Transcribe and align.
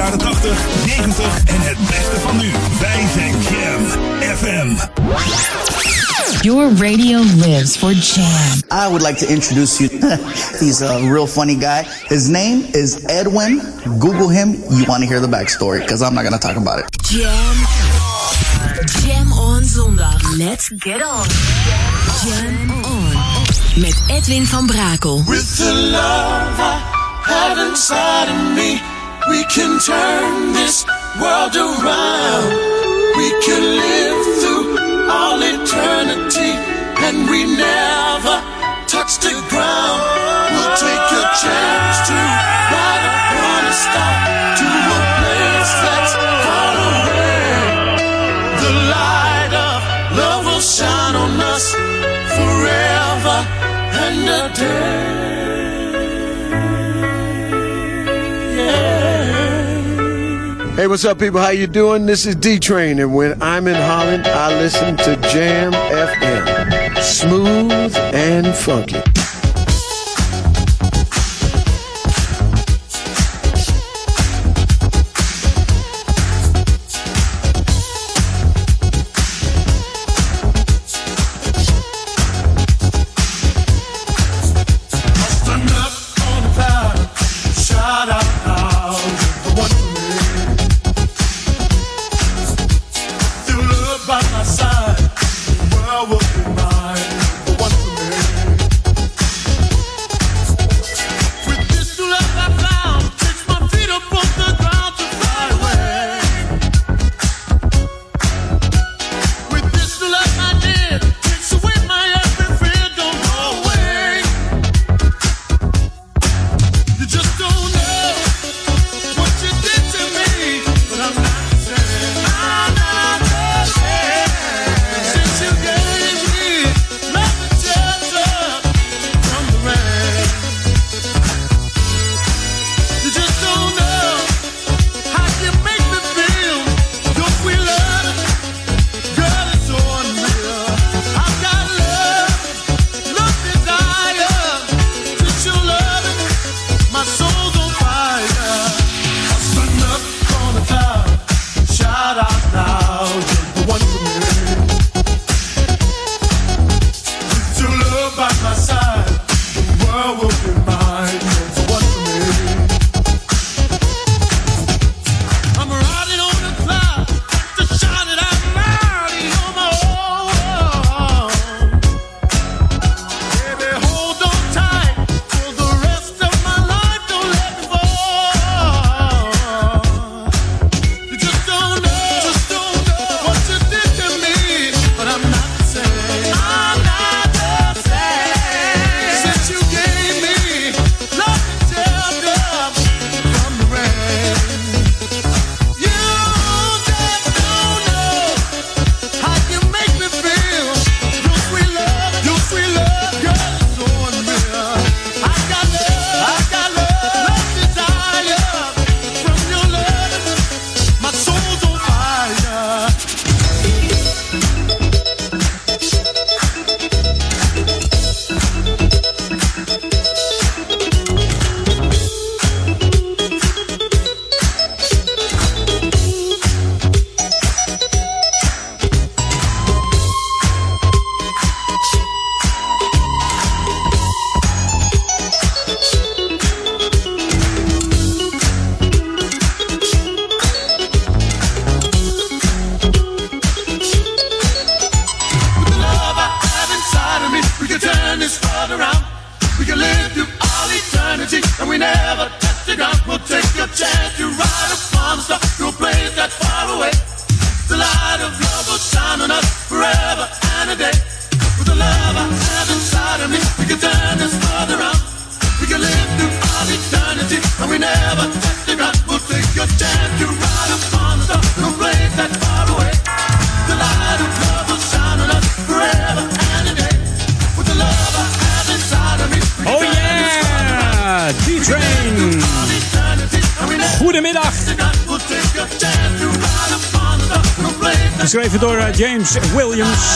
jaren 0.00 0.18
80, 0.18 0.58
90 0.86 1.24
en 1.44 1.60
het 1.60 1.78
beste 1.78 2.20
van 2.20 2.36
nu. 2.36 2.50
Wij 2.80 3.06
zijn 3.14 3.34
Jam 3.40 3.84
FM. 4.36 4.68
Your 6.40 6.72
radio 6.76 7.18
lives 7.36 7.76
for 7.76 7.92
Jam. 7.92 8.62
I 8.72 8.88
would 8.88 9.02
like 9.02 9.26
to 9.26 9.32
introduce 9.32 9.78
you. 9.82 10.00
He's 10.60 10.82
a 10.82 10.98
real 10.98 11.26
funny 11.26 11.54
guy. 11.54 11.84
His 12.08 12.28
name 12.28 12.62
is 12.72 13.04
Edwin. 13.04 13.60
Google 13.98 14.28
him. 14.28 14.48
You 14.70 14.84
want 14.86 15.02
to 15.02 15.08
hear 15.08 15.20
the 15.20 15.28
backstory 15.28 15.80
because 15.80 16.02
I'm 16.02 16.14
not 16.14 16.22
going 16.22 16.40
to 16.40 16.46
talk 16.46 16.56
about 16.56 16.78
it. 16.78 16.86
Jam. 17.02 17.56
Jam 19.02 19.32
on 19.32 19.64
zondag. 19.64 20.38
Let's 20.38 20.68
get 20.68 21.02
on. 21.02 21.26
Jam 22.24 22.70
on. 22.84 23.12
Met 23.76 24.02
Edwin 24.08 24.46
van 24.46 24.66
Brakel. 24.66 25.24
With 25.26 25.56
the 25.56 25.74
love 25.74 26.58
I 26.58 26.98
have 27.22 27.68
inside 27.68 28.28
of 28.28 28.54
me, 28.54 28.80
we 29.28 29.44
can 29.44 29.78
turn 29.80 30.52
this 30.52 30.84
world 31.20 31.54
around. 31.56 32.48
We 33.16 33.28
can 33.44 33.62
live 33.84 34.20
through 34.40 34.66
all 35.10 35.38
eternity, 35.42 36.52
and 37.04 37.28
we 37.28 37.44
never 37.44 38.36
touch 38.86 39.18
the 39.18 39.34
ground. 39.50 40.00
We'll 40.52 40.76
take 40.76 41.06
a 41.22 41.24
chance 41.42 41.96
to 42.08 42.16
ride 42.72 43.04
upon 43.12 43.60
a 43.66 43.76
star 43.84 44.14
to 44.60 44.68
a 44.96 45.00
place 45.18 45.72
that's 45.84 46.14
far 46.44 46.74
away. 46.90 47.60
The 48.62 48.72
light 48.94 49.52
of 49.68 49.78
love 50.16 50.44
will 50.46 50.64
shine 50.64 51.16
on 51.24 51.40
us 51.54 51.66
forever 52.36 53.38
and 54.04 54.28
a 54.28 54.54
day. 54.54 54.99
Hey, 60.80 60.86
what's 60.86 61.04
up, 61.04 61.18
people? 61.18 61.40
How 61.40 61.50
you 61.50 61.66
doing? 61.66 62.06
This 62.06 62.24
is 62.24 62.36
D 62.36 62.58
Train, 62.58 63.00
and 63.00 63.14
when 63.14 63.42
I'm 63.42 63.68
in 63.68 63.74
Holland, 63.74 64.26
I 64.26 64.58
listen 64.58 64.96
to 64.96 65.14
Jam 65.28 65.72
FM, 65.72 66.96
smooth 67.02 67.94
and 68.14 68.54
funky. 68.56 69.19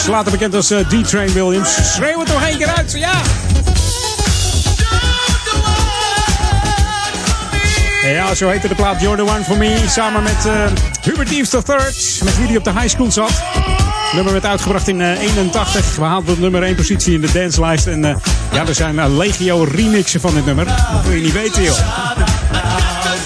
Williams, 0.04 0.24
later 0.24 0.38
bekend 0.38 0.54
als 0.54 0.70
eh, 0.70 1.02
D-Train 1.02 1.32
Williams. 1.32 1.92
Schreeuw 1.92 2.18
het 2.18 2.28
nog 2.28 2.42
één 2.42 2.58
keer 2.58 2.66
uit, 2.66 2.92
ja! 2.92 3.12
Ja, 8.02 8.34
zo 8.34 8.48
heette 8.48 8.68
de 8.68 8.74
plaat 8.74 9.00
You're 9.00 9.16
the 9.16 9.32
One 9.32 9.44
For 9.44 9.56
Me. 9.56 9.84
Samen 9.88 10.22
met 10.22 10.46
eh, 10.46 10.52
Hubert 11.02 11.30
Eaves 11.30 11.52
III, 11.52 11.76
met 12.24 12.36
wie 12.38 12.46
hij 12.46 12.56
op 12.56 12.64
de 12.64 12.70
high 12.70 12.88
school 12.88 13.12
zat. 13.12 13.30
Het 13.30 14.12
nummer 14.12 14.32
werd 14.32 14.46
uitgebracht 14.46 14.88
in 14.88 15.00
eh, 15.00 15.20
81. 15.20 15.96
We 15.96 16.04
haalden 16.04 16.34
de 16.34 16.40
nummer 16.40 16.62
1 16.62 16.74
positie 16.74 17.14
in 17.14 17.20
de 17.20 17.32
dancelijst. 17.32 17.86
En 17.86 18.04
eh, 18.04 18.14
ja, 18.52 18.66
er 18.66 18.74
zijn 18.74 18.98
eh, 18.98 19.16
legio 19.16 19.66
remixen 19.70 20.20
van 20.20 20.34
dit 20.34 20.46
nummer. 20.46 20.64
Dat 20.64 21.02
wil 21.04 21.12
je 21.12 21.22
niet 21.22 21.32
weten, 21.32 21.62
joh. 21.62 21.78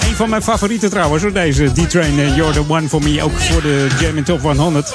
Een 0.09 0.17
van 0.17 0.31
mijn 0.31 0.43
favorieten 0.43 0.91
trouwens, 0.91 1.23
hoor, 1.23 1.33
deze 1.33 1.73
D-Train 1.73 2.19
eh, 2.19 2.37
You're 2.37 2.53
the 2.53 2.65
One 2.69 2.89
For 2.89 3.03
Me. 3.03 3.23
Ook 3.23 3.41
voor 3.41 3.63
de 3.63 3.87
Jam 4.01 4.25
Top 4.25 4.41
100. 4.41 4.93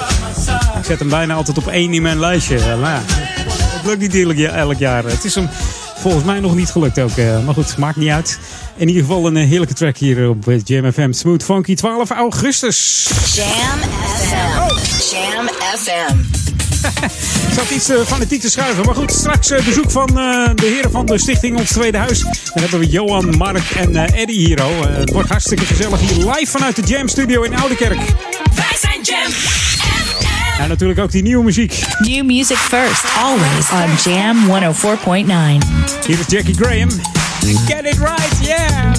Ik 0.84 0.90
zet 0.90 0.98
hem 0.98 1.08
bijna 1.08 1.34
altijd 1.34 1.58
op 1.58 1.66
één 1.68 1.92
in 1.94 2.02
mijn 2.02 2.20
lijstje. 2.20 2.56
Eh, 2.58 2.80
Maar 2.80 2.92
ja, 2.92 3.02
het 3.06 3.84
lukt 3.84 4.00
niet 4.00 4.14
elk 4.14 4.34
jaar- 4.36 4.54
elk 4.54 4.78
jaar. 4.78 5.04
Het 5.04 5.24
is 5.24 5.34
hem 5.34 5.48
volgens 5.98 6.24
mij 6.24 6.40
nog 6.40 6.54
niet 6.54 6.70
gelukt 6.70 6.98
ook. 7.00 7.16
eh, 7.16 7.44
Maar 7.44 7.54
goed, 7.54 7.76
maakt 7.76 7.96
niet 7.96 8.10
uit. 8.10 8.38
In 8.76 8.88
ieder 8.88 9.02
geval 9.02 9.26
een 9.26 9.36
eh, 9.36 9.48
heerlijke 9.48 9.74
track 9.74 9.96
hier 9.96 10.28
op 10.28 10.44
Jam 10.64 10.92
FM. 10.92 11.12
Smooth 11.12 11.44
Funky, 11.44 11.74
12 11.74 12.10
augustus. 12.10 13.06
Jam 13.34 13.78
FM. 14.16 15.14
Jam 15.14 15.48
FM. 15.78 16.18
Ik 17.48 17.54
zat 17.58 17.70
iets 17.70 17.90
fanatiek 18.06 18.40
te 18.40 18.50
schuiven. 18.50 18.84
Maar 18.84 18.94
goed, 18.94 19.12
straks 19.12 19.48
bezoek 19.64 19.90
van 19.90 20.06
de 20.06 20.54
heren 20.74 20.90
van 20.90 21.06
de 21.06 21.18
stichting 21.18 21.58
Ons 21.58 21.70
Tweede 21.72 21.98
Huis. 21.98 22.20
Dan 22.20 22.62
hebben 22.62 22.78
we 22.80 22.86
Johan, 22.88 23.36
Mark 23.36 23.70
en 23.70 23.96
Eddie 23.96 24.46
hier. 24.46 24.64
oh. 24.64 24.80
Het 24.86 25.10
wordt 25.12 25.28
hartstikke 25.28 25.64
gezellig 25.64 26.00
hier 26.00 26.16
live 26.30 26.46
vanuit 26.50 26.76
de 26.76 26.82
Jam 26.82 27.08
Studio 27.08 27.42
in 27.42 27.56
Oudekerk. 27.58 27.98
En 30.58 30.68
natuurlijk 30.68 31.00
ook 31.00 31.10
die 31.10 31.22
nieuwe 31.22 31.44
muziek. 31.44 31.80
New 31.98 32.24
music 32.24 32.56
first, 32.56 33.04
always 33.22 33.70
on 33.70 34.12
Jam 34.12 34.36
104.9. 34.46 35.66
Hier 36.06 36.18
is 36.18 36.26
Jackie 36.26 36.54
Graham. 36.54 36.88
Get 37.66 37.84
it 37.84 37.98
right, 37.98 38.38
yeah! 38.40 38.92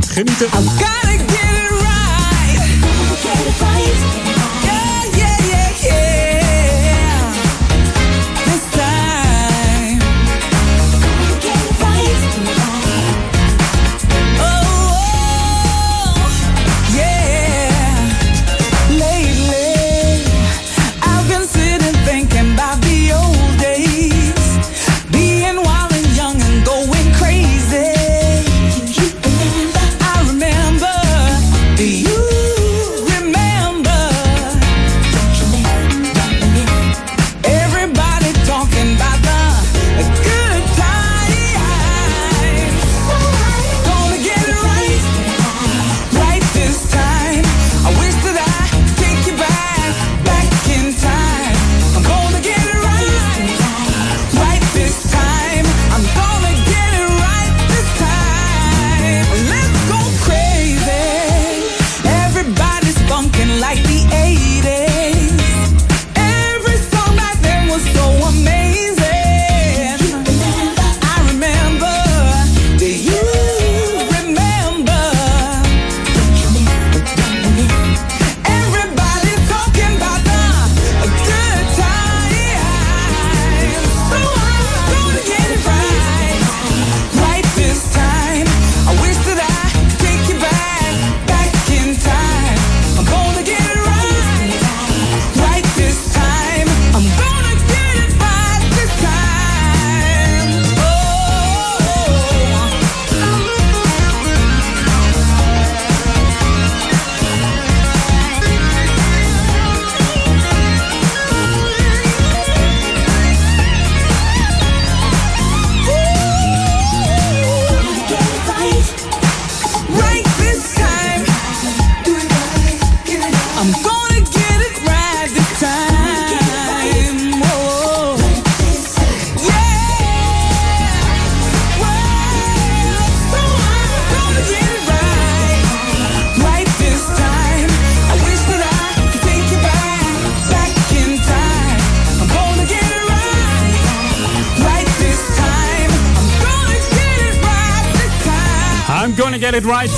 Genieten. 0.00 0.48
Gotta 0.50 1.16
get 1.26 1.54
it 1.54 1.70
right. 1.70 2.60
Yeah, 3.24 4.25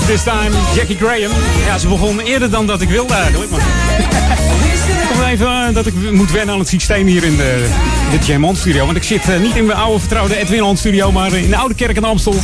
this 0.08 0.22
time. 0.22 0.50
Jackie 0.74 0.96
Graham. 0.96 1.30
Ja, 1.66 1.78
ze 1.78 1.88
begon 1.88 2.20
eerder 2.20 2.50
dan 2.50 2.66
dat 2.66 2.80
ik 2.80 2.88
wilde 2.88 3.14
eigenlijk. 3.14 3.50
Maar 3.50 3.60
nog 5.12 5.26
even 5.26 5.46
eh, 5.46 5.74
dat 5.74 5.86
ik 5.86 6.12
moet 6.12 6.30
wennen 6.30 6.54
aan 6.54 6.60
het 6.60 6.68
systeem 6.68 7.06
hier 7.06 7.24
in 7.24 7.36
de, 7.36 7.68
de 8.10 8.26
Jam 8.26 8.54
studio. 8.54 8.84
Want 8.84 8.96
ik 8.96 9.02
zit 9.02 9.28
eh, 9.28 9.40
niet 9.40 9.56
in 9.56 9.66
mijn 9.66 9.78
oude 9.78 9.98
vertrouwde 9.98 10.36
Edwin 10.36 10.62
On 10.62 10.76
studio, 10.76 11.12
maar 11.12 11.32
in 11.32 11.50
de 11.50 11.56
Oude 11.56 11.74
Kerk 11.74 11.96
in 11.96 12.04
Amstel. 12.04 12.34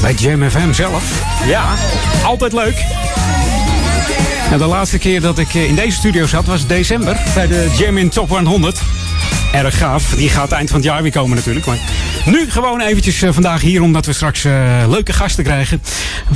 Bij 0.00 0.12
Jam 0.12 0.50
FM 0.50 0.72
zelf. 0.72 1.22
Ja, 1.46 1.64
altijd 2.24 2.52
leuk. 2.52 2.84
Nou, 4.46 4.58
de 4.58 4.66
laatste 4.66 4.98
keer 4.98 5.20
dat 5.20 5.38
ik 5.38 5.54
eh, 5.54 5.68
in 5.68 5.74
deze 5.74 5.96
studio 5.96 6.26
zat 6.26 6.44
was 6.44 6.66
december 6.66 7.20
bij 7.34 7.46
de 7.46 7.74
Jam 7.78 7.98
in 7.98 8.08
Top 8.08 8.28
100. 8.28 8.80
Erg 9.52 9.78
gaaf. 9.78 10.14
Die 10.16 10.28
gaat 10.28 10.52
eind 10.52 10.70
van 10.70 10.78
het 10.78 10.88
jaar 10.88 11.02
weer 11.02 11.12
komen 11.12 11.36
natuurlijk. 11.36 11.66
Maar 11.66 11.78
nu 12.24 12.50
gewoon 12.50 12.80
eventjes 12.80 13.22
vandaag 13.28 13.60
hier, 13.60 13.82
omdat 13.82 14.06
we 14.06 14.12
straks 14.12 14.42
leuke 14.88 15.12
gasten 15.12 15.44
krijgen. 15.44 15.82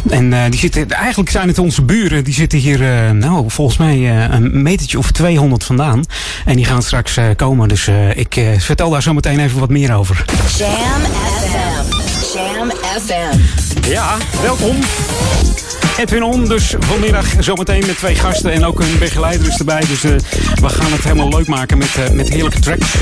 En 0.09 0.33
eh, 0.33 0.51
die 0.51 0.59
zitten, 0.61 0.91
eigenlijk 0.91 1.31
zijn 1.31 1.49
het 1.49 1.59
onze 1.59 1.83
buren. 1.83 2.25
Die 2.25 2.35
zitten 2.35 2.59
hier, 2.59 2.83
eh, 2.83 3.11
nou, 3.11 3.45
volgens 3.51 3.77
mij 3.79 3.95
eh, 3.95 4.35
een 4.35 4.63
metertje 4.63 4.99
of 4.99 5.11
200 5.11 5.65
vandaan. 5.65 6.05
En 6.45 6.57
die 6.57 6.65
gaan 6.65 6.83
straks 6.83 7.17
eh, 7.17 7.25
komen. 7.37 7.69
Dus 7.69 7.87
eh, 7.87 8.17
ik 8.17 8.37
eh, 8.37 8.59
vertel 8.59 8.91
daar 8.91 9.03
zo 9.03 9.15
meteen 9.15 9.41
even 9.41 9.61
wat 9.61 9.69
meer 9.69 9.95
over. 9.95 10.25
Jam 10.57 10.71
FM. 11.41 12.37
Jam 12.39 12.71
FM. 13.01 13.39
Ja, 13.91 14.17
welkom. 14.43 14.77
Edwin 15.97 16.23
On, 16.23 16.45
dus 16.45 16.75
vanmiddag 16.79 17.27
zometeen 17.39 17.87
met 17.87 17.97
twee 17.97 18.15
gasten 18.15 18.53
en 18.53 18.65
ook 18.65 18.81
een 18.81 18.99
begeleider 18.99 19.49
is 19.49 19.59
erbij. 19.59 19.81
Dus 19.89 20.01
we 20.01 20.69
gaan 20.69 20.93
het 20.93 21.03
helemaal 21.03 21.29
leuk 21.29 21.47
maken 21.47 21.79
met, 21.79 21.97
eh, 21.97 22.11
met 22.11 22.29
heerlijke 22.29 22.61
tracks. 22.61 22.95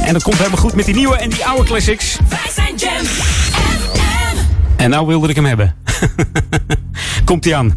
En 0.00 0.12
dat 0.12 0.22
komt 0.22 0.36
helemaal 0.36 0.58
goed 0.58 0.74
met 0.74 0.84
die 0.84 0.94
nieuwe 0.94 1.16
en 1.16 1.30
die 1.30 1.44
oude 1.44 1.64
classics. 1.64 2.18
Wij 2.28 2.52
zijn 2.54 2.74
Jam 2.76 3.04
FM. 3.04 4.36
En 4.76 4.90
nou 4.90 5.06
wilde 5.06 5.28
ik 5.28 5.34
hem 5.34 5.44
hebben. 5.44 5.85
Komt 7.24 7.44
hij 7.44 7.54
aan. 7.54 7.74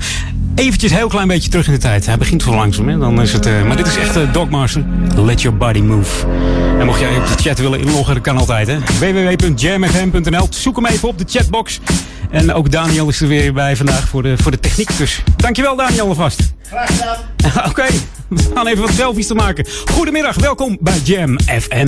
Eventjes 0.56 0.92
heel 0.92 1.08
klein 1.08 1.28
beetje 1.28 1.50
terug 1.50 1.68
in 1.68 1.74
de 1.74 1.80
tijd. 1.80 2.06
Hij 2.06 2.18
begint 2.18 2.44
zo 2.44 2.56
langzaam, 2.56 2.88
hè? 2.88 2.98
Dan 2.98 3.22
is 3.22 3.34
het, 3.34 3.46
eh, 3.46 3.64
maar 3.64 3.78
dit 3.78 3.88
is 3.88 3.98
echt 3.98 4.18
uh, 4.18 4.34
Dogmaster. 4.34 4.86
Let 5.16 5.42
your 5.42 5.58
body 5.58 5.80
move. 5.80 6.28
En 6.80 6.86
mocht 6.86 7.00
jij 7.00 7.18
op 7.18 7.28
de 7.28 7.44
chat 7.44 7.60
willen 7.60 7.80
inloggen, 7.80 8.14
dat 8.14 8.24
kan 8.24 8.38
altijd, 8.38 8.68
hè? 8.68 8.80
www.jamfm.nl. 8.80 10.48
Zoek 10.50 10.76
hem 10.76 10.86
even 10.86 11.08
op 11.08 11.18
de 11.18 11.26
chatbox. 11.28 11.80
En 12.32 12.54
ook 12.54 12.72
Daniel 12.72 13.10
is 13.10 13.22
er 13.22 13.28
weer 13.28 13.54
bij 13.54 13.76
vandaag 13.76 14.08
voor 14.08 14.24
de, 14.24 14.38
voor 14.38 14.52
de 14.52 14.60
techniek. 14.60 14.98
Dus 14.98 15.24
dankjewel 15.36 15.76
Daniel 15.76 16.08
alvast. 16.08 16.54
Graag 16.68 16.88
gedaan. 16.88 17.18
Oké, 17.70 17.86
we 18.28 18.52
gaan 18.56 18.68
even 18.68 18.82
wat 18.82 18.94
selfies 18.94 19.28
te 19.28 19.36
maken. 19.36 19.66
Goedemiddag, 19.92 20.36
welkom 20.36 20.78
bij 20.82 20.98
Jam 21.04 21.40
FM. 21.40 21.88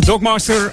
Dogmaster. 0.00 0.72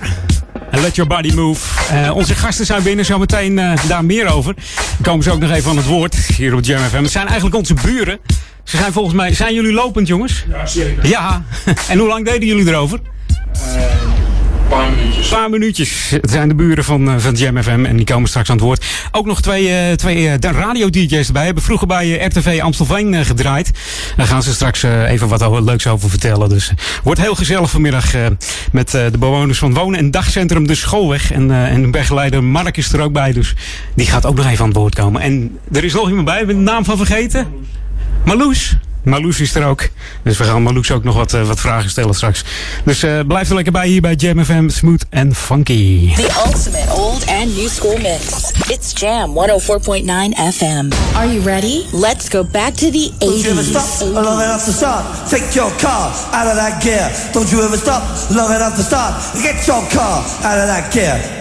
En 0.72 0.82
Let 0.82 0.96
Your 0.96 1.10
Body 1.10 1.34
Move. 1.34 1.68
Uh, 1.94 2.16
onze 2.16 2.36
gasten 2.36 2.66
zijn 2.66 2.84
binnen, 2.84 3.06
zometeen 3.06 3.58
uh, 3.58 3.72
daar 3.88 4.06
meer 4.06 4.34
over. 4.34 4.54
Dan 4.56 5.02
komen 5.02 5.24
ze 5.24 5.32
ook 5.32 5.40
nog 5.40 5.52
even 5.52 5.70
aan 5.70 5.78
het 5.78 5.86
woord 5.86 6.16
hier 6.16 6.54
op 6.54 6.64
Jam 6.64 6.82
FM. 6.82 7.02
Het 7.02 7.12
zijn 7.12 7.26
eigenlijk 7.26 7.56
onze 7.56 7.74
buren. 7.74 8.20
Ze 8.64 8.78
zijn 8.78 8.92
volgens 8.92 9.16
mij... 9.16 9.34
Zijn 9.34 9.54
jullie 9.54 9.74
lopend, 9.74 10.08
jongens? 10.08 10.46
Ja, 10.50 10.66
zeker. 10.66 11.08
Ja. 11.08 11.44
en 11.90 11.98
hoe 11.98 12.08
lang 12.08 12.26
deden 12.26 12.48
jullie 12.48 12.68
erover? 12.68 13.00
Uh, 13.76 14.09
paar 14.70 14.90
minuutjes. 14.90 15.32
Een 15.32 15.38
paar 15.38 15.50
minuutjes. 15.50 16.10
Het 16.10 16.32
zijn 16.32 16.48
de 16.48 16.56
buren 16.56 16.84
van, 16.84 17.10
eh, 17.10 17.16
van 17.18 17.34
Jam 17.34 17.64
FM 17.64 17.86
en 17.86 17.96
die 17.96 18.06
komen 18.06 18.30
straks 18.30 18.50
aan 18.50 18.56
het 18.56 18.66
woord. 18.66 18.86
Ook 19.12 19.26
nog 19.26 19.42
twee, 19.42 19.70
eh, 19.70 19.94
twee 19.94 20.30
eh, 20.30 20.52
radio-dj's 20.52 21.28
erbij. 21.28 21.46
Hebben 21.46 21.64
vroeger 21.64 21.88
bij 21.88 22.26
RTV 22.26 22.60
Amstelveen 22.64 23.26
gedraaid. 23.26 23.72
Daar 24.16 24.26
gaan 24.26 24.44
ze 24.44 24.54
straks 24.54 24.84
even 24.84 25.28
wat 25.28 25.64
leuks 25.64 25.88
over 25.88 26.10
vertellen. 26.10 26.50
Dus 26.50 26.72
wordt 27.04 27.22
heel 27.22 27.36
gezellig 27.36 27.70
vanmiddag 27.70 28.14
met 28.72 28.92
de 28.92 29.18
bewoners 29.20 29.60
van 29.60 29.74
Wonen- 29.74 30.00
en 30.00 30.12
Dagcentrum 30.12 30.68
De 30.68 30.76
Schoolweg. 30.76 31.32
En, 31.32 31.52
en 31.52 31.92
begeleider 31.92 32.44
Mark 32.44 32.78
is 32.78 32.94
er 32.94 33.02
ook 33.02 33.14
bij. 33.14 33.32
Dus 33.32 33.56
die 33.96 34.06
gaat 34.06 34.26
ook 34.26 34.36
nog 34.36 34.46
even 34.46 34.60
aan 34.60 34.70
het 34.70 34.78
woord 34.78 34.96
komen. 34.96 35.22
En 35.22 35.58
er 35.72 35.84
is 35.84 35.94
nog 35.94 36.08
iemand 36.08 36.26
bij. 36.26 36.46
Ben 36.46 36.50
ik 36.50 36.66
de 36.66 36.72
naam 36.72 36.86
van 36.86 36.98
vergeten? 36.98 37.48
Marloes. 38.26 38.78
Marloes 39.04 39.40
is 39.40 39.56
er 39.56 39.66
ook. 39.66 39.88
Dus 40.24 40.38
we 40.38 40.44
gaan 40.44 40.64
Marloes 40.64 40.92
ook 40.92 41.04
nog 41.04 41.16
wat, 41.16 41.34
eh, 41.34 41.48
wat 41.48 41.60
vragen 41.60 41.90
stellen 41.90 42.14
straks. 42.16 42.44
Dus 42.86 43.04
eh, 43.04 43.20
blijf 43.28 43.50
er 43.50 43.56
lekker 43.56 43.72
bij 43.72 43.88
hier 43.88 44.02
bij 44.02 44.14
Jam 44.14 44.46
FM. 44.46 44.70
Smooth 44.70 45.04
and 45.12 45.38
funky. 45.38 46.14
The 46.16 46.30
ultimate 46.46 46.92
old 46.94 47.26
and 47.28 47.56
new 47.58 47.70
school 47.70 47.98
mix. 47.98 48.52
It's 48.68 48.92
Jam 48.94 49.34
104.9 49.34 50.54
FM. 50.54 50.90
Are 51.16 51.34
you 51.34 51.44
ready? 51.44 51.82
Let's 51.92 52.28
go 52.30 52.44
back 52.44 52.74
to 52.74 52.90
the 52.92 53.12
Don't 53.18 53.42
you 53.42 53.52
ever 53.52 53.64
stop 53.64 53.84
80s. 53.84 54.14
long 54.14 54.42
enough 54.42 54.64
to 54.64 54.72
start? 54.72 55.30
Take 55.30 55.54
your 55.54 55.72
car 55.78 56.12
out 56.32 56.48
of 56.48 56.56
that 56.56 56.84
gear. 56.84 57.12
Don't 57.32 57.50
you 57.50 57.64
ever 57.64 57.78
stop 57.78 58.04
long 58.30 58.54
enough 58.56 58.76
to 58.76 58.84
start? 58.84 59.14
Get 59.42 59.66
your 59.66 59.88
car 59.90 60.24
out 60.44 60.60
of 60.60 60.68
that 60.68 60.92
gear. 60.94 61.38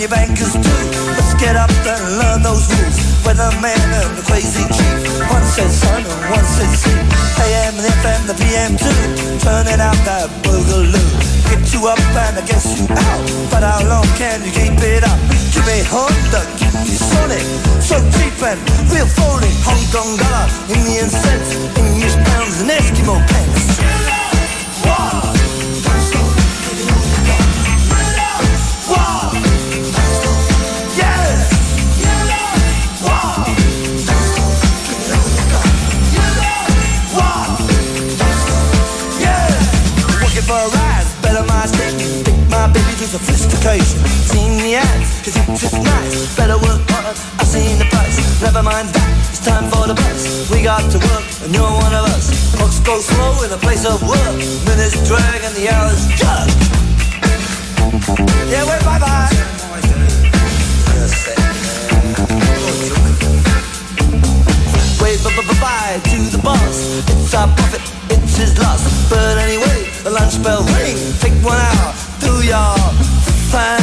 Your 0.00 0.08
bankers 0.08 0.56
too. 0.56 0.80
Let's 1.12 1.36
get 1.36 1.56
up 1.60 1.68
and 1.84 2.02
learn 2.16 2.40
those 2.40 2.64
rules. 2.72 2.96
Weatherman 3.20 3.76
and 4.00 4.16
the 4.16 4.24
crazy 4.24 4.64
chief. 4.72 4.96
One 5.28 5.44
says 5.44 5.76
sun 5.76 6.00
and 6.00 6.22
one 6.32 6.46
says 6.56 6.72
sea. 6.80 6.96
AM 7.44 7.76
and 7.76 7.84
FM, 8.00 8.20
the 8.24 8.36
PM 8.40 8.80
too. 8.80 8.96
Turning 9.44 9.76
out 9.76 10.00
that 10.08 10.32
boogaloo. 10.40 11.04
Get 11.52 11.60
you 11.76 11.84
up 11.84 12.00
and 12.16 12.40
I 12.40 12.44
guess 12.48 12.80
you 12.80 12.88
out. 12.88 13.20
But 13.52 13.60
how 13.60 13.84
long 13.84 14.08
can 14.16 14.40
you 14.40 14.52
keep 14.56 14.80
it 14.80 15.04
up? 15.04 15.20
Give 15.52 15.66
me 15.68 15.84
Honda, 15.84 16.48
give 16.56 16.72
me 16.80 16.96
Sonic. 16.96 17.44
So 17.84 18.00
cheap 18.16 18.40
and 18.40 18.60
real 18.88 19.04
phony. 19.04 19.52
Hong 19.68 19.84
Kong 19.92 20.16
dollar, 20.16 20.48
Indian 20.72 21.12
cents, 21.12 21.60
English 21.76 22.16
pounds 22.24 22.64
and 22.64 22.72
Eskimo 22.72 23.20
pence. 23.28 23.49
To. 43.60 43.84
Seen 44.32 44.56
the 44.58 44.76
ads, 44.76 45.20
cause 45.20 45.36
it's 45.36 45.60
just 45.60 45.76
nice. 45.84 46.36
Better 46.36 46.56
work 46.56 46.80
hard, 46.88 47.16
I've 47.38 47.46
seen 47.46 47.78
the 47.78 47.84
price. 47.92 48.16
Never 48.40 48.62
mind 48.62 48.88
that, 48.88 49.10
it's 49.28 49.44
time 49.44 49.68
for 49.68 49.86
the 49.86 49.94
bus. 49.94 50.48
We 50.50 50.62
got 50.62 50.80
to 50.90 50.98
work, 50.98 51.24
and 51.44 51.52
you're 51.52 51.68
one 51.68 51.92
of 51.92 52.04
us. 52.16 52.32
Clocks 52.56 52.80
go 52.80 52.98
slow 53.00 53.44
in 53.44 53.52
a 53.52 53.60
place 53.60 53.84
of 53.84 54.00
work. 54.02 54.36
Minutes 54.64 54.96
drag 55.06 55.44
and 55.44 55.54
the 55.56 55.68
hours 55.68 56.08
jug. 56.16 56.48
Yeah, 58.48 58.64
wait, 58.64 58.82
bye 58.84 58.98
bye. 58.98 59.28
Wave 65.00 65.20
bye 65.60 66.00
to 66.04 66.18
the 66.32 66.40
boss. 66.42 67.04
It's 67.12 67.34
our 67.34 67.48
profit, 67.48 67.82
it's 68.08 68.36
his 68.36 68.58
loss. 68.58 69.10
But 69.10 69.36
anyway, 69.38 69.84
the 70.02 70.10
lunch 70.10 70.42
bell 70.42 70.62
ring. 70.78 70.96
Take 71.20 71.36
one 71.44 71.60
out, 71.60 71.94
do 72.20 72.32
your 72.46 73.29
fine. 73.50 73.80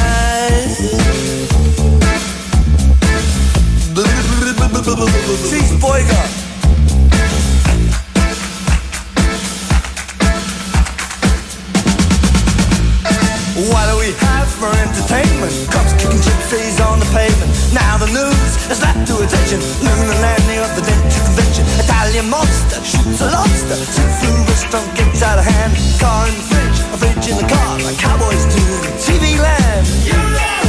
What 13.58 13.90
do 13.90 13.98
we 13.98 14.14
have 14.14 14.48
for 14.48 14.70
entertainment? 14.70 15.52
Cops 15.72 15.94
kicking 15.94 16.22
gypsies 16.24 16.80
on 16.88 17.00
the 17.00 17.06
pavement. 17.12 17.52
Now 17.74 17.98
the 17.98 18.08
news 18.08 18.52
has 18.70 18.82
led 18.82 19.06
to 19.08 19.16
attention. 19.24 19.60
Lunar 19.84 20.20
landing 20.22 20.60
of 20.60 20.72
the 20.76 20.82
convention. 20.82 21.47
Italian 21.80 22.30
monster 22.30 22.82
shoots 22.84 23.22
a 23.22 23.26
lobster. 23.30 23.76
Seafood 23.76 24.50
restaurant 24.50 24.90
gets 24.98 25.22
out 25.24 25.38
of 25.40 25.46
hand. 25.46 25.74
Car 26.00 26.28
in 26.28 26.34
the 26.36 26.42
fridge, 26.50 26.80
a 26.94 26.98
fridge 26.98 27.28
in 27.32 27.38
the 27.38 27.48
car. 27.48 27.80
Like 27.86 27.98
cowboys 27.98 28.46
do 28.54 28.62
TV 29.06 29.38
land. 29.40 29.88
You 30.06 30.18
know 30.18 30.62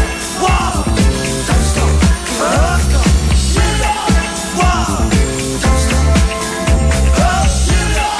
what? 0.42 0.86
Don't 1.48 1.64
stop. 1.70 1.92
Uh, 2.40 2.78
you 3.56 3.68
know 3.82 4.02
what? 4.58 4.88
Don't 5.62 5.80
stop. 5.86 6.06
Uh, 7.18 7.44
you 7.70 7.82
know 7.96 8.16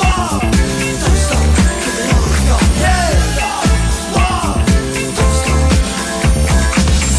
what? 0.00 0.44
Don't 1.00 1.20
stop. 1.26 1.44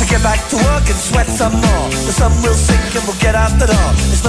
Get 0.10 0.24
back 0.24 0.42
to 0.50 0.56
work 0.56 0.88
and 0.90 0.98
sweat 0.98 1.28
some 1.28 1.52
more. 1.54 1.90
The 2.08 2.14
sun 2.14 2.32
will 2.42 2.54
sink 2.56 2.96
and 2.96 3.04
we'll 3.06 3.20
get 3.20 3.36
out 3.36 3.60
the 3.60 3.68
door. 3.68 3.77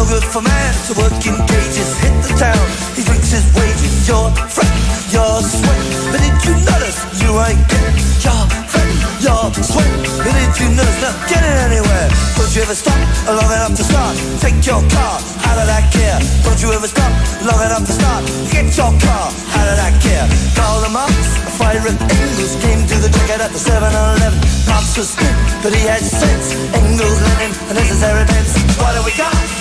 Good 0.09 0.25
for 0.25 0.41
man 0.41 0.73
to 0.89 0.97
work 0.97 1.13
in 1.29 1.37
cages. 1.45 2.01
Hit 2.01 2.17
the 2.25 2.33
town, 2.41 2.65
he 2.97 3.05
drinks 3.05 3.29
his 3.29 3.45
wages. 3.53 4.09
Your 4.09 4.33
friend, 4.49 4.73
your 5.13 5.37
sweat. 5.45 5.85
But 6.09 6.25
did 6.25 6.33
you 6.49 6.57
notice 6.65 7.05
you 7.21 7.29
ain't 7.37 7.61
getting 7.69 7.93
your 8.25 8.43
friend, 8.73 8.89
your 9.21 9.53
sweat? 9.53 9.93
But 10.25 10.33
did 10.33 10.53
you 10.65 10.69
notice 10.73 11.01
not 11.05 11.13
getting 11.29 11.57
anywhere? 11.61 12.09
Don't 12.41 12.49
you 12.57 12.65
ever 12.65 12.73
stop 12.73 12.97
long 13.29 13.53
enough 13.53 13.77
to 13.77 13.85
start? 13.85 14.17
Take 14.41 14.57
your 14.65 14.81
car 14.89 15.21
out 15.45 15.59
of 15.61 15.69
that 15.69 15.85
gear. 15.93 16.17
Don't 16.41 16.57
you 16.57 16.73
ever 16.73 16.89
stop 16.89 17.13
long 17.45 17.61
enough 17.61 17.85
to 17.85 17.93
start? 17.93 18.25
Get 18.49 18.73
your 18.81 18.97
car 19.05 19.29
out 19.29 19.69
of 19.69 19.77
that 19.77 19.93
gear. 20.01 20.25
Call 20.57 20.81
them 20.81 20.97
up. 20.97 21.13
A 21.13 21.53
fire 21.53 21.85
at 21.85 22.01
Engels 22.01 22.57
came 22.65 22.81
to 22.81 22.97
the 22.97 23.13
ticket 23.13 23.45
at 23.45 23.53
the 23.53 23.61
7-Eleven. 23.61 24.41
Marx 24.73 24.97
was 24.97 25.13
good, 25.21 25.37
but 25.61 25.77
he 25.77 25.85
had 25.85 26.01
sense. 26.01 26.57
Engels, 26.73 27.21
Lenin, 27.21 27.53
and 27.69 27.77
necessary 27.77 28.25
bends. 28.25 28.57
What 28.81 28.97
do 28.97 29.05
we 29.05 29.13
got? 29.13 29.58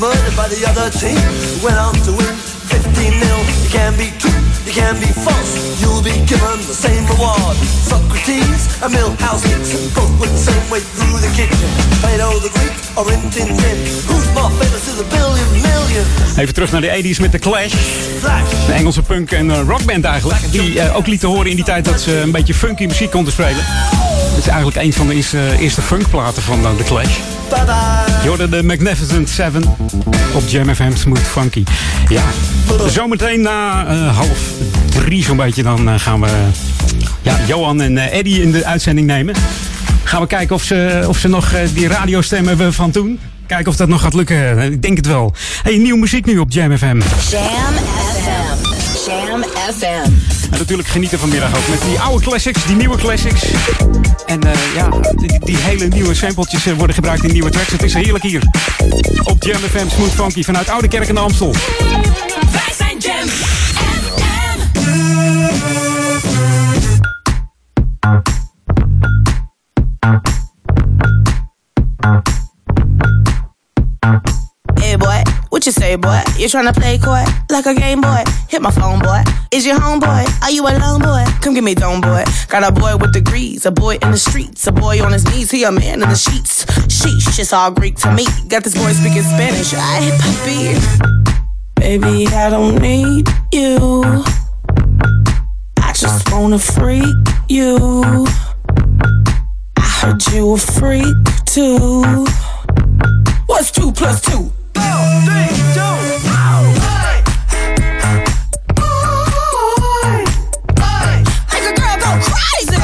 Murdered 0.00 0.36
by 0.36 0.46
the 0.48 0.64
other 0.70 0.90
team. 0.90 1.18
Went 1.62 1.76
on 1.76 1.94
to 2.06 2.12
win 2.12 2.34
15 2.70 3.18
nil. 3.18 3.38
You 3.62 3.70
can 3.70 3.92
be 3.98 4.10
true, 4.18 4.37
can 4.78 4.94
be 5.00 5.10
false. 5.26 5.52
You'll 5.80 6.02
be 6.02 6.16
given 6.32 6.58
the 6.70 6.78
same 6.86 7.04
reward. 7.12 7.56
Socrates 7.90 8.62
and 8.82 8.90
Milhouse 8.94 9.44
Nixon 9.50 9.82
both 9.96 10.14
went 10.20 10.32
the 10.38 10.44
same 10.50 10.66
way 10.72 10.80
through 10.96 11.18
the 11.24 11.30
kitchen. 11.38 11.68
Plato 12.00 12.28
the 12.46 12.50
Greek 12.56 12.76
or 12.96 13.04
Rin 13.10 13.22
Tin 13.34 13.48
Tin. 13.60 13.78
Who's 14.08 14.26
more 14.38 14.50
famous 14.60 14.82
to 14.88 14.92
the 15.00 15.06
billion 15.16 15.48
million? 15.66 16.04
Even 16.36 16.54
terug 16.54 16.72
naar 16.72 16.80
de 16.80 17.14
80s 17.14 17.20
met 17.20 17.32
de 17.32 17.38
Clash. 17.38 17.72
De 18.66 18.72
Engelse 18.72 19.02
punk- 19.02 19.30
en 19.30 19.50
eh, 19.50 19.60
rockband 19.66 20.04
eigenlijk. 20.04 20.52
Die 20.52 20.80
eh, 20.80 20.96
ook 20.96 21.06
lieten 21.06 21.28
horen 21.28 21.50
in 21.50 21.56
die 21.56 21.64
tijd 21.64 21.84
dat 21.84 22.00
ze 22.00 22.20
een 22.20 22.30
beetje 22.30 22.54
funky 22.54 22.86
muziek 22.86 23.10
konden 23.10 23.32
spelen. 23.32 23.64
Het 24.34 24.38
is 24.38 24.46
eigenlijk 24.46 24.76
een 24.76 24.92
van 24.92 25.06
de 25.06 25.14
eerste, 25.14 25.56
eerste 25.58 25.82
funkplaten 25.82 26.42
van 26.42 26.64
eh, 26.64 26.76
de 26.76 26.84
Clash. 26.84 27.16
Je 28.22 28.28
hoorde 28.28 28.48
de 28.48 28.62
Magnificent 28.62 29.28
Seven. 29.28 29.62
Op 30.34 30.48
Jam 30.48 30.74
FM 30.74 30.96
Smooth 30.96 31.18
Funky. 31.26 31.64
Ja, 32.08 32.22
zometeen 32.88 33.40
na 33.40 33.86
eh, 33.86 34.16
half 34.16 34.38
drie 34.88 35.24
zo'n 35.24 35.36
beetje, 35.36 35.62
dan 35.62 35.88
eh, 35.88 35.94
gaan 35.98 36.20
we 36.20 36.28
ja, 37.22 37.38
Johan 37.46 37.80
en 37.80 37.98
eh, 37.98 38.18
Eddie 38.18 38.42
in 38.42 38.52
de 38.52 38.64
uitzending 38.64 39.06
nemen. 39.06 39.34
Gaan 40.04 40.20
we 40.20 40.26
kijken 40.26 40.54
of 40.54 40.62
ze, 40.62 41.04
of 41.08 41.18
ze 41.18 41.28
nog 41.28 41.52
eh, 41.52 41.60
die 41.74 41.88
radiostem 41.88 42.46
hebben 42.46 42.74
van 42.74 42.90
toen. 42.90 43.20
Kijken 43.46 43.66
of 43.66 43.76
dat 43.76 43.88
nog 43.88 44.00
gaat 44.00 44.14
lukken. 44.14 44.58
Ik 44.58 44.82
denk 44.82 44.96
het 44.96 45.06
wel. 45.06 45.34
Hey, 45.62 45.76
nieuwe 45.76 45.98
muziek 45.98 46.26
nu 46.26 46.38
op 46.38 46.50
Jam 46.50 46.76
FM. 46.76 46.86
Jam 46.86 47.02
FM. 48.22 49.10
Jam 49.10 49.44
FM. 49.78 50.10
En 50.50 50.58
natuurlijk 50.58 50.88
genieten 50.88 51.18
vanmiddag 51.18 51.56
ook 51.56 51.68
met 51.68 51.80
die 51.88 51.98
oude 51.98 52.24
classics, 52.24 52.66
die 52.66 52.76
nieuwe 52.76 52.96
classics. 52.96 53.44
En 54.26 54.40
ja, 54.74 54.88
die, 55.16 55.40
die 55.44 55.56
hele 55.56 55.86
nieuwe 55.86 56.14
sampletjes 56.14 56.64
worden 56.64 56.94
gebruikt 56.94 57.24
in 57.24 57.32
nieuwe 57.32 57.50
tracks. 57.50 57.72
Het 57.72 57.82
is 57.82 57.94
heerlijk 57.94 58.24
hier. 58.24 58.42
Op 59.24 59.42
Jam 59.42 59.58
FM 59.58 59.88
Smooth 59.94 60.12
Funky 60.12 60.42
vanuit 60.42 60.68
Oude 60.68 60.88
Kerk 60.88 61.08
en 61.08 61.14
de 61.14 61.20
Amstel. 61.20 61.54
You 75.68 75.72
say, 75.72 75.96
boy? 75.96 76.22
You 76.38 76.46
tryna 76.46 76.74
play 76.74 76.96
coy 76.96 77.22
like 77.50 77.66
a 77.66 77.74
game 77.74 78.00
boy? 78.00 78.24
Hit 78.48 78.62
my 78.62 78.70
phone, 78.70 79.00
boy. 79.00 79.22
Is 79.52 79.66
your 79.66 79.78
homeboy? 79.78 80.24
Are 80.42 80.50
you 80.50 80.62
alone, 80.66 81.02
boy? 81.02 81.24
Come 81.42 81.52
give 81.52 81.62
me 81.62 81.74
dome, 81.74 82.00
boy. 82.00 82.24
Got 82.48 82.64
a 82.64 82.72
boy 82.72 82.96
with 82.96 83.12
degrees, 83.12 83.66
a 83.66 83.70
boy 83.70 83.98
in 84.00 84.10
the 84.10 84.16
streets, 84.16 84.66
a 84.66 84.72
boy 84.72 85.04
on 85.04 85.12
his 85.12 85.26
knees, 85.26 85.50
he 85.50 85.64
a 85.64 85.70
man 85.70 86.02
in 86.02 86.08
the 86.08 86.14
sheets. 86.14 86.64
Sheesh, 86.88 87.38
it's 87.38 87.52
all 87.52 87.70
Greek 87.70 87.96
to 87.96 88.10
me. 88.14 88.24
Got 88.48 88.64
this 88.64 88.74
boy 88.74 88.92
speaking 88.92 89.22
Spanish. 89.22 89.74
I 89.74 90.00
hit 90.00 90.20
papi. 90.22 91.74
Baby, 91.76 92.26
I 92.28 92.48
don't 92.48 92.80
need 92.80 93.28
you. 93.52 94.47
I 96.08 96.10
just 96.10 96.32
wanna 96.32 96.58
freak 96.58 97.04
you. 97.50 98.26
I 99.76 99.82
heard 100.00 100.26
you 100.28 100.54
a 100.54 100.56
freak 100.56 101.04
too. 101.44 102.24
What's 103.44 103.70
two 103.70 103.92
plus 103.92 104.22
two? 104.22 104.50
Make 104.74 104.84
a 111.62 111.74
girl 111.76 111.96
go 112.00 112.10
crazy. 112.24 112.78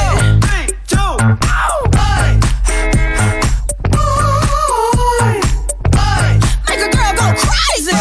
Make 6.68 6.80
a 6.80 6.90
girl 6.92 7.12
go 7.16 7.26
crazy. 7.40 7.96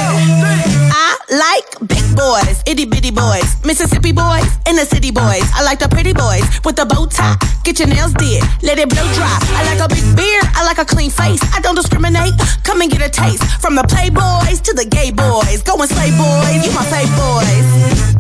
I 0.92 1.18
like 1.30 1.70
big 1.72 1.73
boys, 2.16 2.64
itty 2.66 2.86
bitty 2.86 3.12
boys, 3.12 3.58
Mississippi 3.66 4.12
boys, 4.12 4.48
inner 4.68 4.86
city 4.86 5.12
boys. 5.12 5.44
I 5.54 5.64
like 5.64 5.80
the 5.80 5.90
pretty 5.90 6.14
boys 6.14 6.44
with 6.64 6.76
the 6.76 6.86
bow 6.86 7.06
tie. 7.06 7.36
Get 7.64 7.80
your 7.80 7.88
nails 7.88 8.14
did, 8.14 8.44
let 8.62 8.80
it 8.80 8.90
blow 8.90 9.06
dry. 9.14 9.38
I 9.58 9.64
like 9.66 9.82
a 9.84 9.90
big 9.90 10.16
beard, 10.16 10.46
I 10.56 10.64
like 10.66 10.78
a 10.78 10.86
clean 10.86 11.10
face. 11.10 11.42
I 11.54 11.60
don't 11.62 11.76
discriminate. 11.76 12.34
Come 12.64 12.82
and 12.82 12.92
get 12.92 13.02
a 13.02 13.10
taste 13.10 13.44
from 13.62 13.76
the 13.76 13.84
playboys 13.84 14.62
to 14.62 14.74
the 14.74 14.86
gay 14.86 15.12
boys. 15.12 15.64
Go 15.64 15.76
and 15.76 15.90
slay 15.90 16.12
boys, 16.14 16.66
you 16.66 16.72
my 16.72 16.86
fave 16.88 17.12
boys. 17.18 18.16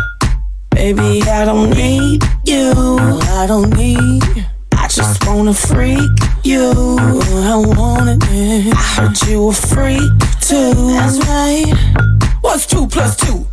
Baby, 0.71 1.21
I 1.29 1.45
don't 1.45 1.69
need 1.69 2.23
you. 2.45 2.73
I 3.39 3.45
don't 3.47 3.69
need. 3.77 4.23
I 4.75 4.87
just 4.87 5.25
wanna 5.25 5.53
freak 5.53 6.11
you. 6.43 6.97
I 6.99 7.55
want 7.55 8.09
it. 8.09 8.73
I 8.73 8.81
heard 8.95 9.21
you 9.27 9.49
a 9.49 9.53
freak 9.53 10.11
too. 10.41 10.73
That's 10.93 11.19
right. 11.27 11.73
What's 12.41 12.65
two 12.65 12.87
plus 12.87 13.15
two? 13.15 13.47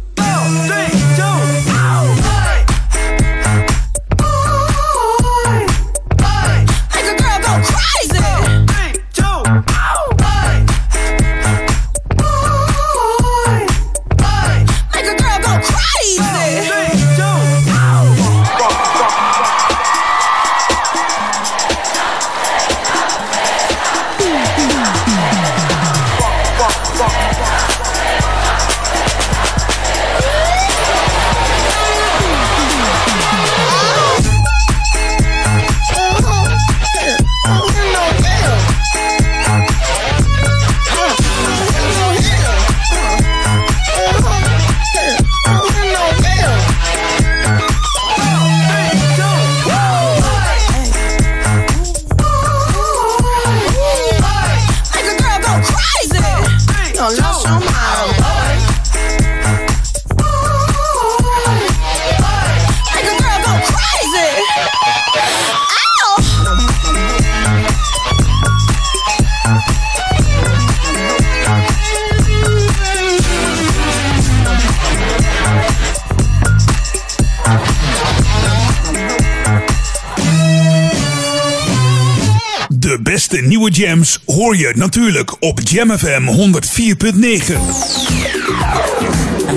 Natuurlijk 84.76 85.36
op 85.38 85.60
Jam 85.62 85.98
FM 85.98 86.22
104.9. 86.22 87.60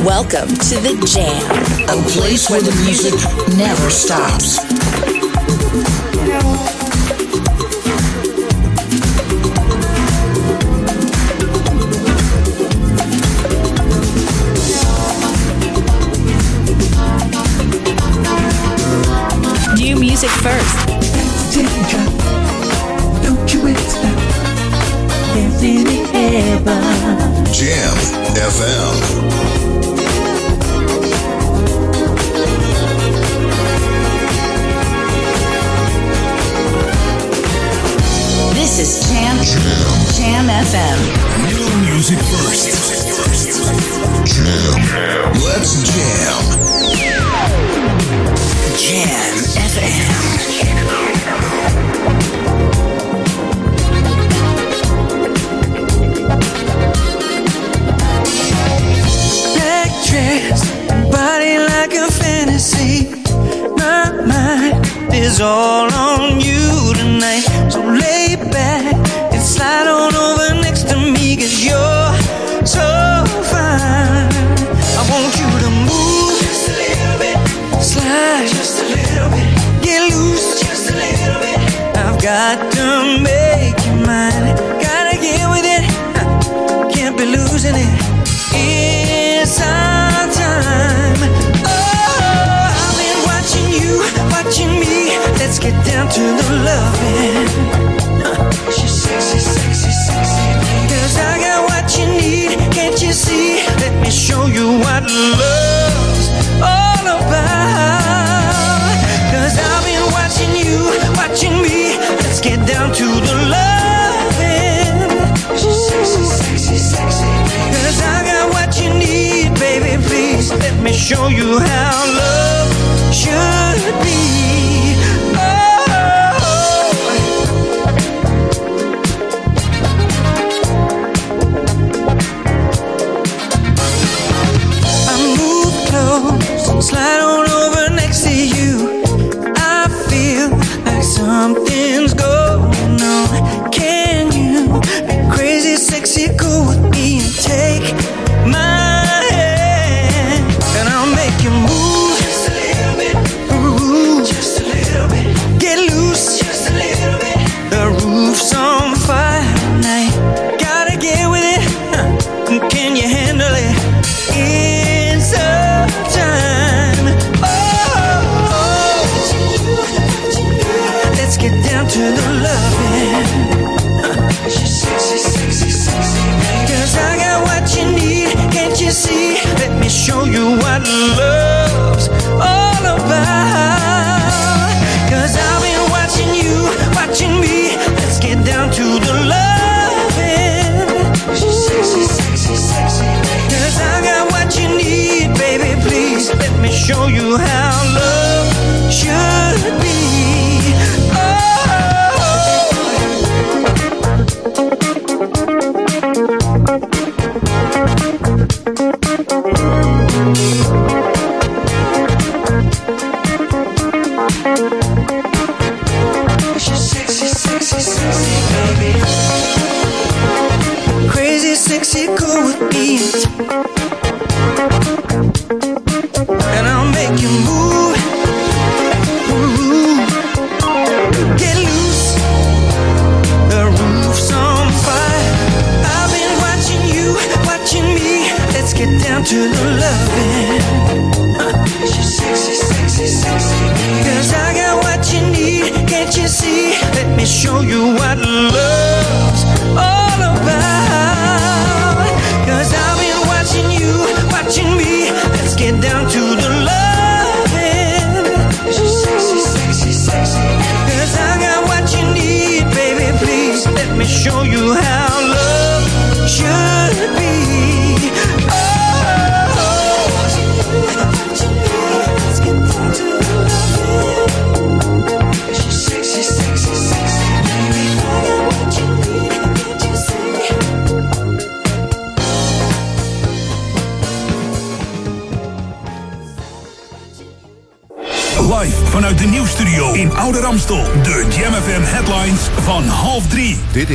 Welcome 0.03 0.57
to 0.57 0.81
the 0.81 0.97
Jam. 1.13 1.49
A 1.89 2.01
place 2.11 2.49
where 2.49 2.63
the 2.63 2.83
music 2.85 3.13
never 3.57 3.91
stops. 3.91 5.02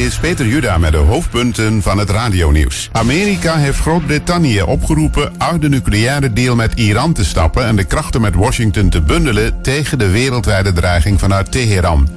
Is 0.04 0.18
Peter 0.18 0.46
Juda 0.46 0.78
met 0.78 0.92
de 0.92 0.98
hoofdpunten 0.98 1.82
van 1.82 1.98
het 1.98 2.10
radionieuws. 2.10 2.88
Amerika 2.92 3.56
heeft 3.56 3.78
Groot-Brittannië 3.78 4.62
opgeroepen 4.62 5.32
uit 5.38 5.60
de 5.60 5.68
nucleaire 5.68 6.32
deal 6.32 6.54
met 6.54 6.72
Iran 6.74 7.12
te 7.12 7.24
stappen 7.24 7.64
en 7.64 7.76
de 7.76 7.84
krachten 7.84 8.20
met 8.20 8.34
Washington 8.34 8.88
te 8.88 9.00
bundelen 9.00 9.62
tegen 9.62 9.98
de 9.98 10.08
wereldwijde 10.08 10.72
dreiging 10.72 11.20
vanuit 11.20 11.52
Teheran. 11.52 12.08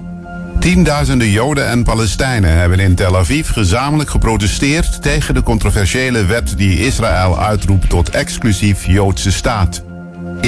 Tienduizenden 0.60 1.30
Joden 1.30 1.68
en 1.68 1.84
Palestijnen 1.84 2.58
hebben 2.58 2.80
in 2.80 2.96
Tel 2.96 3.18
Aviv 3.18 3.50
gezamenlijk 3.52 4.10
geprotesteerd 4.10 5.02
tegen 5.02 5.34
de 5.34 5.44
controversiële 5.44 6.26
wet 6.26 6.54
die 6.58 6.86
Israël 6.86 7.40
uitroept 7.40 7.90
tot 7.90 8.10
exclusief 8.10 8.86
Joodse 8.86 9.32
staat. 9.32 9.84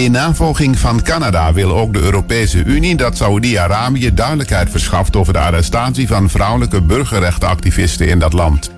In 0.03 0.11
navolging 0.11 0.79
van 0.79 1.01
Canada 1.01 1.53
wil 1.53 1.77
ook 1.77 1.93
de 1.93 1.99
Europese 1.99 2.63
Unie 2.63 2.95
dat 2.95 3.17
Saoedi-Arabië 3.17 4.13
duidelijkheid 4.13 4.69
verschaft 4.69 5.15
over 5.15 5.33
de 5.33 5.39
arrestatie 5.39 6.07
van 6.07 6.29
vrouwelijke 6.29 6.81
burgerrechtenactivisten 6.81 8.07
in 8.07 8.19
dat 8.19 8.33
land. 8.33 8.71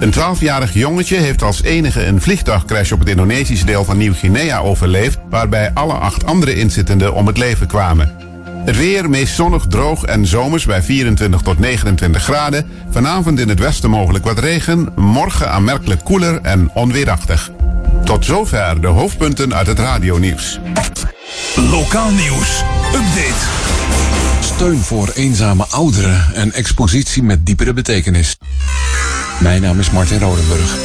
Een 0.00 0.12
12-jarig 0.14 0.72
jongetje 0.72 1.16
heeft 1.16 1.42
als 1.42 1.62
enige 1.62 2.06
een 2.06 2.20
vliegtuigcrash 2.20 2.92
op 2.92 2.98
het 2.98 3.08
Indonesische 3.08 3.64
deel 3.64 3.84
van 3.84 3.96
Nieuw-Guinea 3.96 4.58
overleefd, 4.58 5.18
waarbij 5.30 5.70
alle 5.74 5.92
acht 5.92 6.26
andere 6.26 6.54
inzittenden 6.54 7.14
om 7.14 7.26
het 7.26 7.38
leven 7.38 7.66
kwamen. 7.66 8.12
Het 8.64 8.76
weer 8.76 9.10
meest 9.10 9.34
zonnig, 9.34 9.66
droog 9.66 10.04
en 10.04 10.26
zomers 10.26 10.66
bij 10.66 10.82
24 10.82 11.40
tot 11.40 11.58
29 11.58 12.22
graden. 12.22 12.66
Vanavond 12.90 13.40
in 13.40 13.48
het 13.48 13.60
westen 13.60 13.90
mogelijk 13.90 14.24
wat 14.24 14.38
regen. 14.38 14.88
Morgen 14.96 15.50
aanmerkelijk 15.50 16.04
koeler 16.04 16.40
en 16.42 16.70
onweerachtig. 16.74 17.50
Tot 18.08 18.24
zover 18.24 18.80
de 18.80 18.86
hoofdpunten 18.86 19.54
uit 19.54 19.66
het 19.66 19.78
radionieuws. 19.78 20.58
Lokaal 21.56 22.10
nieuws. 22.10 22.62
Update. 22.94 23.46
Steun 24.40 24.78
voor 24.78 25.10
eenzame 25.14 25.64
ouderen 25.70 26.34
en 26.34 26.52
expositie 26.52 27.22
met 27.22 27.46
diepere 27.46 27.72
betekenis. 27.72 28.36
Mijn 29.40 29.62
naam 29.62 29.78
is 29.78 29.90
Martin 29.90 30.18
Rodenburg. 30.18 30.76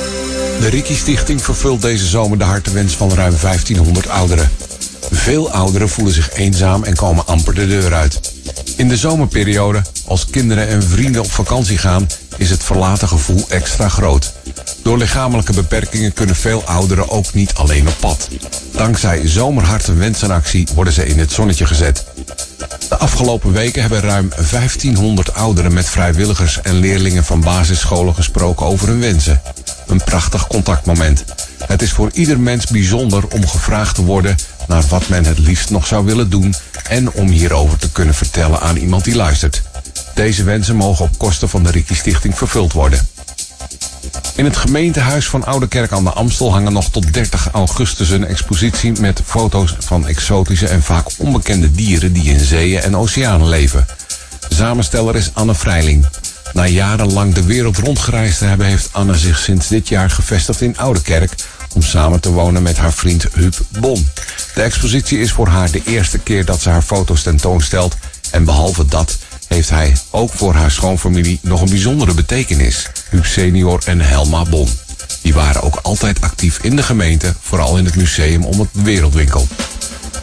De 0.59 0.67
Riki 0.69 0.95
Stichting 0.95 1.41
vervult 1.41 1.81
deze 1.81 2.05
zomer 2.05 2.37
de 2.37 2.43
hartewens 2.43 2.93
van 2.95 3.13
ruim 3.13 3.35
1500 3.41 4.09
ouderen. 4.09 4.49
Veel 5.11 5.51
ouderen 5.51 5.89
voelen 5.89 6.13
zich 6.13 6.33
eenzaam 6.33 6.83
en 6.83 6.95
komen 6.95 7.27
amper 7.27 7.53
de 7.53 7.67
deur 7.67 7.93
uit. 7.93 8.32
In 8.75 8.87
de 8.87 8.97
zomerperiode, 8.97 9.81
als 10.05 10.25
kinderen 10.25 10.67
en 10.67 10.83
vrienden 10.83 11.21
op 11.21 11.31
vakantie 11.31 11.77
gaan, 11.77 12.07
is 12.37 12.49
het 12.49 12.63
verlaten 12.63 13.07
gevoel 13.07 13.45
extra 13.49 13.89
groot. 13.89 14.33
Door 14.83 14.97
lichamelijke 14.97 15.53
beperkingen 15.53 16.13
kunnen 16.13 16.35
veel 16.35 16.63
ouderen 16.63 17.09
ook 17.09 17.33
niet 17.33 17.53
alleen 17.53 17.87
op 17.87 17.95
pad. 17.99 18.27
Dankzij 18.71 19.27
Zomerhart 19.27 19.87
en 19.87 19.99
Wensenactie 19.99 20.67
worden 20.75 20.93
ze 20.93 21.05
in 21.05 21.19
het 21.19 21.31
zonnetje 21.31 21.65
gezet. 21.65 22.05
De 22.89 22.97
afgelopen 22.97 23.51
weken 23.51 23.81
hebben 23.81 24.01
ruim 24.01 24.29
1500 24.51 25.33
ouderen 25.33 25.73
met 25.73 25.89
vrijwilligers 25.89 26.61
en 26.61 26.75
leerlingen 26.75 27.23
van 27.23 27.41
basisscholen 27.41 28.15
gesproken 28.15 28.65
over 28.65 28.87
hun 28.87 28.99
wensen. 28.99 29.41
Een 29.87 30.03
prachtig 30.03 30.47
contactmoment. 30.47 31.23
Het 31.67 31.81
is 31.81 31.91
voor 31.91 32.09
ieder 32.13 32.39
mens 32.39 32.65
bijzonder 32.65 33.27
om 33.27 33.47
gevraagd 33.47 33.95
te 33.95 34.03
worden 34.03 34.35
naar 34.67 34.83
wat 34.89 35.07
men 35.07 35.25
het 35.25 35.37
liefst 35.37 35.69
nog 35.69 35.87
zou 35.87 36.05
willen 36.05 36.29
doen 36.29 36.53
en 36.89 37.11
om 37.11 37.27
hierover 37.27 37.77
te 37.77 37.91
kunnen 37.91 38.13
vertellen 38.13 38.61
aan 38.61 38.75
iemand 38.75 39.03
die 39.03 39.15
luistert. 39.15 39.61
Deze 40.13 40.43
wensen 40.43 40.75
mogen 40.75 41.05
op 41.05 41.17
kosten 41.17 41.49
van 41.49 41.63
de 41.63 41.71
Riki 41.71 41.95
Stichting 41.95 42.37
vervuld 42.37 42.73
worden. 42.73 43.07
In 44.35 44.45
het 44.45 44.57
gemeentehuis 44.57 45.27
van 45.29 45.45
Oudekerk 45.45 45.91
aan 45.91 46.03
de 46.03 46.09
Amstel 46.09 46.51
hangen 46.51 46.73
nog 46.73 46.89
tot 46.89 47.13
30 47.13 47.49
augustus 47.51 48.09
een 48.09 48.25
expositie 48.25 48.99
met 48.99 49.21
foto's 49.25 49.75
van 49.79 50.07
exotische 50.07 50.67
en 50.67 50.83
vaak 50.83 51.07
onbekende 51.17 51.71
dieren 51.71 52.13
die 52.13 52.23
in 52.23 52.39
zeeën 52.39 52.81
en 52.81 52.97
oceanen 52.97 53.49
leven. 53.49 53.85
Samensteller 54.49 55.15
is 55.15 55.31
Anne 55.33 55.55
Vrijling. 55.55 56.05
Na 56.53 56.67
jarenlang 56.67 57.33
de 57.33 57.43
wereld 57.43 57.77
rondgereisd 57.77 58.37
te 58.37 58.45
hebben, 58.45 58.67
heeft 58.67 58.89
Anne 58.91 59.17
zich 59.17 59.39
sinds 59.39 59.67
dit 59.67 59.87
jaar 59.87 60.09
gevestigd 60.09 60.61
in 60.61 60.77
Oudekerk 60.77 61.31
om 61.73 61.81
samen 61.81 62.19
te 62.19 62.31
wonen 62.31 62.63
met 62.63 62.77
haar 62.77 62.93
vriend 62.93 63.27
Huub 63.33 63.55
Bon. 63.79 64.07
De 64.55 64.61
expositie 64.61 65.19
is 65.19 65.31
voor 65.31 65.47
haar 65.47 65.71
de 65.71 65.81
eerste 65.85 66.17
keer 66.17 66.45
dat 66.45 66.61
ze 66.61 66.69
haar 66.69 66.81
foto's 66.81 67.23
tentoonstelt 67.23 67.95
en 68.31 68.43
behalve 68.43 68.85
dat 68.85 69.17
heeft 69.47 69.69
hij 69.69 69.97
ook 70.09 70.31
voor 70.33 70.53
haar 70.53 70.71
schoonfamilie 70.71 71.39
nog 71.41 71.61
een 71.61 71.69
bijzondere 71.69 72.13
betekenis. 72.13 72.89
Huub 73.09 73.25
senior 73.25 73.81
en 73.85 74.01
Helma 74.01 74.43
Bon. 74.43 74.69
Die 75.21 75.33
waren 75.33 75.61
ook 75.61 75.79
altijd 75.81 76.21
actief 76.21 76.59
in 76.61 76.75
de 76.75 76.83
gemeente, 76.83 77.33
vooral 77.41 77.77
in 77.77 77.85
het 77.85 77.95
museum 77.95 78.43
om 78.45 78.59
het 78.59 78.69
Wereldwinkel. 78.71 79.47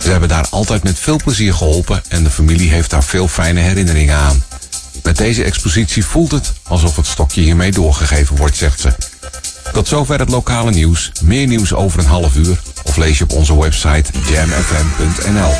Ze 0.02 0.10
hebben 0.10 0.28
daar 0.28 0.46
altijd 0.50 0.82
met 0.82 0.98
veel 0.98 1.16
plezier 1.16 1.54
geholpen 1.54 2.02
en 2.08 2.24
de 2.24 2.30
familie 2.30 2.70
heeft 2.70 2.90
daar 2.90 3.04
veel 3.04 3.28
fijne 3.28 3.60
herinneringen 3.60 4.16
aan. 4.16 4.44
Met 5.02 5.16
deze 5.16 5.44
expositie 5.44 6.04
voelt 6.04 6.30
het 6.30 6.52
alsof 6.62 6.96
het 6.96 7.06
stokje 7.06 7.40
hiermee 7.40 7.72
doorgegeven 7.72 8.36
wordt, 8.36 8.56
zegt 8.56 8.80
ze. 8.80 8.92
Tot 9.72 9.88
zover 9.88 10.18
het 10.18 10.28
lokale 10.28 10.70
nieuws. 10.70 11.12
Meer 11.22 11.46
nieuws 11.46 11.74
over 11.74 11.98
een 11.98 12.06
half 12.06 12.36
uur 12.36 12.58
of 12.84 12.96
lees 12.96 13.18
je 13.18 13.24
op 13.24 13.32
onze 13.32 13.60
website 13.60 14.10
jamfm.nl. 14.28 15.50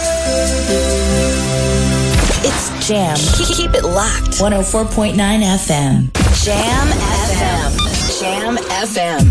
It's 2.43 2.87
Jam. 2.87 3.15
Keep 3.57 3.75
it 3.75 3.83
locked. 3.83 4.37
104.9 4.37 4.43
FM. 5.65 6.05
Jam 6.45 6.89
FM. 7.29 7.71
Jam 8.21 8.59
FM. 8.87 9.27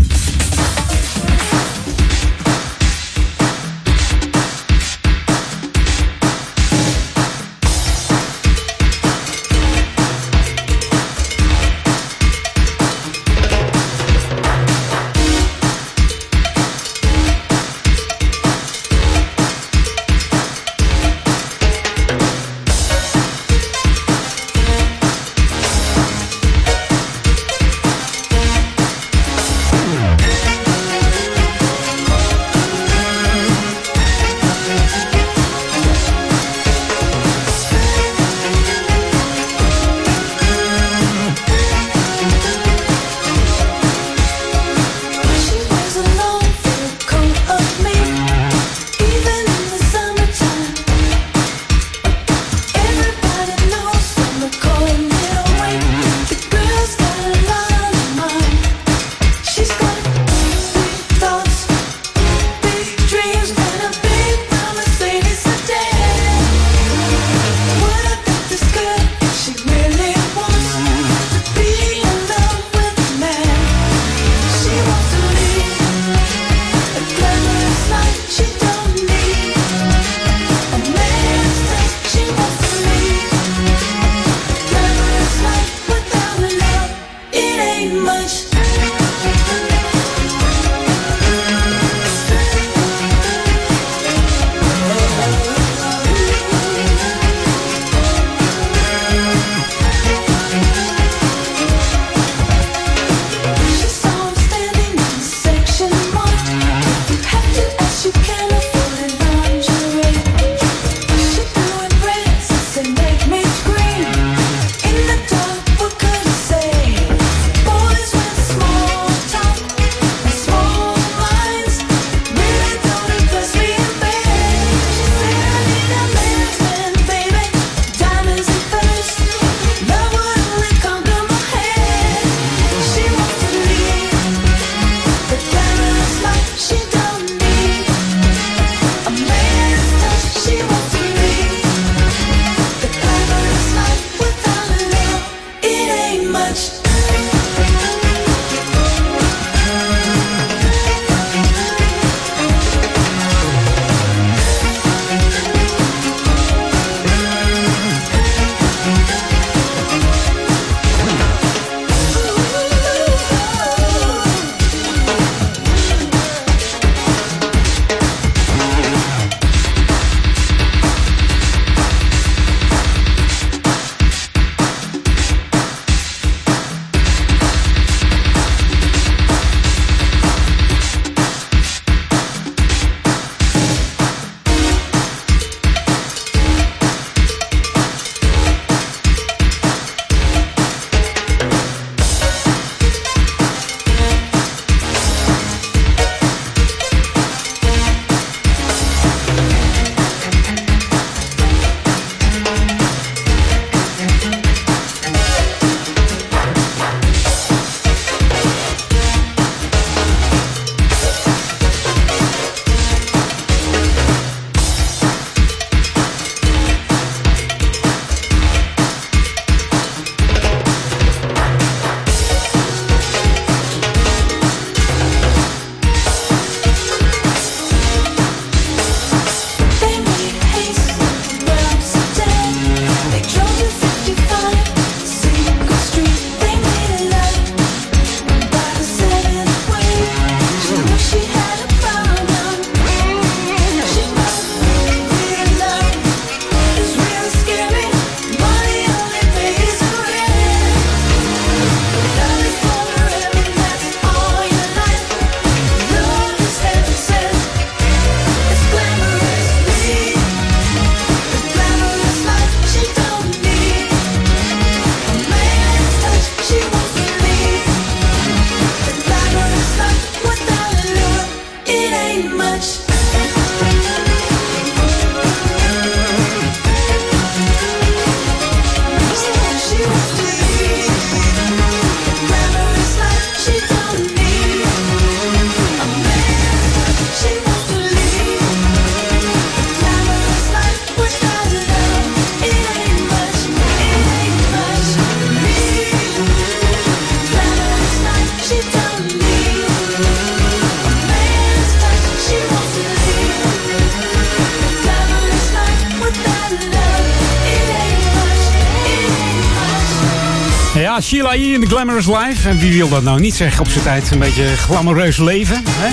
In 311.38 311.60
The 311.60 311.66
Glamorous 311.66 312.06
Life. 312.06 312.48
En 312.48 312.58
wie 312.58 312.72
wil 312.72 312.88
dat 312.88 313.02
nou 313.02 313.20
niet 313.20 313.34
zeggen 313.34 313.60
op 313.60 313.68
zijn 313.68 313.84
tijd? 313.84 314.10
Een 314.10 314.18
beetje 314.18 314.46
glamoureus 314.56 315.16
leven. 315.16 315.62
Hè? 315.68 315.88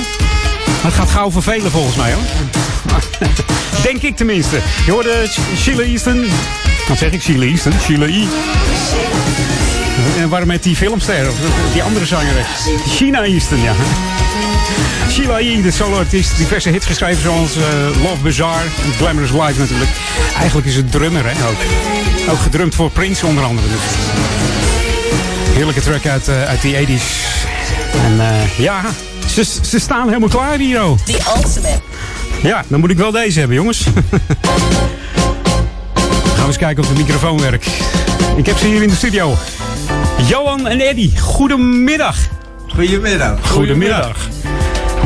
Maar 0.65 0.91
het 0.91 0.93
gaat 0.93 1.09
gauw 1.09 1.31
vervelen 1.31 1.71
volgens 1.71 1.95
mij 1.95 2.13
hoor. 2.13 2.23
Denk 3.83 4.01
ik 4.01 4.15
tenminste. 4.15 4.59
Je 4.85 4.91
hoorde 4.91 5.29
Sheila 5.57 5.81
Easton. 5.81 6.25
Wat 6.87 6.97
zeg 6.97 7.11
ik? 7.11 7.21
Sheila 7.21 7.45
Easton? 7.45 7.71
Sheila. 7.81 8.05
En 10.19 10.29
waarom 10.29 10.47
met 10.47 10.63
die 10.63 10.75
filmster? 10.75 11.29
Of 11.29 11.35
die 11.73 11.83
andere 11.83 12.05
zangeres? 12.05 12.47
Sheena 12.95 13.23
Easton, 13.23 13.61
ja. 13.61 13.73
Sheila 15.11 15.39
E., 15.39 15.61
de 15.61 15.71
soloartiest, 15.71 16.37
diverse 16.37 16.69
hits 16.69 16.85
geschreven 16.85 17.21
zoals 17.21 17.55
eh, 17.55 17.63
Love 18.03 18.21
Bizarre 18.23 18.63
en 18.63 18.93
Glamorous 18.97 19.31
Life 19.31 19.59
natuurlijk. 19.59 19.89
Eigenlijk 20.37 20.67
is 20.67 20.75
het 20.75 20.91
drummer, 20.91 21.23
hè, 21.25 21.47
ook. 21.47 21.61
Ook 22.29 22.39
gedrumd 22.39 22.75
voor 22.75 22.89
Prince 22.89 23.25
onder 23.25 23.43
andere. 23.43 23.67
Dus. 23.67 24.56
Heerlijke 25.57 25.81
track 25.81 26.05
uit, 26.05 26.27
eh, 26.27 26.43
uit 26.43 26.61
die 26.61 26.75
80s. 26.75 27.03
En 27.93 28.19
eh, 28.19 28.57
ja, 28.57 28.81
ze, 29.27 29.43
ze 29.61 29.79
staan 29.79 30.07
helemaal 30.07 30.29
klaar 30.29 30.57
hier, 30.57 30.83
oh. 30.83 30.97
The 31.05 31.19
ultimate. 31.35 31.79
Ja, 32.41 32.63
dan 32.67 32.79
moet 32.79 32.89
ik 32.89 32.97
wel 32.97 33.11
deze 33.11 33.39
hebben, 33.39 33.57
jongens. 33.57 33.83
Gaan 36.23 36.35
we 36.35 36.45
eens 36.47 36.57
kijken 36.57 36.83
of 36.83 36.89
de 36.89 36.95
microfoon 36.95 37.41
werkt. 37.41 37.67
Ik 38.35 38.45
heb 38.45 38.57
ze 38.57 38.67
hier 38.67 38.81
in 38.81 38.89
de 38.89 38.95
studio. 38.95 39.35
Johan 40.27 40.67
en 40.67 40.79
Eddy, 40.79 41.17
goedemiddag. 41.17 42.17
Goedemiddag. 42.67 43.49
Goedemiddag. 43.49 44.17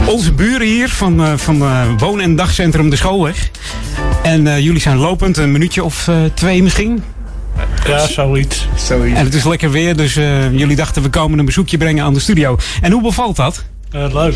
Onze 0.05 0.33
buren 0.33 0.67
hier 0.67 0.89
van, 0.89 1.23
eh, 1.23 1.33
van 1.35 1.61
eh, 1.61 1.81
woon- 1.97 2.21
en 2.21 2.35
dagcentrum 2.35 2.89
De 2.89 2.95
Schoolweg. 2.95 3.49
En 4.23 4.47
eh, 4.47 4.59
jullie 4.59 4.81
zijn 4.81 4.97
lopend, 4.97 5.37
een 5.37 5.51
minuutje 5.51 5.83
of 5.83 6.07
eh, 6.07 6.15
twee 6.33 6.63
misschien. 6.63 7.03
Ja, 7.87 8.07
zoiets. 8.07 8.67
En 8.89 9.25
het 9.25 9.33
is 9.33 9.43
lekker 9.43 9.71
weer, 9.71 9.95
dus 9.95 10.15
eh, 10.15 10.51
jullie 10.57 10.75
dachten 10.75 11.01
we 11.01 11.09
komen 11.09 11.39
een 11.39 11.45
bezoekje 11.45 11.77
brengen 11.77 12.03
aan 12.03 12.13
de 12.13 12.19
studio. 12.19 12.57
En 12.81 12.91
hoe 12.91 13.01
bevalt 13.01 13.35
dat? 13.35 13.63
leuk. 13.91 14.35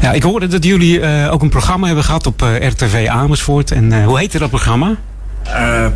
Ja, 0.00 0.12
ik 0.12 0.22
hoorde 0.22 0.46
dat 0.46 0.64
jullie 0.64 1.00
eh, 1.00 1.32
ook 1.32 1.42
een 1.42 1.48
programma 1.48 1.86
hebben 1.86 2.04
gehad 2.04 2.26
op 2.26 2.42
eh, 2.42 2.68
RTV 2.68 3.06
Amersfoort. 3.10 3.70
En 3.70 3.92
eh, 3.92 4.04
hoe 4.06 4.18
heette 4.18 4.38
dat 4.38 4.48
programma? 4.50 4.96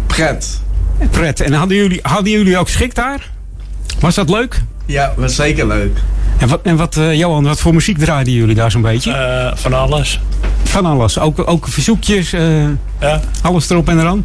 pret. 0.06 0.60
Pret. 1.10 1.40
En 1.40 1.52
hadden 1.52 1.76
jullie, 1.76 1.98
hadden 2.02 2.32
jullie 2.32 2.58
ook 2.58 2.68
schik 2.68 2.94
daar? 2.94 3.30
Was 4.00 4.14
dat 4.14 4.30
leuk? 4.30 4.62
Ja, 4.86 5.12
was 5.16 5.34
zeker 5.34 5.66
leuk. 5.66 5.98
En 6.38 6.48
wat, 6.48 6.60
en 6.62 6.76
wat 6.76 6.96
eh, 6.96 7.14
Johan, 7.18 7.44
wat 7.44 7.60
voor 7.60 7.74
muziek 7.74 7.98
draaiden 7.98 8.32
jullie 8.32 8.54
daar 8.54 8.70
zo'n 8.70 8.82
beetje? 8.82 9.12
Eh, 9.12 9.56
van 9.56 9.72
alles. 9.72 10.20
Van 10.64 10.86
alles. 10.86 11.18
Ook, 11.18 11.48
ook 11.48 11.68
verzoekjes, 11.68 12.32
eh, 12.32 12.62
Ja. 13.00 13.20
alles 13.42 13.70
erop 13.70 13.88
en 13.88 13.98
eraan. 14.00 14.24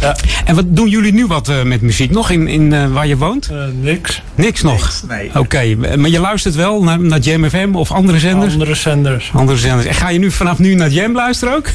Ja. 0.00 0.16
En 0.44 0.54
wat 0.54 0.64
doen 0.68 0.88
jullie 0.88 1.12
nu 1.12 1.26
wat 1.26 1.48
eh, 1.48 1.62
met 1.62 1.80
muziek 1.80 2.10
nog 2.10 2.30
in, 2.30 2.48
in 2.48 2.72
eh, 2.72 2.86
waar 2.92 3.06
je 3.06 3.16
woont? 3.16 3.48
Eh, 3.48 3.56
niks. 3.80 4.22
Niks 4.34 4.62
nog? 4.62 5.02
nee. 5.08 5.30
Oké, 5.34 5.74
maar 5.96 6.10
je 6.10 6.20
luistert 6.20 6.54
wel 6.54 6.82
naar, 6.82 7.00
naar 7.00 7.18
Jam 7.18 7.48
FM 7.50 7.68
of 7.74 7.90
andere 7.90 8.18
zenders? 8.18 8.52
Andere 8.52 8.74
zenders. 8.74 9.30
Andere 9.34 9.58
zenders. 9.58 9.86
En 9.86 9.94
ga 9.94 10.08
je 10.10 10.18
nu 10.18 10.30
vanaf 10.30 10.58
nu 10.58 10.74
naar 10.74 10.88
Jam 10.88 11.14
luisteren 11.14 11.54
ook? 11.54 11.66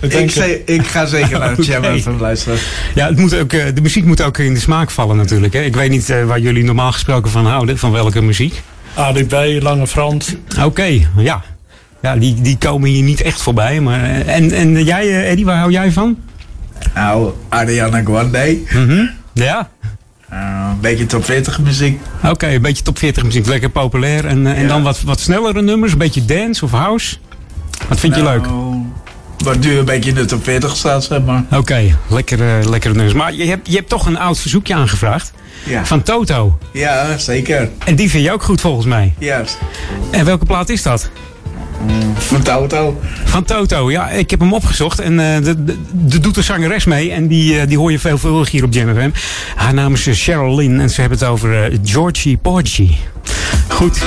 Ik, 0.00 0.30
ze- 0.30 0.62
ik 0.64 0.86
ga 0.86 1.06
zeker 1.06 1.38
naar 1.38 1.52
Oké. 1.58 1.62
Jam 1.62 1.84
even 1.84 2.18
luisteren. 2.20 2.58
Ja, 2.94 3.06
het 3.06 3.18
moet 3.18 3.36
ook, 3.36 3.52
eh, 3.52 3.64
de 3.74 3.80
muziek 3.80 4.04
moet 4.04 4.22
ook 4.22 4.38
in 4.38 4.54
de 4.54 4.60
smaak 4.60 4.90
vallen 4.90 5.16
natuurlijk. 5.16 5.52
Hè? 5.52 5.60
Ik 5.62 5.74
weet 5.74 5.90
niet 5.90 6.10
eh, 6.10 6.24
waar 6.24 6.40
jullie 6.40 6.64
normaal 6.64 6.92
gesproken 6.92 7.30
van 7.30 7.46
houden, 7.46 7.78
van 7.78 7.90
welke 7.92 8.22
muziek. 8.22 8.62
ADB, 8.94 9.58
Lange 9.62 9.86
Frans. 9.86 10.34
Oké, 10.64 10.98
ja. 11.16 11.42
Ja, 12.02 12.16
die, 12.16 12.40
die 12.40 12.56
komen 12.58 12.90
hier 12.90 13.02
niet 13.02 13.20
echt 13.22 13.42
voorbij. 13.42 13.80
Maar, 13.80 14.02
en, 14.20 14.52
en 14.52 14.84
jij, 14.84 15.24
Eddie, 15.28 15.44
waar 15.44 15.58
hou 15.58 15.70
jij 15.70 15.92
van? 15.92 16.16
Nou, 16.94 17.32
Ariana 17.48 18.02
Grande. 18.04 18.58
Ja? 19.32 19.68
Eh, 20.28 20.38
een 20.70 20.80
beetje 20.80 21.06
top 21.06 21.24
40 21.24 21.58
muziek. 21.60 22.00
Oké, 22.24 22.46
een 22.48 22.62
beetje 22.62 22.82
top 22.82 22.98
40 22.98 23.22
muziek, 23.22 23.46
lekker 23.46 23.68
populair. 23.70 24.24
En, 24.26 24.46
eh, 24.46 24.58
en 24.60 24.68
dan 24.68 24.82
wat, 24.82 25.02
wat 25.02 25.20
snellere 25.20 25.62
nummers, 25.62 25.92
een 25.92 25.98
beetje 25.98 26.24
dance 26.24 26.64
of 26.64 26.70
house. 26.70 27.16
Wat 27.88 28.00
vind 28.00 28.14
je 28.14 28.22
Nou, 28.22 28.38
leuk? 28.40 28.48
Wat 29.44 29.58
nu 29.58 29.78
een 29.78 29.84
beetje 29.84 30.10
in 30.10 30.16
de 30.16 30.24
top 30.24 30.44
40 30.44 30.76
staat, 30.76 31.04
zeg 31.04 31.22
maar. 31.24 31.44
Oké, 31.50 31.96
lekkere, 32.08 32.68
lekkere 32.68 32.94
nummers. 32.94 33.14
Maar 33.16 33.34
je 33.34 33.44
hebt, 33.44 33.68
je 33.68 33.76
hebt 33.76 33.88
toch 33.88 34.06
een 34.06 34.18
oud 34.18 34.38
verzoekje 34.38 34.74
aangevraagd. 34.74 35.32
Ja. 35.64 35.84
Van 35.84 36.02
Toto. 36.02 36.58
Ja, 36.72 37.18
zeker. 37.18 37.68
En 37.84 37.96
die 37.96 38.10
vind 38.10 38.24
je 38.24 38.32
ook 38.32 38.42
goed 38.42 38.60
volgens 38.60 38.86
mij. 38.86 39.14
Juist. 39.18 39.58
En 40.10 40.24
welke 40.24 40.44
plaat 40.44 40.68
is 40.68 40.82
dat? 40.82 41.10
Van 42.18 42.42
Toto. 42.42 43.00
Van 43.24 43.44
Toto, 43.44 43.90
ja. 43.90 44.10
Ik 44.10 44.30
heb 44.30 44.40
hem 44.40 44.52
opgezocht. 44.52 45.00
En 45.00 45.20
eh 45.20 45.44
de, 45.44 45.64
de, 45.64 45.76
de 45.90 46.20
doet 46.20 46.34
de 46.34 46.42
zangeres 46.42 46.84
mee. 46.84 47.10
En 47.12 47.26
die, 47.28 47.58
eh, 47.60 47.68
die 47.68 47.78
hoor 47.78 47.90
je 47.90 47.98
veelvuldig 47.98 48.50
hier 48.50 48.64
op 48.64 48.72
Jam 48.72 48.94
FM. 48.94 49.10
Haar 49.54 49.74
naam 49.74 49.92
is 49.92 50.06
eh, 50.06 50.14
Cheryl 50.14 50.54
Lynn. 50.54 50.80
En 50.80 50.90
ze 50.90 51.00
hebben 51.00 51.18
het 51.18 51.28
over 51.28 51.72
Georgie 51.84 52.36
Porgy. 52.36 52.90
Goed. 53.68 54.02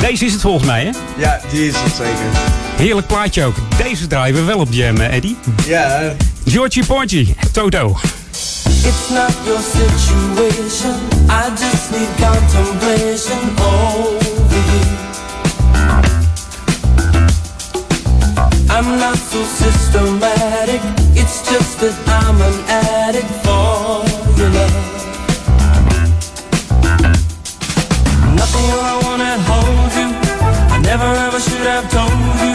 Deze 0.00 0.24
is 0.24 0.32
het 0.32 0.40
volgens 0.40 0.66
mij, 0.66 0.84
hè? 0.84 0.90
Ja, 1.16 1.40
die 1.50 1.66
is 1.66 1.74
het 1.76 1.94
zeker. 1.94 2.40
Heerlijk 2.76 3.06
plaatje 3.06 3.44
ook. 3.44 3.54
Deze 3.82 4.06
draaien 4.06 4.34
we 4.34 4.42
wel 4.42 4.58
op 4.58 4.68
Jam, 4.70 4.96
Eddie. 4.96 5.36
Ja. 5.66 6.14
Georgie 6.46 6.84
Porgy, 6.84 7.34
Toto. 7.52 7.96
It's 8.82 9.10
not 9.10 9.32
your 9.44 9.60
situation. 9.60 10.94
I 11.28 11.50
just 11.50 11.90
need 11.90 12.08
contemplation 12.18 13.58
over 13.58 14.56
you. 14.56 15.09
I'm 18.72 18.98
not 18.98 19.18
so 19.18 19.42
systematic. 19.44 20.80
It's 21.20 21.42
just 21.50 21.80
that 21.80 21.96
I'm 22.06 22.38
an 22.48 22.56
addict 22.68 23.32
for 23.44 24.06
your 24.38 24.50
love. 24.58 24.76
Nothing 28.40 28.68
I 28.90 28.94
wanna 29.04 29.34
hold 29.50 29.92
you. 29.98 30.08
I 30.74 30.78
never 30.90 31.10
ever 31.26 31.40
should 31.40 31.66
have 31.66 31.90
told 31.90 32.40
you 32.44 32.49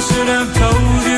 should 0.00 0.28
have 0.28 0.54
told 0.56 1.04
you 1.04 1.09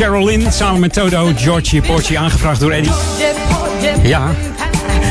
Cheryl 0.00 0.50
samen 0.50 0.80
met 0.80 0.92
Todo, 0.92 1.32
Georgie 1.36 1.80
Porci, 1.80 2.14
aangevraagd 2.14 2.60
door 2.60 2.70
Eddie. 2.70 2.92
Ja. 4.02 4.34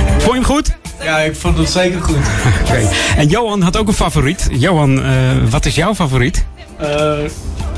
Vond 0.10 0.24
je 0.24 0.32
hem 0.32 0.44
goed? 0.44 0.78
Ja, 1.04 1.18
ik 1.20 1.36
vond 1.36 1.58
het 1.58 1.70
zeker 1.70 2.02
goed. 2.02 2.16
Oké. 2.62 2.90
En 3.18 3.28
Johan 3.28 3.62
had 3.62 3.78
ook 3.78 3.88
een 3.88 3.94
favoriet. 3.94 4.50
Johan, 4.52 5.04
eh, 5.04 5.12
wat 5.50 5.66
is 5.66 5.76
jouw 5.76 5.96
favoriet? 5.96 6.46
Eh, 6.78 7.18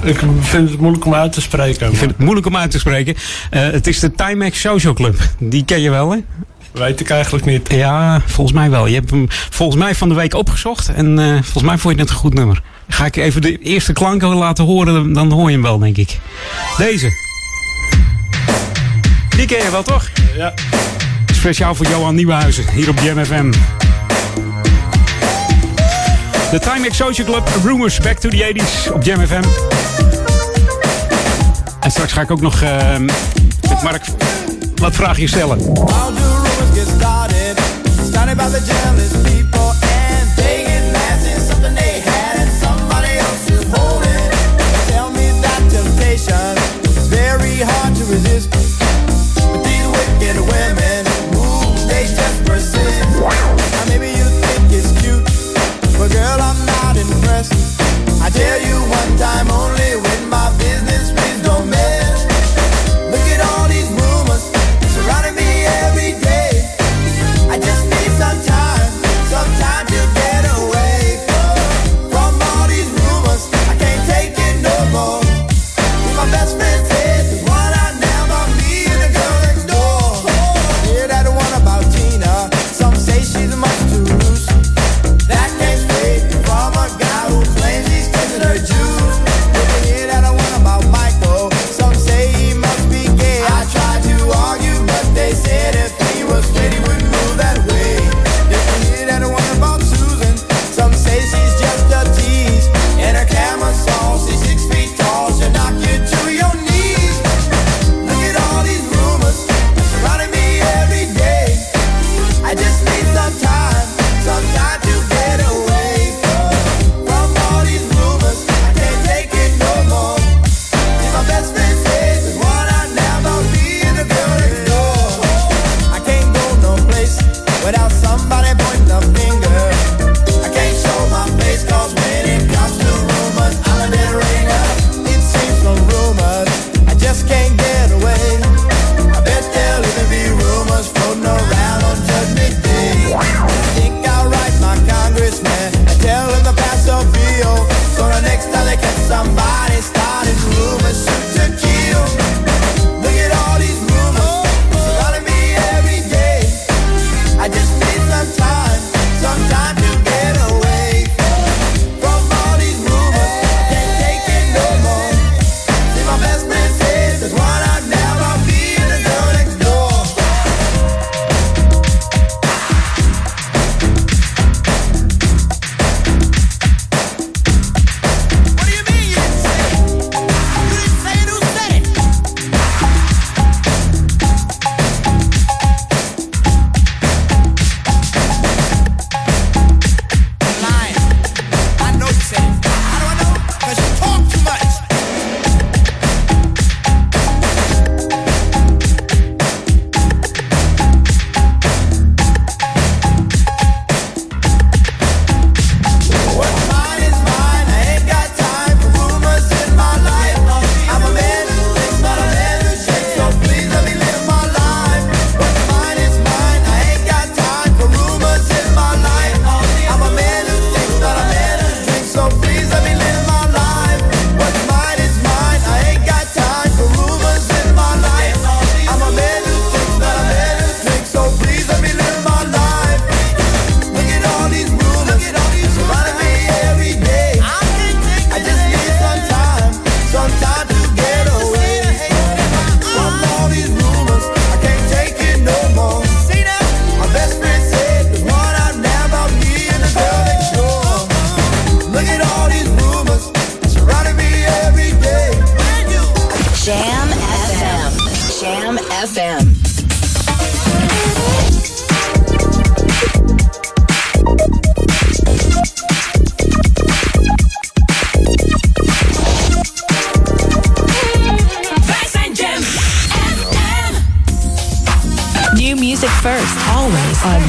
ik 0.04 0.20
vind 0.40 0.70
het 0.70 0.80
moeilijk 0.80 1.06
om 1.06 1.14
uit 1.14 1.34
te 1.34 1.42
spreken. 1.42 1.92
Ik 1.92 1.98
vind 1.98 2.12
het 2.12 2.20
moeilijk 2.20 2.46
om 2.46 2.58
uit 2.58 2.72
te 2.72 2.80
spreken. 2.80 3.16
Eh, 3.50 3.62
het 3.62 3.88
is 3.88 4.00
de 4.00 4.12
Timex 4.12 4.60
Social 4.60 4.94
Club. 4.94 5.16
Die 5.40 5.66
ken 5.66 5.82
je 5.82 5.90
wel, 5.90 6.12
hè? 6.12 6.18
Weet 6.72 7.00
ik 7.00 7.10
eigenlijk 7.10 7.46
niet. 7.46 7.72
Ja, 7.72 8.22
volgens 8.26 8.58
mij 8.58 8.70
wel. 8.70 8.88
Je 8.88 8.96
hebt 8.96 9.10
hem 9.10 9.26
volgens 9.30 9.80
mij 9.82 9.96
van 9.96 10.10
de 10.10 10.16
week 10.16 10.34
opgezocht. 10.34 10.94
En 10.94 11.18
volgens 11.44 11.64
mij 11.64 11.78
vond 11.78 11.96
je 11.96 12.02
het 12.02 12.10
een 12.10 12.16
goed 12.16 12.34
nummer. 12.34 12.62
Ga 12.88 13.06
ik 13.06 13.16
even 13.16 13.42
de 13.42 13.58
eerste 13.58 13.94
klanken 13.94 14.28
laten 14.28 14.66
horen, 14.66 15.14
dan 15.14 15.32
hoor 15.32 15.48
je 15.48 15.54
hem 15.54 15.62
wel, 15.62 15.80
denk 15.80 15.98
ik. 15.98 16.20
Deze. 16.78 17.12
Die 19.30 19.46
ken 19.46 19.64
je 19.64 19.72
wel, 19.72 19.84
toch? 19.84 20.10
Ja. 20.36 20.54
Speciaal 21.34 21.76
voor 21.76 21.86
Johan 21.86 22.16
Nieuwenhuizen, 22.16 22.66
hier 22.72 22.90
op 22.90 23.00
Jam 23.00 23.26
FM. 23.26 23.52
De 26.52 26.60
Time 26.60 26.88
X 26.88 26.98
Social 26.98 27.28
Club, 27.28 27.50
Rumors 27.64 28.00
Back 28.00 28.18
to 28.18 28.30
the 28.30 28.54
80s 28.54 28.92
op 28.94 29.04
JMFM. 29.04 29.44
En 31.80 31.92
straks 31.92 32.14
ga 32.14 32.22
ik 32.22 32.32
ook 32.32 32.42
nog 32.42 32.62
ehm, 32.62 33.06
met 33.70 33.84
Mark 33.84 34.04
wat 34.76 34.96
vraagjes 34.96 35.32
stellen. 35.32 35.58
The 35.58 35.74
rumors 35.74 36.74
get 36.74 36.88
started. 36.98 37.52
tell 58.42 58.62
you 58.62 58.78
one 58.90 59.18
time 59.18 59.52
only. 59.52 59.91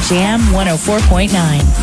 Jam 0.09 0.41
104.9. 0.51 1.82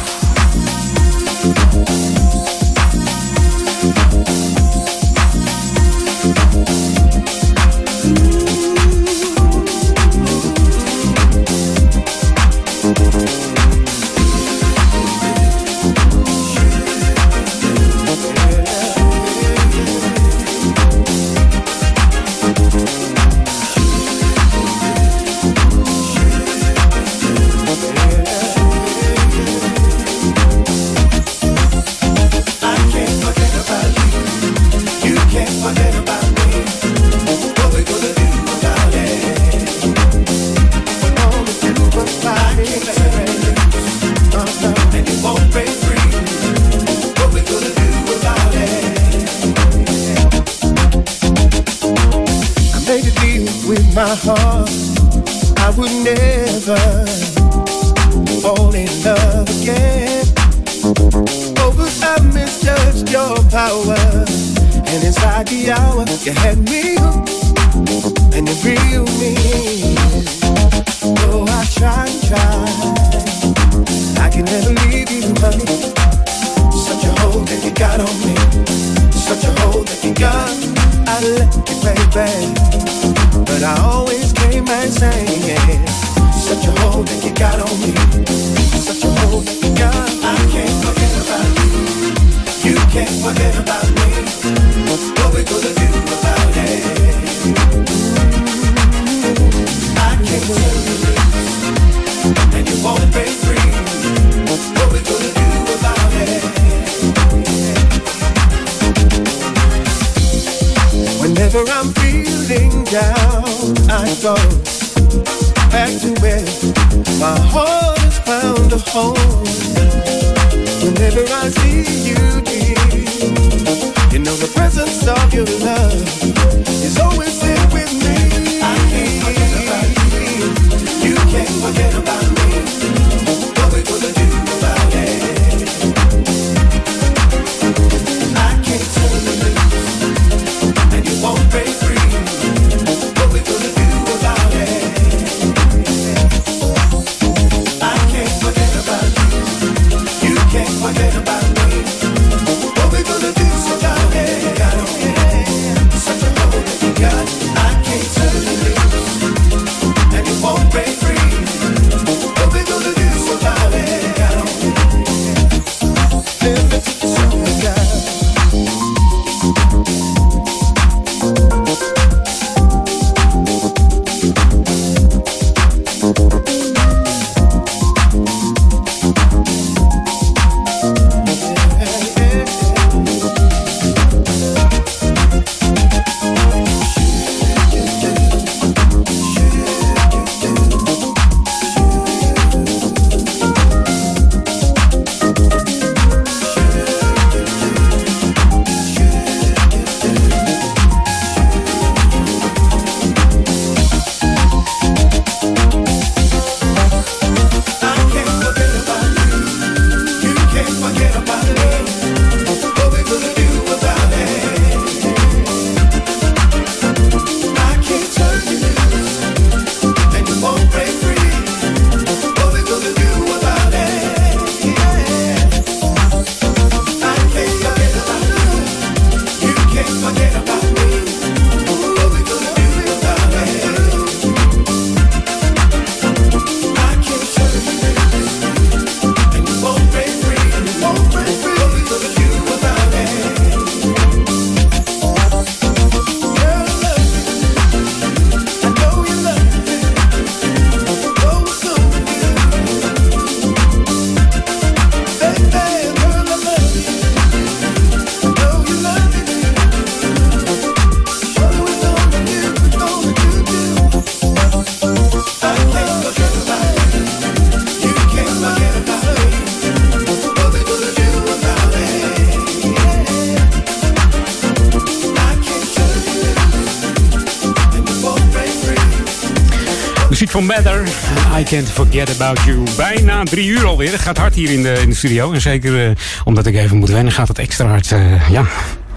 Can't 281.51 281.69
Forget 281.69 282.21
About 282.21 282.41
You. 282.45 282.59
Bijna 282.77 283.25
drie 283.25 283.49
uur 283.49 283.67
alweer. 283.67 283.93
Het 283.93 284.01
gaat 284.01 284.19
hard 284.19 284.35
hier 284.35 284.51
in 284.51 284.63
de, 284.63 284.73
in 284.83 284.89
de 284.89 284.95
studio. 284.95 285.33
En 285.33 285.41
zeker 285.41 285.87
eh, 285.87 285.91
omdat 286.25 286.47
ik 286.47 286.55
even 286.55 286.77
moet 286.77 286.89
wennen, 286.89 287.13
gaat 287.13 287.29
het 287.29 287.39
extra 287.39 287.67
hard. 287.67 287.93
Eh, 287.93 288.31
ja. 288.31 288.45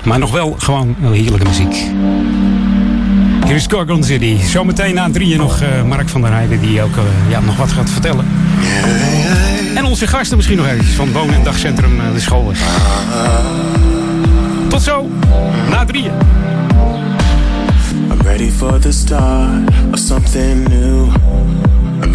Maar 0.04 0.20
nog 0.20 0.32
wel 0.32 0.56
gewoon 0.58 0.96
heerlijke 1.00 1.48
muziek. 1.48 1.76
Hier 3.46 3.56
is 3.56 3.66
Gorgon 3.70 4.04
City. 4.04 4.38
Zometeen 4.46 4.96
na 4.96 5.10
drieën 5.12 5.38
nog 5.38 5.62
uh, 5.62 5.84
Mark 5.84 6.10
van 6.10 6.22
der 6.22 6.32
Heijden 6.32 6.62
die 6.62 6.82
ook 6.82 6.96
ja, 7.30 7.40
nog 7.40 7.56
wat 7.56 7.72
gaat 7.72 7.90
vertellen. 7.90 8.26
En 9.76 9.86
onze 9.86 10.08
gasten 10.08 10.36
misschien 10.36 10.58
nog 10.58 10.68
eventjes 10.68 10.96
van 10.96 11.12
Woon- 11.12 11.34
en 11.34 11.44
Dagcentrum 11.44 12.02
De 12.14 12.20
School. 12.20 12.52
Tot 14.68 14.82
zo, 14.82 15.10
na 15.70 15.86
drieën. 15.86 16.12
I'm 18.12 18.22
ready 18.22 18.52
for 18.52 18.80
the 18.80 18.92
start 18.92 19.70
of 19.92 20.00
something 20.00 20.68
new. 20.68 21.08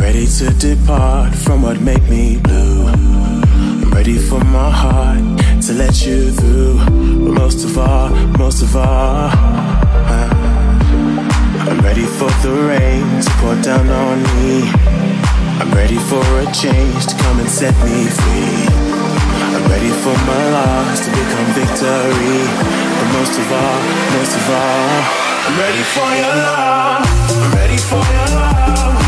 ready 0.09 0.27
to 0.27 0.49
depart 0.55 1.35
from 1.35 1.61
what 1.61 1.79
make 1.83 2.03
me 2.09 2.39
blue. 2.39 2.87
I'm 2.87 3.91
ready 3.91 4.17
for 4.17 4.41
my 4.41 4.71
heart 4.71 5.21
to 5.67 5.73
let 5.75 6.07
you 6.07 6.31
through. 6.31 6.79
But 7.25 7.33
most 7.43 7.63
of 7.63 7.77
all, 7.77 8.09
most 8.39 8.63
of 8.63 8.75
all, 8.75 9.29
I'm 11.69 11.81
ready 11.89 12.07
for 12.19 12.31
the 12.45 12.53
rain 12.73 13.05
to 13.21 13.31
pour 13.41 13.55
down 13.61 13.87
on 13.91 14.19
me. 14.37 14.73
I'm 15.61 15.71
ready 15.73 15.99
for 16.09 16.25
a 16.41 16.47
change 16.57 17.07
to 17.09 17.15
come 17.23 17.41
and 17.41 17.51
set 17.61 17.77
me 17.85 17.99
free. 18.19 18.65
I'm 19.57 19.65
ready 19.69 19.93
for 20.03 20.17
my 20.31 20.43
loss 20.57 21.05
to 21.05 21.11
become 21.21 21.49
victory. 21.61 22.41
But 22.97 23.09
most 23.19 23.35
of 23.43 23.47
all, 23.61 23.81
most 24.17 24.35
of 24.41 24.45
all, 24.57 24.89
I'm 25.45 25.57
ready 25.65 25.85
for 25.95 26.09
your 26.23 26.37
love. 26.49 27.05
I'm 27.43 27.53
ready 27.61 27.77
for 27.77 28.03
your 28.17 28.29
love. 28.41 29.08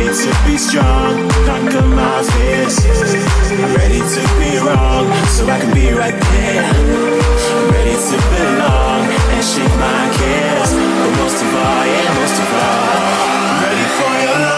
ready 0.00 0.16
to 0.16 0.44
be 0.46 0.56
strong, 0.56 1.28
conquer 1.44 1.82
my 1.82 2.22
fears. 2.22 2.78
I'm 3.52 3.76
ready 3.76 3.98
to 4.00 4.22
be 4.38 4.56
wrong, 4.58 5.06
so 5.26 5.46
I 5.46 5.60
can 5.60 5.74
be 5.74 5.92
right 5.92 6.18
there. 6.18 6.64
I'm 6.64 7.70
ready 7.70 7.96
to 7.96 8.16
belong 8.32 9.04
and 9.34 9.44
shake 9.44 9.76
my 9.76 10.04
cares, 10.16 10.72
but 10.72 11.10
most 11.20 11.42
of 11.42 11.54
all, 11.54 11.84
yeah, 11.86 12.14
most 12.18 12.38
of 12.40 12.48
all, 12.54 12.96
I'm 13.50 13.62
ready 13.62 13.86
for 13.98 14.12
your 14.24 14.40
love. 14.40 14.49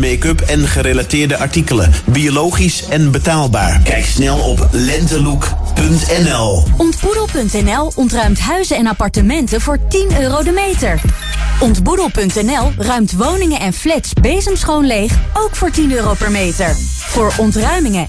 Make-up 0.00 0.40
en 0.40 0.68
gerelateerde 0.68 1.38
artikelen. 1.38 1.92
Biologisch 2.04 2.84
en 2.88 3.10
betaalbaar. 3.10 3.80
Kijk 3.84 4.04
snel 4.04 4.38
op 4.38 4.68
lentelook.nl. 4.72 6.62
Ontboedel.nl 6.76 7.92
ontruimt 7.94 8.40
huizen 8.40 8.76
en 8.76 8.86
appartementen 8.86 9.60
voor 9.60 9.78
10 9.88 10.20
euro 10.20 10.42
de 10.42 10.52
meter. 10.52 11.00
Ontboedel.nl 11.60 12.72
ruimt 12.78 13.12
woningen 13.12 13.60
en 13.60 13.72
flats 13.72 14.12
bezemschoon 14.12 14.86
leeg, 14.86 15.12
ook 15.32 15.56
voor 15.56 15.70
10 15.70 15.92
euro 15.92 16.14
per 16.14 16.30
meter. 16.30 16.74
Voor 17.08 17.32
ontruimingen 17.36 18.08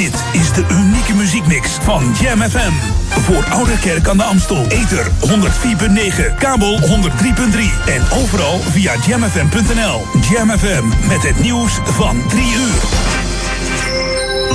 Dit 0.00 0.24
is 0.32 0.52
de 0.52 0.64
unieke 0.70 1.14
muziekmix 1.14 1.70
van 1.70 2.14
Jam 2.20 2.40
FM. 2.40 2.72
Voor 3.08 3.44
Oude 3.44 3.78
Kerk 3.78 4.08
aan 4.08 4.16
de 4.16 4.22
Amstel. 4.22 4.66
Ether 4.68 5.06
104.9, 5.06 6.34
kabel 6.38 6.78
103.3 6.78 6.86
en 7.86 8.02
overal 8.10 8.58
via 8.58 8.94
jamfm.nl. 9.06 10.02
Jam 10.30 10.50
FM 10.50 11.08
met 11.08 11.22
het 11.22 11.42
nieuws 11.42 11.72
van 11.84 12.28
3 12.28 12.42
uur. 12.42 12.80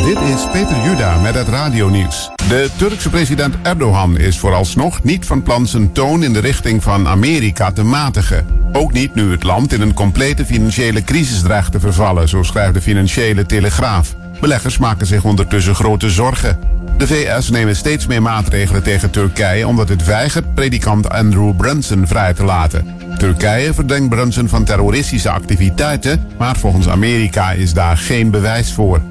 Dit 0.06 0.36
is 0.36 0.48
Peter 0.52 0.84
Juda 0.84 1.18
met 1.18 1.36
het 1.36 1.48
radionieuws. 1.48 2.32
De 2.48 2.70
Turkse 2.76 3.10
president 3.10 3.56
Erdogan 3.62 4.18
is 4.18 4.40
vooralsnog 4.40 5.04
niet 5.04 5.26
van 5.26 5.44
plan 5.44 5.68
zijn 5.68 5.92
toon 5.92 6.24
in 6.24 6.34
de 6.34 6.40
richting 6.40 6.84
van 6.84 7.08
Amerika 7.08 7.72
te 7.72 7.84
matigen. 7.84 8.48
Ook 8.72 8.92
niet 8.92 9.16
nu 9.16 9.32
het 9.32 9.44
land 9.44 9.74
in 9.74 9.82
een 9.82 9.94
complete 9.94 10.46
financiële 10.46 11.04
crisis 11.04 11.42
dreigt 11.42 11.72
te 11.72 11.80
vervallen, 11.80 12.30
zo 12.30 12.44
schrijft 12.44 12.74
de 12.74 12.82
Financiële 12.82 13.46
Telegraaf. 13.46 14.15
Beleggers 14.40 14.78
maken 14.78 15.08
zich 15.08 15.24
ondertussen 15.24 15.76
grote 15.76 16.10
zorgen. 16.10 16.60
De 16.98 17.08
VS 17.08 17.50
nemen 17.50 17.76
steeds 17.76 18.08
meer 18.08 18.22
maatregelen 18.22 18.84
tegen 18.84 19.10
Turkije 19.10 19.68
omdat 19.68 19.90
het 19.90 20.06
weigert 20.06 20.54
predikant 20.54 21.10
Andrew 21.10 21.56
Brunson 21.56 22.08
vrij 22.08 22.34
te 22.34 22.44
laten. 22.44 22.96
Turkije 23.18 23.74
verdenkt 23.74 24.10
Brunson 24.10 24.50
van 24.50 24.64
terroristische 24.64 25.30
activiteiten, 25.30 26.28
maar 26.38 26.56
volgens 26.56 26.88
Amerika 26.88 27.52
is 27.52 27.74
daar 27.74 27.98
geen 27.98 28.32
bewijs 28.32 28.74
voor. 28.74 29.02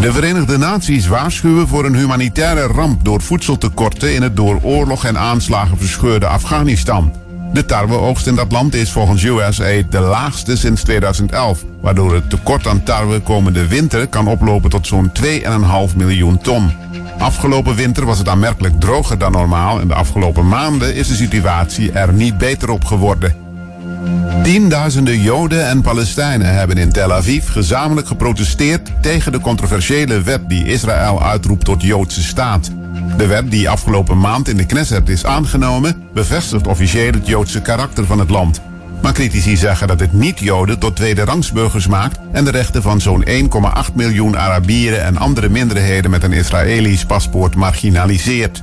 De 0.00 0.12
Verenigde 0.12 0.58
Naties 0.58 1.06
waarschuwen 1.06 1.68
voor 1.68 1.84
een 1.84 1.96
humanitaire 1.96 2.66
ramp 2.66 3.04
door 3.04 3.20
voedseltekorten 3.20 4.14
in 4.14 4.22
het 4.22 4.36
door 4.36 4.58
oorlog 4.62 5.04
en 5.04 5.18
aanslagen 5.18 5.78
verscheurde 5.78 6.26
Afghanistan. 6.26 7.23
De 7.54 7.64
tarweoogst 7.64 8.26
in 8.26 8.34
dat 8.34 8.52
land 8.52 8.74
is 8.74 8.90
volgens 8.90 9.22
USAID 9.22 9.92
de 9.92 10.00
laagste 10.00 10.56
sinds 10.56 10.82
2011, 10.82 11.64
waardoor 11.80 12.14
het 12.14 12.30
tekort 12.30 12.66
aan 12.66 12.82
tarwe 12.82 13.20
komende 13.20 13.66
winter 13.66 14.06
kan 14.06 14.26
oplopen 14.26 14.70
tot 14.70 14.86
zo'n 14.86 15.12
2,5 15.90 15.96
miljoen 15.96 16.38
ton. 16.38 16.72
Afgelopen 17.18 17.74
winter 17.74 18.04
was 18.04 18.18
het 18.18 18.28
aanmerkelijk 18.28 18.80
droger 18.80 19.18
dan 19.18 19.32
normaal 19.32 19.80
en 19.80 19.88
de 19.88 19.94
afgelopen 19.94 20.48
maanden 20.48 20.94
is 20.94 21.08
de 21.08 21.14
situatie 21.14 21.92
er 21.92 22.12
niet 22.12 22.38
beter 22.38 22.70
op 22.70 22.84
geworden. 22.84 23.34
Tienduizenden 24.42 25.20
Joden 25.20 25.68
en 25.68 25.80
Palestijnen 25.80 26.54
hebben 26.54 26.76
in 26.76 26.92
Tel 26.92 27.12
Aviv 27.12 27.48
gezamenlijk 27.48 28.06
geprotesteerd 28.06 28.90
tegen 29.00 29.32
de 29.32 29.40
controversiële 29.40 30.22
wet 30.22 30.48
die 30.48 30.66
Israël 30.66 31.22
uitroept 31.22 31.64
tot 31.64 31.82
Joodse 31.82 32.22
staat. 32.22 32.70
De 33.16 33.26
wet 33.26 33.50
die 33.50 33.70
afgelopen 33.70 34.18
maand 34.18 34.48
in 34.48 34.56
de 34.56 34.66
Knesset 34.66 35.08
is 35.08 35.26
aangenomen, 35.26 36.02
bevestigt 36.12 36.66
officieel 36.66 37.12
het 37.12 37.26
Joodse 37.26 37.62
karakter 37.62 38.06
van 38.06 38.18
het 38.18 38.30
land. 38.30 38.60
Maar 39.02 39.12
critici 39.12 39.56
zeggen 39.56 39.88
dat 39.88 40.00
het 40.00 40.12
niet-Joden 40.12 40.78
tot 40.78 40.96
tweede 40.96 41.24
rangsburgers 41.24 41.86
maakt 41.86 42.18
en 42.32 42.44
de 42.44 42.50
rechten 42.50 42.82
van 42.82 43.00
zo'n 43.00 43.24
1,8 43.24 43.94
miljoen 43.94 44.38
Arabieren 44.38 45.04
en 45.04 45.16
andere 45.16 45.48
minderheden 45.48 46.10
met 46.10 46.22
een 46.22 46.32
Israëlisch 46.32 47.04
paspoort 47.04 47.54
marginaliseert. 47.54 48.62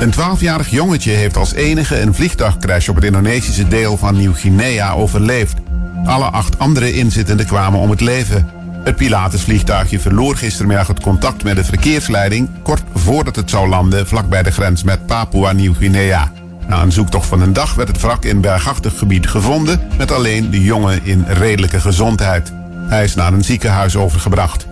Een 0.00 0.12
12-jarig 0.12 0.68
jongetje 0.68 1.10
heeft 1.10 1.36
als 1.36 1.54
enige 1.54 2.00
een 2.00 2.14
vliegtuigcrash 2.14 2.88
op 2.88 2.94
het 2.94 3.04
Indonesische 3.04 3.68
deel 3.68 3.96
van 3.96 4.16
Nieuw-Guinea 4.16 4.92
overleefd. 4.92 5.56
Alle 6.04 6.24
acht 6.24 6.58
andere 6.58 6.92
inzittenden 6.92 7.46
kwamen 7.46 7.80
om 7.80 7.90
het 7.90 8.00
leven. 8.00 8.53
Het 8.84 8.96
Pilatusvliegtuigje 8.96 10.00
verloor 10.00 10.36
gistermiddag 10.36 10.86
het 10.86 11.00
contact 11.00 11.44
met 11.44 11.56
de 11.56 11.64
verkeersleiding... 11.64 12.48
kort 12.62 12.82
voordat 12.94 13.36
het 13.36 13.50
zou 13.50 13.68
landen 13.68 14.06
vlakbij 14.06 14.42
de 14.42 14.50
grens 14.50 14.82
met 14.82 15.06
Papua-Nieuw-Guinea. 15.06 16.32
Na 16.66 16.82
een 16.82 16.92
zoektocht 16.92 17.26
van 17.26 17.40
een 17.40 17.52
dag 17.52 17.74
werd 17.74 17.88
het 17.88 18.00
wrak 18.00 18.24
in 18.24 18.40
bergachtig 18.40 18.98
gebied 18.98 19.26
gevonden... 19.26 19.80
met 19.98 20.12
alleen 20.12 20.50
de 20.50 20.60
jongen 20.60 21.04
in 21.04 21.24
redelijke 21.28 21.80
gezondheid. 21.80 22.52
Hij 22.88 23.04
is 23.04 23.14
naar 23.14 23.32
een 23.32 23.44
ziekenhuis 23.44 23.96
overgebracht. 23.96 24.66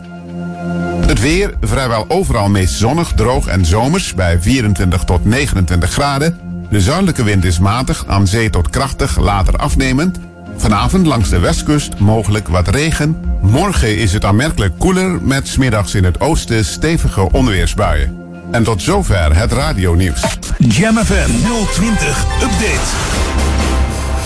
Het 1.07 1.21
weer 1.21 1.55
vrijwel 1.61 2.05
overal 2.09 2.49
meest 2.49 2.75
zonnig, 2.75 3.13
droog 3.13 3.47
en 3.47 3.65
zomers 3.65 4.15
bij 4.15 4.41
24 4.41 5.05
tot 5.05 5.25
29 5.25 5.91
graden. 5.91 6.39
De 6.71 6.81
zuidelijke 6.81 7.23
wind 7.23 7.45
is 7.45 7.59
matig, 7.59 8.05
aan 8.07 8.27
zee 8.27 8.51
tot 8.51 8.71
krachtig, 8.71 9.19
later 9.19 9.57
afnemend. 9.57 10.19
Vanavond 10.57 11.07
langs 11.07 11.29
de 11.29 11.39
westkust 11.39 11.99
mogelijk 11.99 12.49
wat 12.49 12.69
regen. 12.69 13.21
Morgen 13.41 13.99
is 13.99 14.13
het 14.13 14.25
aanmerkelijk 14.25 14.79
koeler 14.79 15.23
met 15.23 15.49
smiddags 15.49 15.95
in 15.95 16.05
het 16.05 16.21
oosten 16.21 16.65
stevige 16.65 17.33
onweersbuien. 17.33 18.17
En 18.51 18.63
tot 18.63 18.83
zover 18.83 19.37
het 19.37 19.53
radionieuws. 19.53 20.39
Jam 20.59 20.97
FM 20.97 21.31
020 21.73 22.25
Update. 22.43 22.91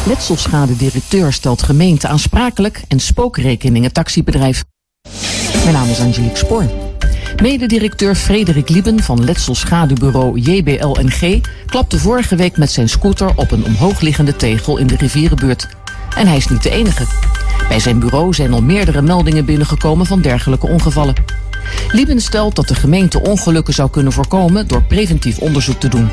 Letselschade-directeur 0.07 1.33
stelt 1.33 1.63
gemeente 1.63 2.09
aansprakelijk 2.09 2.83
en 2.89 3.01
spookrekeningen 3.01 3.93
taxibedrijf. 3.93 4.65
Mijn 5.65 5.73
naam 5.73 5.89
is 5.89 6.01
Angelique 6.01 6.37
Spoor. 6.37 6.65
Mededirecteur 7.43 8.15
Frederik 8.15 8.69
Lieben 8.69 9.03
van 9.03 9.25
Letselschadebureau 9.25 10.41
JBLNG 10.41 11.47
klapte 11.67 11.99
vorige 11.99 12.37
week 12.37 12.57
met 12.57 12.71
zijn 12.71 12.89
scooter 12.89 13.33
op 13.37 13.51
een 13.51 13.65
omhoogliggende 13.65 14.37
tegel 14.37 14.79
in 14.79 14.87
de 14.87 14.97
rivierenbuurt. 14.97 15.69
En 16.17 16.27
hij 16.27 16.37
is 16.37 16.49
niet 16.49 16.63
de 16.63 16.71
enige. 16.71 17.05
Bij 17.69 17.81
zijn 17.81 17.99
bureau 17.99 18.35
zijn 18.35 18.53
al 18.53 18.63
meerdere 18.63 19.03
meldingen 19.03 19.45
binnengekomen 19.45 20.07
van 20.07 20.21
dergelijke 20.21 20.67
ongevallen. 20.67 21.15
Lieben 21.93 22.21
stelt 22.21 22.57
dat 22.57 22.69
de 22.69 22.75
gemeente 22.75 23.23
ongelukken 23.23 23.75
zou 23.75 23.91
kunnen 23.91 24.13
voorkomen 24.13 24.69
door 24.69 24.83
preventief 24.83 25.39
onderzoek 25.39 25.81
te 25.81 25.89
doen. 25.89 26.11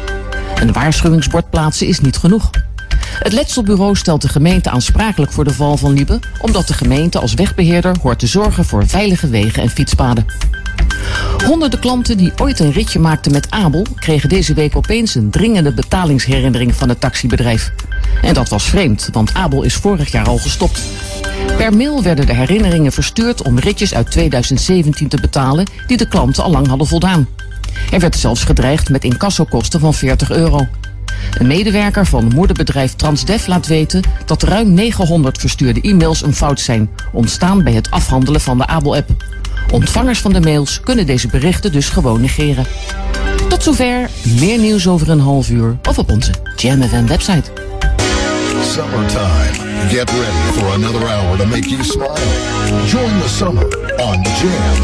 Een 0.56 0.74
waarschuwingsbord 0.74 1.50
plaatsen 1.50 1.88
is 1.88 2.00
niet 2.00 2.18
genoeg. 2.18 2.50
Het 3.20 3.34
Letselbureau 3.34 3.96
stelt 3.96 4.22
de 4.22 4.30
gemeente 4.30 4.70
aansprakelijk 4.70 5.32
voor 5.32 5.44
de 5.44 5.54
val 5.54 5.78
van 5.78 5.94
Liebe, 5.94 6.20
omdat 6.42 6.68
de 6.68 6.74
gemeente 6.74 7.20
als 7.20 7.34
wegbeheerder 7.34 7.96
hoort 8.02 8.20
te 8.20 8.28
zorgen 8.28 8.66
voor 8.66 8.88
veilige 8.88 9.28
wegen 9.28 9.64
en 9.64 9.70
fietspaden. 9.70 10.26
Honderden 11.46 11.80
klanten 11.80 12.18
die 12.18 12.32
ooit 12.42 12.60
een 12.60 12.72
ritje 12.72 13.00
maakten 13.00 13.32
met 13.32 13.48
Abel 13.50 13.86
kregen 13.96 14.30
deze 14.30 14.54
week 14.54 14.76
opeens 14.76 15.16
een 15.16 15.30
dringende 15.30 15.74
betalingsherinnering 15.74 16.76
van 16.76 16.90
het 16.90 17.00
taxibedrijf. 17.00 17.72
En 18.22 18.34
dat 18.34 18.50
was 18.50 18.64
vreemd, 18.64 19.10
want 19.12 19.34
Abel 19.34 19.64
is 19.64 19.74
vorig 19.74 20.12
jaar 20.12 20.28
al 20.28 20.38
gestopt. 20.38 20.82
Per 21.58 21.74
mail 21.74 22.04
werden 22.04 22.26
de 22.26 22.34
herinneringen 22.34 22.92
verstuurd 22.92 23.42
om 23.42 23.60
ritjes 23.60 23.94
uit 23.94 24.12
2017 24.12 25.08
te 25.08 25.18
betalen 25.22 25.68
die 25.88 25.98
de 25.98 26.08
klanten 26.08 26.44
al 26.44 26.52
lang 26.52 26.68
hadden 26.68 26.88
voldaan. 26.88 27.28
Er 27.92 28.00
werd 28.00 28.16
zelfs 28.16 28.44
gedreigd 28.44 28.90
met 28.90 29.04
incassokosten 29.04 29.80
van 29.80 29.94
40 29.94 30.32
euro. 30.32 30.68
Een 31.38 31.48
medewerker 31.48 32.06
van 32.06 32.32
moederbedrijf 32.36 32.94
Transdev 32.96 33.48
laat 33.48 33.68
weten 33.68 34.02
dat 34.26 34.44
ruim 34.44 34.74
900 34.74 35.38
verstuurde 35.38 35.82
e-mails 35.82 36.24
een 36.24 36.36
fout 36.36 36.60
zijn, 36.60 36.90
ontstaan 37.12 37.64
bij 37.64 37.74
het 37.74 37.92
afhandelen 37.92 38.42
van 38.42 38.58
de 38.58 38.68
Abel-app. 38.68 39.10
Ontvangers 39.72 40.20
van 40.20 40.34
de 40.34 40.40
mails 40.40 40.80
kunnen 40.80 41.06
deze 41.06 41.28
berichten 41.28 41.72
dus 41.72 41.90
gewoon 41.90 42.22
negeren. 42.22 42.66
Tot 43.50 43.64
zover, 43.64 44.10
meer 44.40 44.60
nieuws 44.60 44.88
over 44.88 45.10
een 45.10 45.20
half 45.20 45.50
uur 45.50 45.78
of 45.90 45.98
op 45.98 46.12
onze 46.12 46.32
JamFM 46.56 47.06
website. 47.06 47.52
Summertime. 48.62 49.64
Get 49.90 50.10
ready 50.10 50.52
for 50.54 50.74
another 50.74 51.08
hour 51.08 51.38
to 51.38 51.46
make 51.46 51.70
you 51.70 51.84
smile. 51.84 52.18
Join 52.88 53.20
the 53.22 53.28
summer 53.28 53.66
on 53.98 54.22
Jam. 54.22 54.84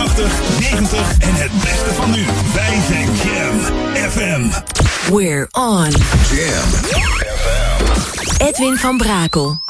80, 0.00 0.60
90 0.60 1.18
en 1.18 1.34
het 1.34 1.52
beste 1.52 1.94
van 1.94 2.10
nu. 2.10 2.24
Wij 2.54 2.78
zijn 2.88 3.08
Jam 3.14 3.58
FM. 4.10 4.48
We're 5.12 5.48
on. 5.50 5.90
Jam 6.30 6.68
Edwin 8.48 8.76
van 8.76 8.96
Brakel. 8.96 9.62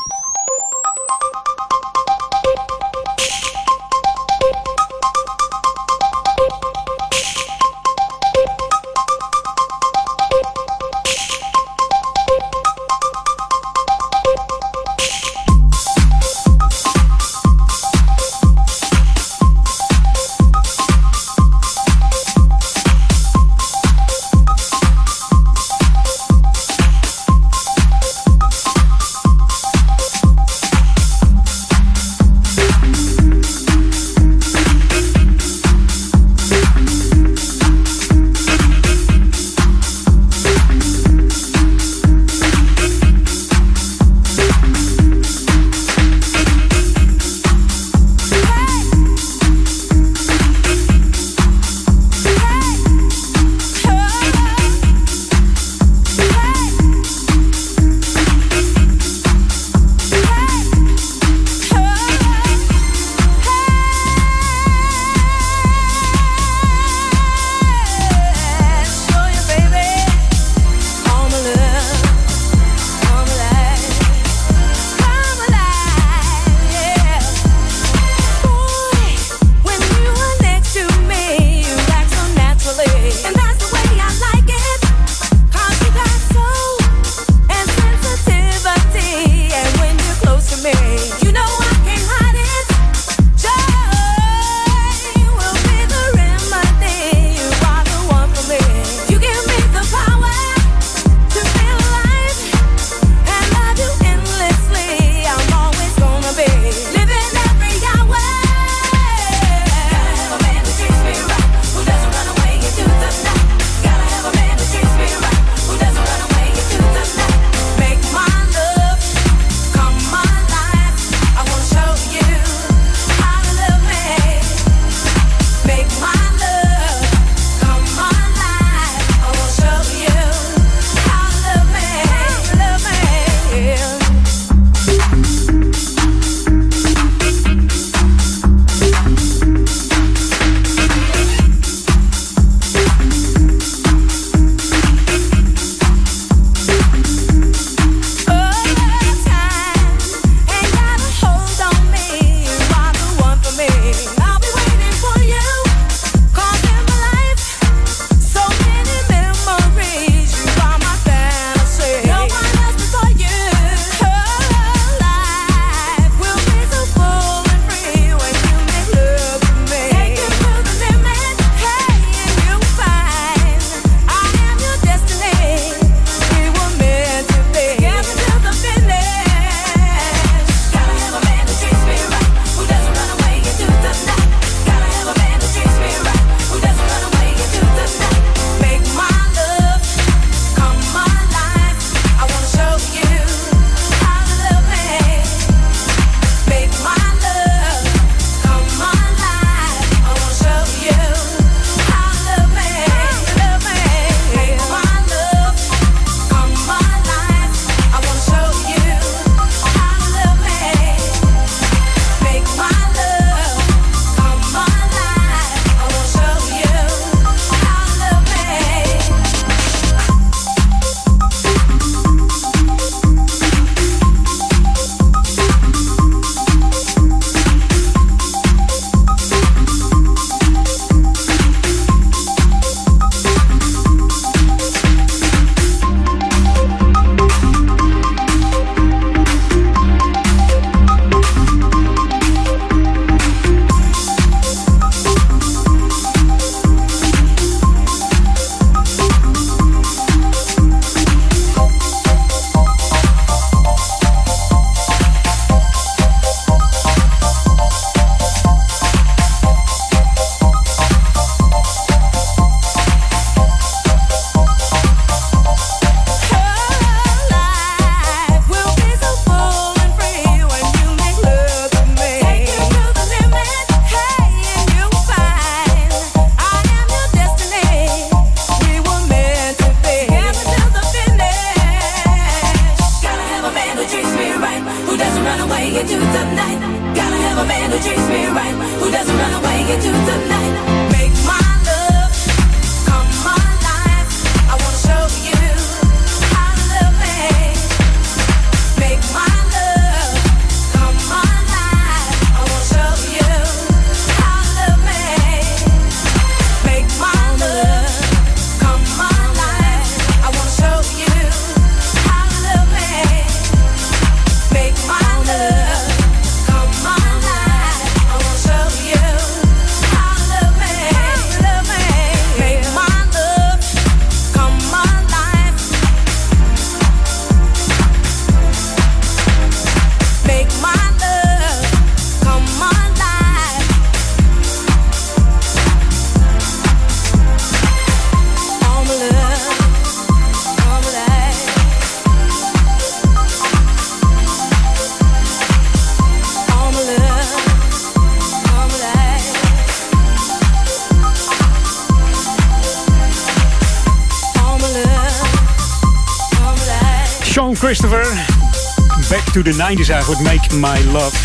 To 359.43 359.51
the 359.51 359.75
90s 359.75 359.91
eigenlijk, 359.91 360.21
Make 360.21 360.55
My 360.55 360.93
Love. 360.93 361.17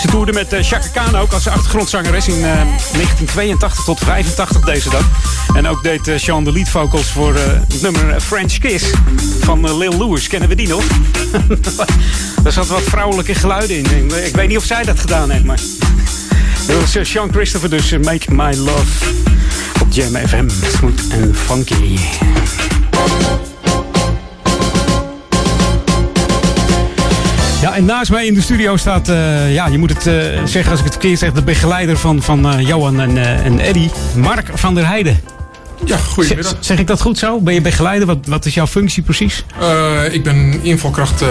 Ze 0.00 0.06
toerde 0.08 0.32
met 0.32 0.52
uh, 0.52 0.62
Chaka 0.62 0.88
Khan 0.88 1.16
ook 1.16 1.32
als 1.32 1.48
achtergrondzangeres 1.48 2.28
in 2.28 2.38
uh, 2.38 2.42
1982 2.42 3.84
tot 3.84 3.98
85 3.98 4.60
deze 4.60 4.90
dag. 4.90 5.08
En 5.54 5.66
ook 5.66 5.82
deed 5.82 6.08
uh, 6.08 6.18
Sean 6.18 6.44
de 6.44 6.52
lead 6.52 6.68
vocals 6.68 7.10
voor 7.10 7.34
het 7.34 7.82
nummer 7.82 8.20
French 8.20 8.58
Kiss 8.58 8.84
van 9.40 9.78
Lil 9.78 9.98
Lewis. 9.98 10.28
Kennen 10.28 10.48
we 10.48 10.54
die 10.54 10.68
nog? 10.68 10.84
Daar 12.42 12.52
zat 12.58 12.66
wat 12.66 12.82
vrouwelijke 12.82 13.34
geluiden 13.34 13.76
in. 13.76 14.10
Ik 14.24 14.34
weet 14.34 14.48
niet 14.48 14.58
of 14.58 14.64
zij 14.64 14.84
dat 14.84 15.00
gedaan 15.00 15.30
heeft, 15.30 15.44
maar... 15.44 15.60
Dat 16.66 16.80
was 16.80 17.08
Sean 17.10 17.32
Christopher, 17.32 17.70
dus 17.70 17.98
Make 17.98 18.34
My 18.34 18.54
Love 18.54 19.14
op 19.80 19.92
Jam 19.92 20.14
FM. 20.14 20.48
Smooth 20.76 21.08
en 21.10 21.34
funky. 21.34 21.96
En 27.76 27.84
naast 27.84 28.10
mij 28.10 28.26
in 28.26 28.34
de 28.34 28.40
studio 28.40 28.76
staat, 28.76 29.08
uh, 29.08 29.54
ja, 29.54 29.66
je 29.66 29.78
moet 29.78 29.90
het 29.90 30.06
uh, 30.06 30.14
zeggen 30.44 30.70
als 30.70 30.78
ik 30.78 30.84
het 30.84 30.92
verkeerd 30.92 31.18
zeg, 31.18 31.32
de 31.32 31.42
begeleider 31.42 31.96
van, 31.96 32.22
van 32.22 32.46
uh, 32.46 32.66
Johan 32.66 33.00
en, 33.00 33.16
en 33.44 33.58
Eddy, 33.58 33.88
Mark 34.16 34.50
van 34.54 34.74
der 34.74 34.86
Heijden. 34.86 35.20
Ja, 35.84 35.96
goedemiddag. 35.96 36.52
Zeg, 36.52 36.64
zeg 36.64 36.78
ik 36.78 36.86
dat 36.86 37.00
goed 37.00 37.18
zo? 37.18 37.40
Ben 37.40 37.54
je 37.54 37.60
begeleider? 37.60 38.06
Wat, 38.06 38.18
wat 38.26 38.44
is 38.44 38.54
jouw 38.54 38.66
functie 38.66 39.02
precies? 39.02 39.44
ik 40.10 40.22
ben 40.22 40.58
invalkracht 40.62 41.24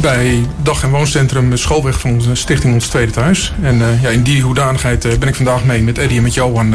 bij 0.00 0.46
dag- 0.62 0.82
en 0.82 0.90
wooncentrum 0.90 1.56
Schoolweg 1.56 2.00
van 2.00 2.10
onze 2.10 2.34
stichting 2.34 2.74
Ons 2.74 2.86
Tweede 2.86 3.12
Thuis. 3.12 3.52
En 3.62 3.82
ja, 4.02 4.08
in 4.08 4.22
die 4.22 4.42
hoedanigheid 4.42 5.18
ben 5.18 5.28
ik 5.28 5.34
vandaag 5.34 5.64
mee 5.64 5.82
met 5.82 5.98
Eddy 5.98 6.16
en 6.16 6.22
met 6.22 6.34
Johan 6.34 6.74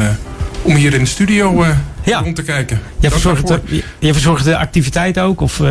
om 0.62 0.74
hier 0.74 0.94
in 0.94 1.00
de 1.00 1.06
studio 1.06 1.64
ja. 2.04 2.20
rond 2.20 2.36
te 2.36 2.42
kijken. 2.42 2.80
Je 3.00 3.10
verzorgt, 3.10 3.46
de, 3.46 3.60
je 3.98 4.12
verzorgt 4.12 4.44
de 4.44 4.56
activiteit 4.56 5.18
ook 5.18 5.40
of 5.40 5.58
uh, 5.58 5.68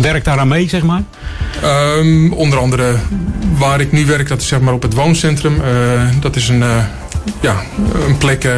werkt 0.00 0.24
daaraan 0.24 0.48
mee, 0.48 0.68
zeg 0.68 0.82
maar? 0.82 1.02
Um, 1.64 2.32
onder 2.32 2.58
andere 2.58 2.94
waar 3.58 3.80
ik 3.80 3.92
nu 3.92 4.06
werk, 4.06 4.28
dat 4.28 4.40
is 4.40 4.48
zeg 4.48 4.60
maar 4.60 4.74
op 4.74 4.82
het 4.82 4.94
wooncentrum. 4.94 5.54
Uh, 5.54 6.02
dat 6.20 6.36
is 6.36 6.48
een, 6.48 6.60
uh, 6.60 6.76
ja, 7.40 7.62
een 8.06 8.18
plek 8.18 8.48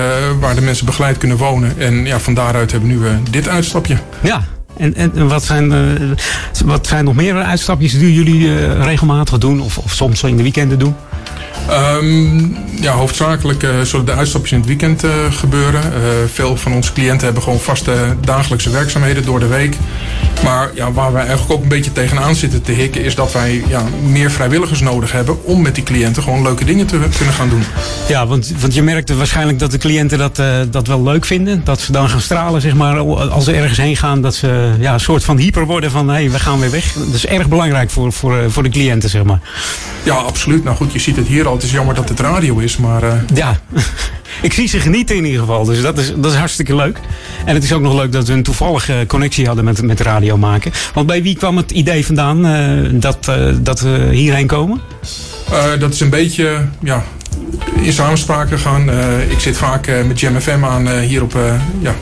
waar 0.41 0.55
de 0.55 0.61
mensen 0.61 0.87
begeleid 0.87 1.19
kunnen 1.19 1.37
wonen. 1.37 1.78
En 1.78 2.07
ja, 2.07 2.19
van 2.19 2.35
daaruit 2.35 2.70
hebben 2.70 2.89
we 2.89 3.09
nu 3.09 3.19
dit 3.31 3.49
uitstapje. 3.49 3.99
Ja, 4.20 4.45
en, 4.77 4.95
en 4.95 5.28
wat, 5.28 5.45
zijn, 5.45 5.73
uh, 5.73 6.11
wat 6.65 6.87
zijn 6.87 7.05
nog 7.05 7.15
meer 7.15 7.35
uitstapjes 7.35 7.99
die 7.99 8.15
jullie 8.15 8.41
uh, 8.41 8.85
regelmatig 8.85 9.39
doen? 9.39 9.61
Of, 9.61 9.78
of 9.78 9.93
soms 9.93 10.23
in 10.23 10.37
de 10.37 10.43
weekenden 10.43 10.78
doen? 10.78 10.95
Um, 11.70 12.57
ja, 12.81 12.93
hoofdzakelijk 12.93 13.62
uh, 13.62 13.70
zullen 13.81 14.07
de 14.07 14.12
uitstapjes 14.12 14.53
in 14.53 14.59
het 14.59 14.66
weekend 14.66 15.05
gebeuren. 15.31 15.83
Veel 16.33 16.57
van 16.57 16.73
onze 16.73 16.93
cliënten 16.93 17.24
hebben 17.24 17.43
gewoon 17.43 17.61
vaste 17.61 17.93
dagelijkse 18.20 18.70
werkzaamheden 18.70 19.24
door 19.24 19.41
de 19.41 19.47
week. 19.47 19.77
Maar 20.45 20.71
ja, 20.75 20.93
waar 20.93 21.13
wij 21.13 21.23
eigenlijk 21.23 21.53
ook 21.53 21.63
een 21.63 21.69
beetje 21.69 21.93
tegenaan 21.93 22.35
zitten 22.35 22.63
te 22.63 22.73
hikken... 22.73 23.05
is 23.05 23.15
dat 23.15 23.33
wij 23.33 23.63
ja, 23.69 23.85
meer 24.03 24.31
vrijwilligers 24.31 24.81
nodig 24.81 25.13
hebben... 25.13 25.45
om 25.45 25.63
met 25.63 25.75
die 25.75 25.85
cliënten 25.85 26.23
gewoon 26.23 26.43
leuke 26.43 26.65
dingen 26.65 26.87
te 26.87 26.99
kunnen 27.17 27.35
gaan 27.35 27.49
doen. 27.49 27.63
Ja, 28.09 28.27
want, 28.27 28.53
want 28.59 28.75
je 28.75 28.83
merkt 28.83 29.17
waarschijnlijk 29.17 29.59
dat 29.59 29.71
de 29.71 29.79
cliënten 29.79 30.19
dat, 30.19 30.43
dat 30.71 30.87
wel 30.87 31.03
leuk 31.03 31.25
vinden. 31.25 31.61
Dat 31.65 31.81
ze 31.81 31.93
dan 31.93 32.09
gaan 32.09 32.21
stralen, 32.21 32.61
zeg 32.61 32.75
maar, 32.75 32.99
als 33.31 33.45
ze 33.45 33.53
ergens 33.53 33.79
heen 33.79 33.97
gaan. 33.97 34.21
Dat 34.21 34.35
ze 34.35 34.75
ja, 34.79 34.93
een 34.93 35.01
soort 35.01 35.25
van 35.25 35.39
hyper 35.39 35.67
worden 35.67 35.91
van, 35.91 36.09
hé, 36.09 36.15
hey, 36.15 36.31
we 36.31 36.39
gaan 36.39 36.61
weer 36.61 36.71
weg. 36.71 36.93
Dat 36.93 37.15
is 37.15 37.27
erg 37.27 37.49
belangrijk 37.49 37.91
voor, 37.91 38.13
voor, 38.13 38.51
voor 38.51 38.63
de 38.63 38.69
cliënten, 38.69 39.11
zeg 39.11 39.23
maar. 39.23 39.41
Ja, 40.03 40.15
absoluut. 40.15 40.65
Nou 40.65 40.77
goed, 40.77 40.93
je 40.93 40.99
ziet 40.99 41.17
het 41.17 41.27
hier 41.27 41.47
al. 41.47 41.55
Het 41.55 41.63
is 41.63 41.71
jammer 41.71 41.95
dat 41.95 42.09
het 42.09 42.21
radio 42.21 42.59
is, 42.59 42.77
maar... 42.77 43.03
Uh... 43.03 43.13
Ja, 43.35 43.61
ik 44.43 44.53
zie 44.53 44.69
ze 44.69 44.81
genieten 44.81 45.17
in 45.17 45.25
ieder 45.25 45.41
geval. 45.41 45.65
Dus 45.65 45.81
dat 45.81 45.99
is, 45.99 46.13
dat 46.17 46.33
is 46.33 46.39
hartstikke 46.39 46.75
leuk. 46.75 46.99
En 47.45 47.55
het 47.55 47.65
is 47.65 47.73
ook 47.73 47.81
nog 47.81 47.95
leuk 47.95 48.13
dat 48.13 48.27
we 48.27 48.33
een 48.33 48.43
toevallige 48.43 49.05
connectie 49.09 49.47
hadden 49.47 49.65
met, 49.65 49.83
met 49.83 50.01
radio 50.01 50.37
maken. 50.37 50.73
Want 50.95 51.07
bij 51.07 51.23
wie 51.23 51.37
kwam 51.37 51.57
het 51.57 51.71
idee 51.71 52.07
vandaan 52.07 52.47
uh, 52.47 52.91
dat, 52.93 53.29
uh, 53.31 53.55
dat 53.61 53.81
we 53.81 54.09
hierheen 54.11 54.47
komen? 54.47 54.81
dat 55.79 55.93
is 55.93 56.01
een 56.01 56.11
beetje 56.11 56.65
ja, 56.83 57.05
in 57.81 57.93
samenspraak 57.93 58.49
gegaan. 58.49 58.91
ik 59.29 59.41
zit 59.41 59.57
vaak 59.57 59.91
met 60.07 60.21
Jam 60.21 60.41
FM 60.41 60.65
aan 60.65 60.99
hier 60.99 61.23
op... 61.23 61.39
ja, 61.81 61.95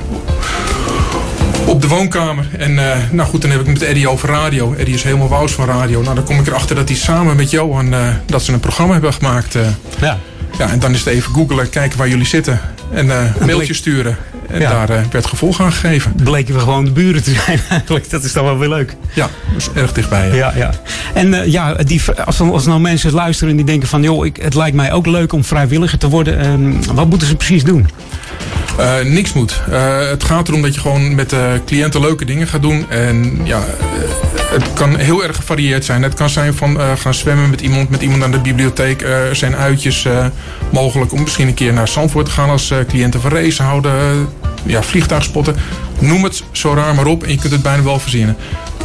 op 1.66 1.80
de 1.80 1.88
woonkamer. 1.88 2.46
En 2.58 2.72
uh, 2.72 2.96
nou 3.10 3.28
goed, 3.28 3.42
dan 3.42 3.50
heb 3.50 3.60
ik 3.60 3.66
met 3.66 3.82
Eddie 3.82 4.08
over 4.08 4.28
radio. 4.28 4.74
Eddie 4.74 4.94
is 4.94 5.02
helemaal 5.02 5.28
wous 5.28 5.52
van 5.52 5.66
radio. 5.66 6.02
Nou, 6.02 6.14
dan 6.14 6.24
kom 6.24 6.38
ik 6.38 6.46
erachter 6.46 6.76
dat 6.76 6.88
hij 6.88 6.98
samen 6.98 7.36
met 7.36 7.50
Johan 7.50 7.92
uh, 7.92 8.08
dat 8.26 8.42
ze 8.42 8.52
een 8.52 8.60
programma 8.60 8.92
hebben 8.92 9.12
gemaakt. 9.12 9.54
Uh. 9.54 9.62
Ja. 10.00 10.18
Ja, 10.58 10.70
en 10.70 10.78
dan 10.78 10.92
is 10.92 10.98
het 10.98 11.08
even 11.08 11.34
googelen, 11.34 11.70
kijken 11.70 11.98
waar 11.98 12.08
jullie 12.08 12.26
zitten. 12.26 12.60
En 12.92 13.08
een 13.08 13.46
mailtje 13.46 13.74
sturen. 13.74 14.16
En 14.48 14.60
ja. 14.60 14.86
daar 14.86 15.06
werd 15.10 15.26
gevolg 15.26 15.60
aan 15.60 15.72
gegeven. 15.72 16.14
Bleken 16.14 16.54
we 16.54 16.60
gewoon 16.60 16.84
de 16.84 16.90
buren 16.90 17.22
te 17.22 17.30
zijn 17.30 17.60
eigenlijk. 17.70 18.10
Dat 18.10 18.24
is 18.24 18.32
dan 18.32 18.44
wel 18.44 18.58
weer 18.58 18.68
leuk. 18.68 18.96
Ja, 19.14 19.28
is 19.56 19.68
erg 19.74 19.92
dichtbij. 19.92 20.34
Ja, 20.34 20.52
ja. 20.56 20.70
En 21.14 21.50
ja, 21.50 21.74
die, 21.74 22.02
als, 22.24 22.40
als 22.40 22.66
nou 22.66 22.80
mensen 22.80 23.12
luisteren 23.12 23.50
en 23.50 23.56
die 23.56 23.66
denken 23.66 23.88
van... 23.88 24.02
joh, 24.02 24.26
ik, 24.26 24.36
het 24.36 24.54
lijkt 24.54 24.76
mij 24.76 24.92
ook 24.92 25.06
leuk 25.06 25.32
om 25.32 25.44
vrijwilliger 25.44 25.98
te 25.98 26.08
worden. 26.08 26.38
Ehm, 26.38 26.94
wat 26.94 27.08
moeten 27.08 27.28
ze 27.28 27.36
precies 27.36 27.64
doen? 27.64 27.88
Uh, 28.80 29.00
niks 29.00 29.32
moet. 29.32 29.62
Uh, 29.70 30.08
het 30.08 30.24
gaat 30.24 30.48
erom 30.48 30.62
dat 30.62 30.74
je 30.74 30.80
gewoon 30.80 31.14
met 31.14 31.30
de 31.30 31.60
cliënten 31.66 32.00
leuke 32.00 32.24
dingen 32.24 32.46
gaat 32.46 32.62
doen. 32.62 32.90
En 32.90 33.40
ja, 33.44 33.62
het 34.54 34.72
kan 34.72 34.96
heel 34.96 35.24
erg 35.24 35.36
gevarieerd 35.36 35.84
zijn. 35.84 36.02
Het 36.02 36.14
kan 36.14 36.28
zijn 36.28 36.54
van 36.54 36.80
uh, 36.80 36.92
gaan 36.96 37.14
zwemmen 37.14 37.50
met 37.50 37.60
iemand, 37.60 37.90
met 37.90 38.02
iemand 38.02 38.22
aan 38.22 38.30
de 38.30 38.38
bibliotheek. 38.38 39.02
er 39.02 39.36
zijn 39.36 39.56
uitjes 39.56 40.06
mogelijk 40.70 41.12
om 41.12 41.22
misschien 41.22 41.48
een 41.48 41.54
keer 41.54 41.72
naar 41.72 41.88
Zandvoort 41.88 42.26
te 42.26 42.32
gaan 42.32 42.50
als 42.50 42.72
cliënten 42.88 43.20
van 43.20 43.30
race 43.30 43.62
houden. 43.62 44.28
ja, 44.66 44.82
vliegtuigspotten. 44.82 45.56
Noem 45.98 46.24
het 46.24 46.42
zo 46.52 46.74
raar 46.74 46.94
maar 46.94 47.06
op 47.06 47.22
en 47.22 47.30
je 47.30 47.38
kunt 47.38 47.52
het 47.52 47.62
bijna 47.62 47.82
wel 47.82 47.98
verzinnen. 47.98 48.36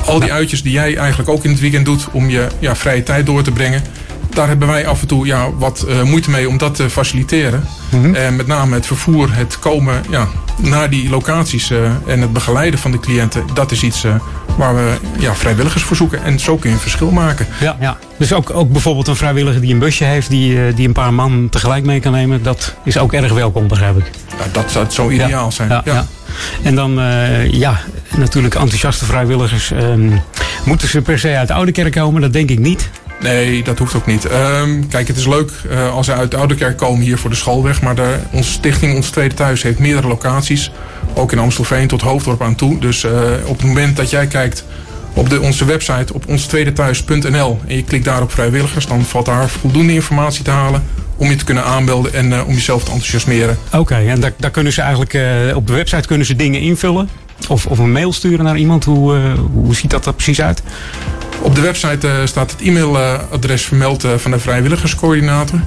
Al 0.05 0.19
die 0.19 0.33
uitjes 0.33 0.63
die 0.63 0.71
jij 0.71 0.97
eigenlijk 0.97 1.29
ook 1.29 1.43
in 1.43 1.51
het 1.51 1.59
weekend 1.59 1.85
doet 1.85 2.07
om 2.11 2.29
je 2.29 2.47
ja, 2.59 2.75
vrije 2.75 3.03
tijd 3.03 3.25
door 3.25 3.41
te 3.41 3.51
brengen 3.51 3.83
daar 4.29 4.47
hebben 4.47 4.67
wij 4.67 4.87
af 4.87 5.01
en 5.01 5.07
toe 5.07 5.25
ja, 5.25 5.53
wat 5.53 5.85
moeite 6.03 6.29
mee 6.29 6.49
om 6.49 6.57
dat 6.57 6.75
te 6.75 6.89
faciliteren. 6.89 7.63
Mm 7.89 8.03
-hmm. 8.03 8.15
En 8.15 8.35
met 8.35 8.47
name 8.47 8.75
het 8.75 8.85
vervoer, 8.85 9.35
het 9.35 9.59
komen 9.59 10.03
ja, 10.09 10.27
naar 10.57 10.89
die 10.89 11.09
locaties 11.09 11.71
uh, 11.71 11.91
en 12.07 12.21
het 12.21 12.33
begeleiden 12.33 12.79
van 12.79 12.91
de 12.91 12.99
cliënten. 12.99 13.43
Dat 13.53 13.71
is 13.71 13.83
iets 13.83 14.05
uh, 14.05 14.15
waar 14.57 14.75
we 14.75 14.93
ja, 15.19 15.35
vrijwilligers 15.35 15.83
voor 15.83 15.95
zoeken. 15.95 16.23
En 16.23 16.39
zo 16.39 16.57
kun 16.57 16.69
je 16.69 16.75
een 16.75 16.81
verschil 16.81 17.11
maken. 17.11 17.47
Ja, 17.59 17.77
ja. 17.79 17.97
Dus 18.17 18.33
ook, 18.33 18.49
ook 18.49 18.71
bijvoorbeeld 18.71 19.07
een 19.07 19.15
vrijwilliger 19.15 19.61
die 19.61 19.73
een 19.73 19.79
busje 19.79 20.03
heeft, 20.03 20.29
die, 20.29 20.73
die 20.73 20.87
een 20.87 20.93
paar 20.93 21.13
man 21.13 21.47
tegelijk 21.49 21.85
mee 21.85 21.99
kan 21.99 22.11
nemen. 22.11 22.43
Dat 22.43 22.75
is 22.83 22.97
ook 22.97 23.13
erg 23.13 23.33
welkom, 23.33 23.67
begrijp 23.67 23.97
ik. 23.97 24.11
Ja, 24.37 24.45
dat 24.51 24.71
zou 24.71 24.85
zo 24.89 25.09
ideaal 25.09 25.45
ja. 25.45 25.51
zijn. 25.51 25.69
Ja, 25.69 25.81
ja. 25.85 26.05
En 26.63 26.75
dan, 26.75 26.91
ja, 27.51 27.79
natuurlijk 28.17 28.55
enthousiaste 28.55 29.05
vrijwilligers. 29.05 29.71
Um, 29.71 30.21
moeten 30.65 30.87
ze 30.87 31.01
per 31.01 31.19
se 31.19 31.37
uit 31.37 31.47
de 31.47 31.53
Oude 31.53 31.71
Kerk 31.71 31.93
komen? 31.93 32.21
Dat 32.21 32.33
denk 32.33 32.49
ik 32.49 32.59
niet. 32.59 32.89
Nee, 33.19 33.63
dat 33.63 33.77
hoeft 33.77 33.95
ook 33.95 34.05
niet. 34.05 34.25
Um, 34.31 34.87
kijk, 34.87 35.07
het 35.07 35.17
is 35.17 35.27
leuk 35.27 35.51
uh, 35.69 35.93
als 35.93 36.05
ze 36.05 36.13
uit 36.13 36.31
de 36.31 36.37
Ouderkerk 36.37 36.77
komen 36.77 37.01
hier 37.01 37.17
voor 37.17 37.29
de 37.29 37.35
schoolweg. 37.35 37.81
Maar 37.81 37.95
onze 38.31 38.51
stichting, 38.51 38.95
ons 38.95 39.09
tweede 39.09 39.35
thuis, 39.35 39.63
heeft 39.63 39.79
meerdere 39.79 40.07
locaties. 40.07 40.71
Ook 41.13 41.31
in 41.31 41.39
Amstelveen 41.39 41.87
tot 41.87 42.01
Hoofddorp 42.01 42.41
aan 42.41 42.55
toe. 42.55 42.79
Dus 42.79 43.03
uh, 43.03 43.11
op 43.45 43.57
het 43.57 43.67
moment 43.67 43.95
dat 43.95 44.09
jij 44.09 44.27
kijkt 44.27 44.63
op 45.13 45.29
de, 45.29 45.41
onze 45.41 45.65
website 45.65 46.13
op 46.13 46.27
onstweedethuis.nl 46.27 47.59
en 47.67 47.75
je 47.75 47.83
klikt 47.83 48.05
daar 48.05 48.21
op 48.21 48.31
vrijwilligers, 48.31 48.87
dan 48.87 49.03
valt 49.03 49.25
daar 49.25 49.49
voldoende 49.49 49.93
informatie 49.93 50.43
te 50.43 50.51
halen 50.51 50.83
om 51.15 51.29
je 51.29 51.35
te 51.35 51.43
kunnen 51.43 51.63
aanmelden 51.63 52.13
en 52.13 52.31
uh, 52.31 52.47
om 52.47 52.53
jezelf 52.53 52.83
te 52.83 52.91
enthousiasmeren. 52.91 53.57
Oké, 53.73 53.95
en 53.95 54.19
daar, 54.19 54.33
daar, 54.37 54.51
kunnen 54.51 54.73
ze 54.73 54.81
eigenlijk 54.81 55.13
op 55.55 55.67
de 55.67 55.73
website 55.73 56.07
kunnen 56.07 56.25
ze 56.25 56.35
dingen 56.35 56.61
invullen? 56.61 57.09
Of, 57.47 57.65
of 57.65 57.79
een 57.79 57.91
mail 57.91 58.13
sturen 58.13 58.45
naar 58.45 58.57
iemand? 58.57 58.85
Hoe, 58.85 59.19
hoe 59.53 59.75
ziet 59.75 59.89
dat 59.89 60.05
er 60.05 60.13
precies 60.13 60.41
uit? 60.41 60.63
Op 61.41 61.55
de 61.55 61.61
website 61.61 62.07
uh, 62.07 62.13
staat 62.23 62.51
het 62.51 62.61
e-mailadres 62.61 63.65
vermeld 63.65 64.05
uh, 64.05 64.11
van 64.17 64.31
de 64.31 64.39
vrijwilligerscoördinator. 64.39 65.59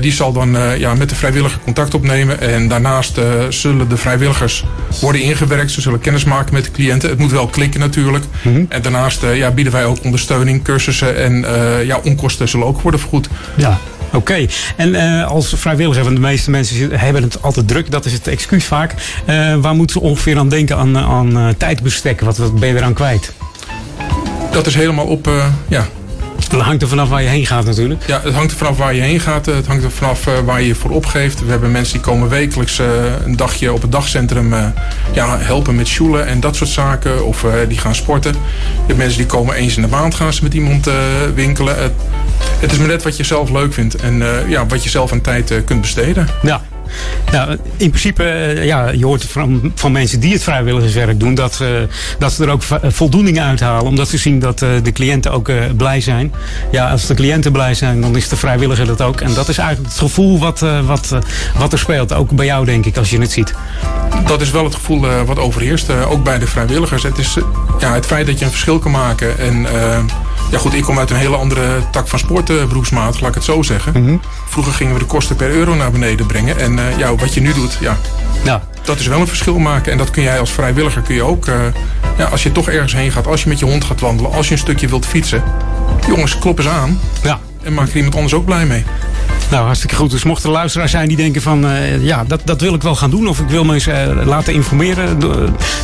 Die 0.00 0.12
zal 0.12 0.32
dan 0.32 0.56
ja, 0.78 0.94
met 0.94 1.08
de 1.08 1.14
vrijwilliger 1.14 1.60
contact 1.64 1.94
opnemen. 1.94 2.40
En 2.40 2.68
daarnaast 2.68 3.20
zullen 3.48 3.88
de 3.88 3.96
vrijwilligers 3.96 4.64
worden 5.00 5.22
ingewerkt. 5.22 5.70
Ze 5.70 5.80
zullen 5.80 6.00
kennis 6.00 6.24
maken 6.24 6.54
met 6.54 6.64
de 6.64 6.70
cliënten. 6.70 7.10
Het 7.10 7.18
moet 7.18 7.30
wel 7.30 7.46
klikken 7.46 7.80
natuurlijk. 7.80 8.24
Mm 8.42 8.54
-hmm. 8.54 8.66
En 8.68 8.82
daarnaast 8.82 9.22
ja, 9.34 9.50
bieden 9.50 9.72
wij 9.72 9.84
ook 9.84 10.04
ondersteuning, 10.04 10.64
cursussen 10.64 11.16
en 11.16 11.44
ja, 11.84 12.00
onkosten 12.04 12.48
zullen 12.48 12.66
ook 12.66 12.80
worden 12.80 13.00
vergoed. 13.00 13.28
Ja, 13.56 13.78
Oké, 14.12 14.16
okay. 14.16 14.48
en 14.76 14.88
uh, 14.88 15.26
als 15.26 15.54
vrijwilliger, 15.56 16.04
want 16.04 16.14
de 16.14 16.22
meeste 16.22 16.50
mensen 16.50 16.98
hebben 16.98 17.22
het 17.22 17.42
altijd 17.42 17.68
druk, 17.68 17.90
dat 17.90 18.04
is 18.04 18.12
het 18.12 18.28
excuus 18.28 18.64
vaak. 18.64 18.94
Uh, 19.28 19.56
waar 19.56 19.74
moeten 19.74 20.00
ze 20.00 20.06
ongeveer 20.06 20.38
aan 20.38 20.48
denken 20.48 20.76
aan, 20.76 20.98
aan 20.98 21.38
uh, 21.38 21.48
tijdbestek? 21.56 22.20
Wat, 22.20 22.36
wat 22.36 22.58
ben 22.58 22.68
je 22.68 22.74
eraan 22.74 22.92
kwijt? 22.92 23.32
Dat 24.50 24.66
is 24.66 24.74
helemaal 24.74 25.06
op, 25.06 25.30
ja. 25.68 25.86
Dat 26.48 26.60
hangt 26.60 26.82
er 26.82 26.88
vanaf 26.88 27.08
waar 27.08 27.22
je 27.22 27.28
heen 27.28 27.46
gaat 27.46 27.64
natuurlijk. 27.64 28.06
Ja, 28.06 28.20
het 28.22 28.34
hangt 28.34 28.50
er 28.50 28.56
vanaf 28.56 28.76
waar 28.76 28.94
je 28.94 29.00
heen 29.00 29.20
gaat. 29.20 29.46
Het 29.46 29.66
hangt 29.66 29.84
er 29.84 29.90
vanaf 29.90 30.24
waar 30.44 30.60
je 30.60 30.66
je 30.66 30.74
voor 30.74 30.90
opgeeft. 30.90 31.44
We 31.44 31.50
hebben 31.50 31.70
mensen 31.70 31.92
die 31.92 32.02
komen 32.02 32.28
wekelijks 32.28 32.78
een 33.24 33.36
dagje 33.36 33.72
op 33.72 33.82
het 33.82 33.92
dagcentrum 33.92 34.54
ja, 35.12 35.38
helpen 35.38 35.74
met 35.74 35.86
sjoelen 35.86 36.26
en 36.26 36.40
dat 36.40 36.56
soort 36.56 36.70
zaken. 36.70 37.26
Of 37.26 37.44
die 37.68 37.78
gaan 37.78 37.94
sporten. 37.94 38.32
Je 38.32 38.38
hebt 38.86 38.98
mensen 38.98 39.18
die 39.18 39.26
komen 39.26 39.54
eens 39.54 39.76
in 39.76 39.82
de 39.82 39.88
maand 39.88 40.14
gaan 40.14 40.32
ze 40.32 40.42
met 40.42 40.54
iemand 40.54 40.90
winkelen. 41.34 41.76
Het, 42.60 42.72
is 42.72 42.78
maar 42.78 42.86
net 42.88 43.02
wat 43.02 43.16
je 43.16 43.24
zelf 43.24 43.50
leuk 43.50 43.72
vindt 43.72 43.94
en 43.94 44.22
ja, 44.48 44.66
wat 44.66 44.84
je 44.84 44.90
zelf 44.90 45.12
aan 45.12 45.20
tijd 45.20 45.54
kunt 45.64 45.80
besteden. 45.80 46.28
Ja. 46.42 46.60
Ja, 47.30 47.48
in 47.76 47.88
principe, 47.88 48.22
eh, 48.24 48.64
ja, 48.64 48.88
je 48.90 49.04
hoort 49.04 49.24
van, 49.24 49.72
van 49.74 49.92
mensen 49.92 50.20
die 50.20 50.32
het 50.32 50.42
vrijwilligerswerk 50.42 51.20
doen, 51.20 51.34
dat, 51.34 51.58
eh, 51.60 51.68
dat 52.18 52.32
ze 52.32 52.42
er 52.44 52.50
ook 52.50 52.62
vo- 52.62 52.78
voldoening 52.82 53.40
uithalen. 53.40 53.84
Omdat 53.86 54.08
ze 54.08 54.18
zien 54.18 54.38
dat 54.38 54.62
eh, 54.62 54.68
de 54.82 54.92
cliënten 54.92 55.32
ook 55.32 55.48
eh, 55.48 55.56
blij 55.76 56.00
zijn. 56.00 56.32
Ja, 56.70 56.90
als 56.90 57.06
de 57.06 57.14
cliënten 57.14 57.52
blij 57.52 57.74
zijn, 57.74 58.00
dan 58.00 58.16
is 58.16 58.28
de 58.28 58.36
vrijwilliger 58.36 58.86
dat 58.86 59.00
ook. 59.02 59.20
En 59.20 59.34
dat 59.34 59.48
is 59.48 59.58
eigenlijk 59.58 59.88
het 59.90 59.98
gevoel 59.98 60.38
wat, 60.38 60.62
eh, 60.62 60.86
wat, 60.86 61.10
eh, 61.12 61.18
wat 61.58 61.72
er 61.72 61.78
speelt. 61.78 62.12
Ook 62.12 62.30
bij 62.30 62.46
jou, 62.46 62.64
denk 62.64 62.86
ik, 62.86 62.96
als 62.96 63.10
je 63.10 63.18
het 63.20 63.32
ziet. 63.32 63.54
Dat 64.26 64.40
is 64.40 64.50
wel 64.50 64.64
het 64.64 64.74
gevoel 64.74 65.06
eh, 65.08 65.22
wat 65.22 65.38
overheerst, 65.38 65.88
eh, 65.88 66.10
ook 66.10 66.24
bij 66.24 66.38
de 66.38 66.46
vrijwilligers. 66.46 67.02
Het 67.02 67.18
is 67.18 67.36
eh, 67.36 67.42
ja, 67.78 67.94
het 67.94 68.06
feit 68.06 68.26
dat 68.26 68.38
je 68.38 68.44
een 68.44 68.50
verschil 68.50 68.78
kan 68.78 68.90
maken. 68.90 69.38
En 69.38 69.66
eh, 69.66 69.98
ja, 70.52 70.58
goed, 70.58 70.74
ik 70.74 70.82
kom 70.82 70.98
uit 70.98 71.10
een 71.10 71.16
hele 71.16 71.36
andere 71.36 71.62
tak 71.90 72.08
van 72.08 72.18
sport, 72.18 72.50
eh, 72.50 72.64
beroepsmaat, 72.64 73.20
laat 73.20 73.28
ik 73.28 73.34
het 73.34 73.44
zo 73.44 73.62
zeggen. 73.62 74.20
Vroeger 74.48 74.72
gingen 74.72 74.92
we 74.92 74.98
de 74.98 75.04
kosten 75.06 75.36
per 75.36 75.50
euro 75.50 75.74
naar 75.74 75.90
beneden 75.90 76.26
brengen. 76.26 76.58
En 76.58 76.78
eh, 76.78 76.98
ja, 76.98 77.14
wat 77.14 77.34
je 77.34 77.40
nu 77.40 77.52
doet, 77.54 77.76
ja, 77.80 77.96
Ja. 78.42 78.62
dat 78.84 78.98
is 78.98 79.06
wel 79.06 79.20
een 79.20 79.26
verschil 79.26 79.58
maken. 79.58 79.92
En 79.92 79.98
dat 79.98 80.10
kun 80.10 80.22
jij 80.22 80.40
als 80.40 80.50
vrijwilliger 80.50 81.02
kun 81.02 81.14
je 81.14 81.22
ook. 81.22 81.46
eh, 81.46 81.54
ja, 82.18 82.24
als 82.24 82.42
je 82.42 82.52
toch 82.52 82.68
ergens 82.68 82.92
heen 82.94 83.12
gaat, 83.12 83.26
als 83.26 83.42
je 83.42 83.48
met 83.48 83.58
je 83.58 83.64
hond 83.64 83.84
gaat 83.84 84.00
wandelen, 84.00 84.32
als 84.32 84.46
je 84.46 84.52
een 84.52 84.58
stukje 84.58 84.88
wilt 84.88 85.06
fietsen. 85.06 85.42
Jongens, 86.06 86.38
klop 86.38 86.58
eens 86.58 86.68
aan. 86.68 87.00
Ja. 87.22 87.38
En 87.64 87.74
maak 87.74 87.88
er 87.88 87.96
iemand 87.96 88.14
anders 88.14 88.34
ook 88.34 88.44
blij 88.44 88.66
mee. 88.66 88.84
Nou, 89.50 89.64
hartstikke 89.64 89.94
goed. 89.96 90.10
Dus 90.10 90.24
mochten 90.24 90.48
er 90.48 90.54
luisteraars 90.54 90.90
zijn 90.90 91.08
die 91.08 91.16
denken 91.16 91.42
van... 91.42 91.66
eh, 91.66 92.04
ja, 92.04 92.24
dat, 92.26 92.40
dat 92.44 92.60
wil 92.60 92.74
ik 92.74 92.82
wel 92.82 92.94
gaan 92.96 93.10
doen. 93.10 93.28
Of 93.28 93.38
ik 93.40 93.48
wil 93.48 93.64
me 93.64 93.74
eens 93.74 93.86
eh, 93.86 94.06
laten 94.24 94.52
informeren. 94.54 95.18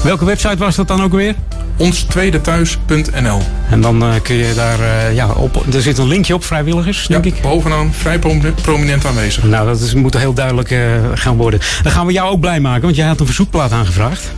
Welke 0.03 0.25
website 0.25 0.57
was 0.57 0.77
dat 0.77 0.89
dan 0.89 1.03
ook 1.03 1.13
weer? 1.13 1.35
Onstweedethuis.nl 1.77 3.43
En 3.71 3.81
dan 3.81 4.03
eh, 4.03 4.09
kun 4.23 4.35
je 4.37 4.55
daar 4.55 5.13
ja, 5.15 5.29
op... 5.29 5.75
Er 5.75 5.83
zit 5.83 5.99
een 5.99 6.07
linkje 6.09 6.35
op, 6.35 6.45
vrijwilligers, 6.45 7.07
denk 7.07 7.25
ik. 7.25 7.41
bovenaan 7.41 7.93
vrij 7.93 8.19
prom- 8.19 8.55
prominent 8.63 9.07
aanwezig. 9.07 9.43
Nou, 9.45 9.67
dat 9.67 9.81
is, 9.81 9.95
moet 9.95 10.19
heel 10.19 10.33
duidelijk 10.35 10.75
gaan 11.15 11.37
worden. 11.37 11.61
Dan 11.83 11.93
gaan 11.93 12.07
we 12.07 12.13
jou 12.13 12.31
ook 12.31 12.41
blij 12.41 12.61
maken, 12.61 12.83
want 12.83 12.97
jij 12.97 13.07
had 13.07 13.21
een 13.21 13.27
verzoekplaat 13.27 13.73
aangevraagd. 13.73 14.33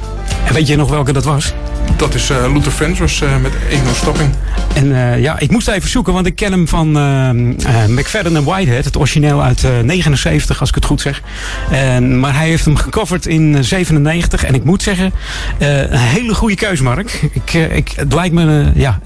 En 0.45 0.55
weet 0.55 0.67
je 0.67 0.77
nog 0.77 0.91
welke 0.91 1.13
dat 1.13 1.25
was? 1.25 1.53
Dat 1.97 2.15
is 2.15 2.31
eh, 2.31 2.53
Luther 2.53 2.73
Vandross 2.73 3.21
eh, 3.21 3.37
met 3.37 3.53
Ain't 3.73 3.97
Stopping. 3.97 4.31
En 4.75 5.13
eh, 5.13 5.21
ja, 5.21 5.39
ik 5.39 5.51
moest 5.51 5.69
even 5.69 5.89
zoeken, 5.91 6.13
want 6.13 6.27
ik 6.27 6.37
ken 6.37 6.53
hem 6.53 6.69
van 6.69 6.97
eh 6.97 7.29
eh, 7.31 7.89
McFadden 7.89 8.37
en 8.37 8.45
Whitehead. 8.45 8.85
Het 8.85 8.97
origineel 8.97 9.43
uit 9.43 9.65
eh 9.65 9.79
79, 9.79 10.61
als 10.61 10.69
ik 10.69 10.75
het 10.75 10.85
goed 10.85 11.01
zeg. 11.01 11.23
En, 11.71 12.21
maar 12.21 12.37
hij 12.37 12.49
heeft 12.49 12.65
hem 12.65 12.77
gecoverd 12.77 13.27
in 13.27 13.55
eh, 13.57 13.63
97. 13.63 14.45
En 14.45 14.55
ik 14.55 14.65
moet 14.65 14.83
zeggen, 14.83 15.13
eh, 15.59 15.79
een 15.81 15.99
hele 15.99 16.35
goede 16.35 16.55
keus, 16.55 16.81
Mark. 16.81 17.23
Ik, 17.33 17.53
ik, 17.53 17.93
het 17.97 18.13
lijkt 18.13 18.35
me, 18.35 18.71
ja, 18.75 19.01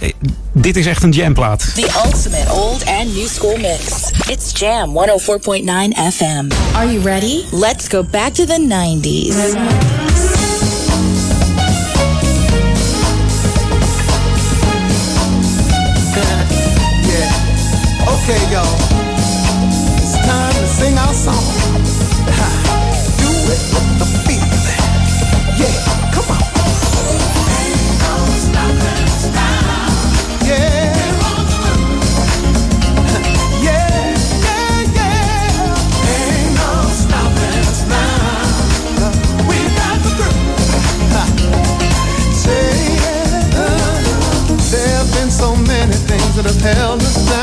dit 0.52 0.76
is 0.76 0.86
echt 0.86 1.02
een 1.02 1.10
jamplaat. 1.10 1.74
The 1.74 2.02
ultimate 2.04 2.52
old 2.52 2.84
and 2.86 3.14
new 3.14 3.26
school 3.26 3.56
mix. 3.56 4.10
It's 4.28 4.58
Jam 4.58 4.88
104.9 4.88 6.12
FM. 6.12 6.50
Are 6.74 6.92
you 6.92 7.02
ready? 7.02 7.42
Let's 7.50 7.88
go 7.88 8.04
back 8.10 8.34
to 8.34 8.44
the 8.44 8.66
90s. 8.68 9.34
Okay, 18.26 18.40
y'all. 18.50 18.64
It's 20.00 20.16
time 20.26 20.54
to 20.54 20.66
sing 20.66 20.96
our 20.96 21.12
song. 21.12 21.44
Do 23.20 23.28
it 23.52 23.60
with 23.68 23.98
the 24.00 24.06
beat. 24.26 24.40
Yeah, 25.60 25.76
come 26.10 26.32
on. 26.32 26.40
Ain't 27.52 28.00
no 28.00 28.14
stopping 28.32 29.04
us 29.04 29.24
now. 29.34 29.52
So 45.30 45.56
many 45.56 45.92
things 45.92 46.36
that 46.36 46.44
have 46.46 46.60
held 46.60 47.02
us. 47.02 47.33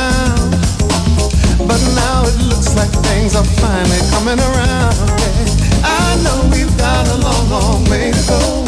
Now 1.95 2.23
it 2.25 2.37
looks 2.49 2.75
like 2.75 2.91
things 3.09 3.35
are 3.35 3.49
finally 3.59 4.01
coming 4.13 4.39
around. 4.39 4.95
Yeah. 5.19 5.81
I 5.83 6.17
know 6.23 6.37
we've 6.53 6.75
got 6.77 7.07
a 7.07 7.17
long, 7.17 7.49
long 7.49 7.81
way 7.89 8.11
to 8.11 8.23
go. 8.27 8.41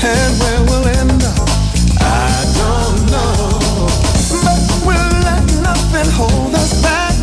And 0.00 0.32
where 0.40 0.62
we'll 0.68 0.86
end 0.86 1.22
up, 1.24 1.48
I 2.00 2.32
don't 2.56 3.00
know. 3.12 3.90
But 4.44 4.62
we'll 4.86 5.16
let 5.26 5.44
nothing 5.60 6.08
hold 6.14 6.54
us 6.54 6.80
back. 6.80 7.14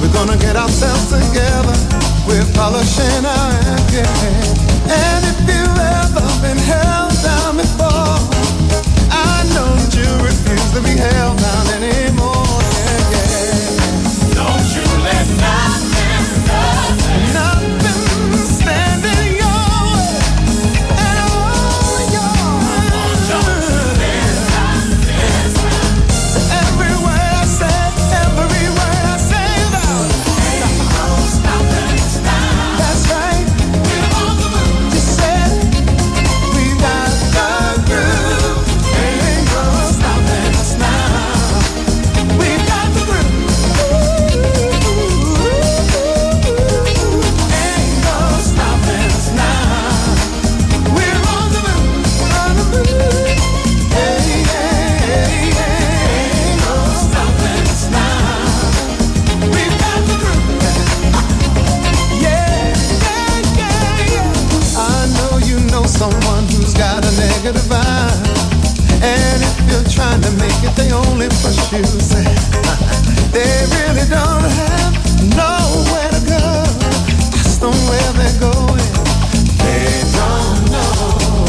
We're 0.00 0.12
gonna 0.12 0.36
get 0.36 0.56
ourselves 0.56 1.08
together. 1.10 1.74
We're 2.28 2.46
polishing 2.54 3.24
our 3.24 3.50
act, 3.72 3.92
yeah. 3.92 4.76
And 4.90 5.24
if 5.32 5.38
you've 5.48 5.78
ever 5.78 6.26
been 6.44 6.58
held 6.58 7.14
down 7.22 7.56
before, 7.56 8.18
I 9.10 9.42
know 9.54 9.70
that 9.80 9.92
you 9.96 10.10
refuse 10.22 10.70
to 10.74 10.80
be 10.82 10.94
held 11.00 11.38
down 11.38 11.66
anymore. 11.82 12.45
It, 70.64 70.74
they 70.76 70.92
only 70.92 71.28
push 71.42 71.72
you. 71.72 71.84
They 73.36 73.66
really 73.76 74.08
don't 74.08 74.44
have 74.48 74.94
nowhere 75.36 76.10
to 76.10 76.20
go. 76.26 76.66
They're 78.16 78.40
going. 78.40 78.90
They 79.60 80.00
don't 80.16 80.70
know. 80.72 81.44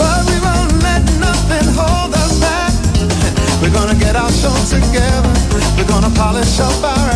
But 0.00 0.24
we 0.24 0.40
won't 0.40 0.72
let 0.82 1.04
nothing 1.20 1.68
hold 1.76 2.14
us 2.14 2.40
back. 2.40 2.72
We're 3.60 3.74
gonna 3.74 3.98
get 3.98 4.16
our 4.16 4.32
show 4.32 4.56
together. 4.64 5.32
We're 5.76 5.86
gonna 5.86 6.10
polish 6.16 6.58
up 6.58 6.82
our. 6.82 7.10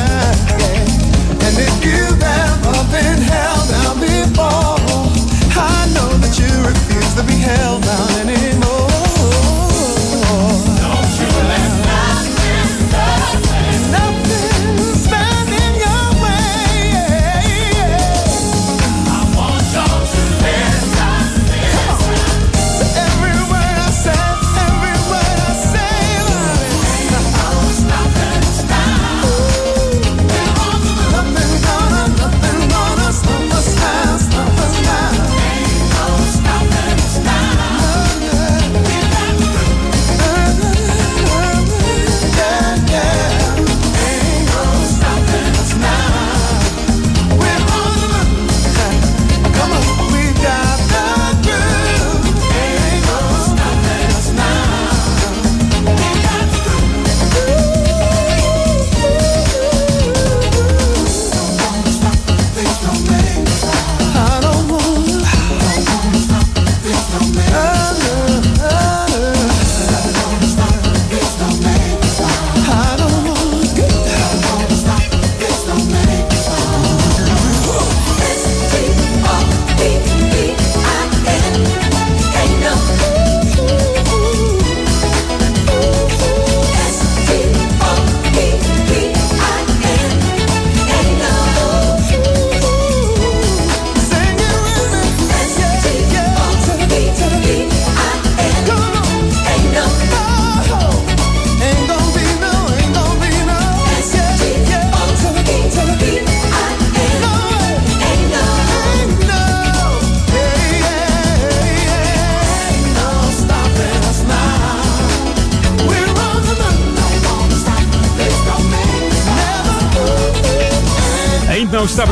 And 1.46 1.56
if 1.56 1.84
you've 1.84 2.22
ever 2.22 2.76
been 2.92 3.20
held 3.24 3.68
down 3.70 4.00
before, 4.00 4.78
I 5.56 5.88
know 5.94 6.10
that 6.22 6.38
you 6.38 6.50
refuse 6.68 7.14
to 7.14 7.22
be 7.24 7.34
held 7.40 7.82
down 7.82 8.28
anymore. 8.28 8.79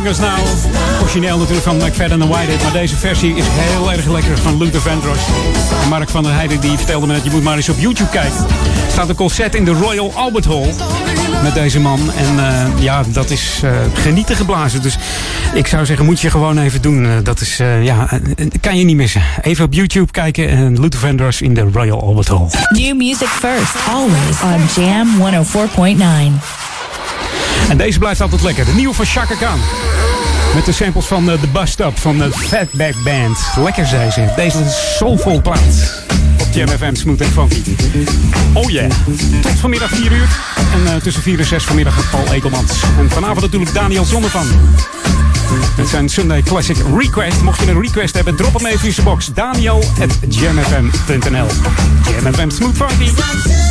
Us 0.08 0.18
Now. 0.18 0.38
Origineel 1.00 1.38
natuurlijk 1.38 1.66
van 1.66 1.76
McFadden 1.76 2.22
en 2.22 2.28
Whitehead. 2.28 2.62
Maar 2.62 2.72
deze 2.72 2.96
versie 2.96 3.34
is 3.34 3.44
heel 3.48 3.92
erg 3.92 4.06
lekker 4.06 4.38
van 4.38 4.58
Luther 4.58 4.80
Vandross. 4.80 5.20
Mark 5.88 6.08
van 6.08 6.22
der 6.22 6.32
Heijden 6.32 6.60
die 6.60 6.76
vertelde 6.76 7.06
me 7.06 7.12
dat 7.12 7.24
je 7.24 7.30
moet 7.30 7.42
maar 7.42 7.56
eens 7.56 7.68
op 7.68 7.78
YouTube 7.78 8.10
kijken. 8.10 8.38
Er 8.86 8.92
staat 8.92 9.08
een 9.08 9.14
concert 9.14 9.54
in 9.54 9.64
de 9.64 9.70
Royal 9.70 10.12
Albert 10.14 10.44
Hall. 10.44 10.74
Met 11.42 11.54
deze 11.54 11.80
man. 11.80 12.00
En 12.16 12.38
eh, 12.38 12.82
ja, 12.82 13.02
dat 13.08 13.30
is 13.30 13.60
eh, 13.64 13.70
genieten 13.94 14.36
geblazen. 14.36 14.82
Dus 14.82 14.98
ik 15.54 15.66
zou 15.66 15.86
zeggen, 15.86 16.06
moet 16.06 16.20
je 16.20 16.30
gewoon 16.30 16.58
even 16.58 16.82
doen. 16.82 17.06
Eh, 17.06 17.12
dat 17.22 17.40
is, 17.40 17.56
ja, 17.82 18.20
kan 18.60 18.78
je 18.78 18.84
niet 18.84 18.96
missen. 18.96 19.22
Even 19.42 19.64
op 19.64 19.72
YouTube 19.72 20.12
kijken. 20.12 20.48
En 20.48 20.80
Luther 20.80 21.00
Vandross 21.00 21.42
in 21.42 21.54
de 21.54 21.68
Royal 21.72 22.02
Albert 22.02 22.28
Hall. 22.28 22.46
New 22.68 22.96
music 22.96 23.28
first, 23.28 23.74
always 23.88 24.42
on 24.42 24.82
Jam 24.84 25.08
104.9. 25.18 26.57
En 27.68 27.76
deze 27.76 27.98
blijft 27.98 28.20
altijd 28.20 28.42
lekker. 28.42 28.64
De 28.64 28.74
nieuwe 28.74 28.94
van 28.94 29.04
Chaka 29.04 29.34
Khan. 29.34 29.60
Met 30.54 30.64
de 30.64 30.72
samples 30.72 31.04
van 31.06 31.30
eh, 31.30 31.40
de 31.40 31.46
Bus 31.46 31.70
Stop 31.70 31.98
van 31.98 32.18
de 32.18 32.30
Fatback 32.32 32.94
Band. 33.04 33.38
Lekker, 33.56 33.86
zei 33.86 34.10
ze. 34.10 34.32
Deze 34.36 34.58
is 34.58 34.96
soulvol 34.96 35.40
plaat. 35.40 36.04
Op 36.40 36.46
Jam 36.52 36.68
Smooth 36.96 37.20
en 37.20 37.30
Funky. 37.30 37.62
Oh 38.52 38.70
yeah. 38.70 38.90
Tot 39.40 39.52
vanmiddag 39.60 39.90
4 39.90 40.12
uur. 40.12 40.28
En 40.74 40.94
eh, 40.94 41.00
tussen 41.02 41.22
4 41.22 41.38
en 41.38 41.44
6 41.44 41.64
vanmiddag 41.64 42.10
Paul 42.10 42.32
Ekelmans. 42.32 42.72
En 42.98 43.10
vanavond 43.10 43.40
natuurlijk 43.40 43.74
Daniel 43.74 44.04
Zonnevan. 44.04 44.46
Met 45.76 45.88
zijn 45.88 46.08
Sunday 46.08 46.42
Classic 46.42 46.76
Request. 46.98 47.42
Mocht 47.42 47.60
je 47.60 47.70
een 47.70 47.80
request 47.80 48.14
hebben, 48.14 48.36
drop 48.36 48.54
hem 48.54 48.66
even 48.66 48.86
in 48.86 48.92
zijn 48.92 49.06
box. 49.06 49.30
Daniel 49.34 49.84
at 50.00 50.34
jamfm.nl 50.34 51.46
Jam 52.36 52.50
Smooth 52.50 52.76
Funky. 52.76 53.67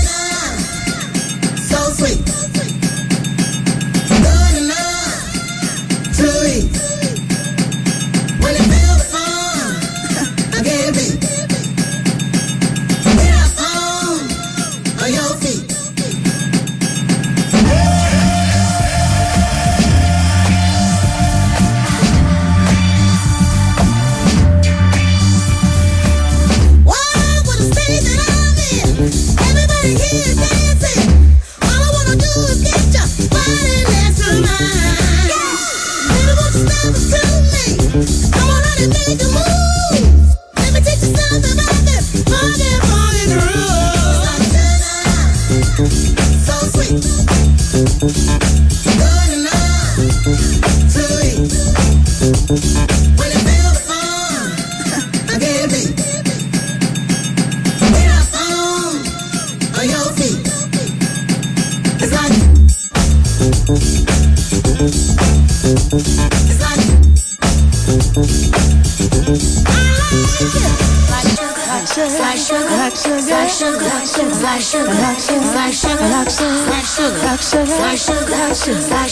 actions. 78.68 78.92
I 78.92 79.07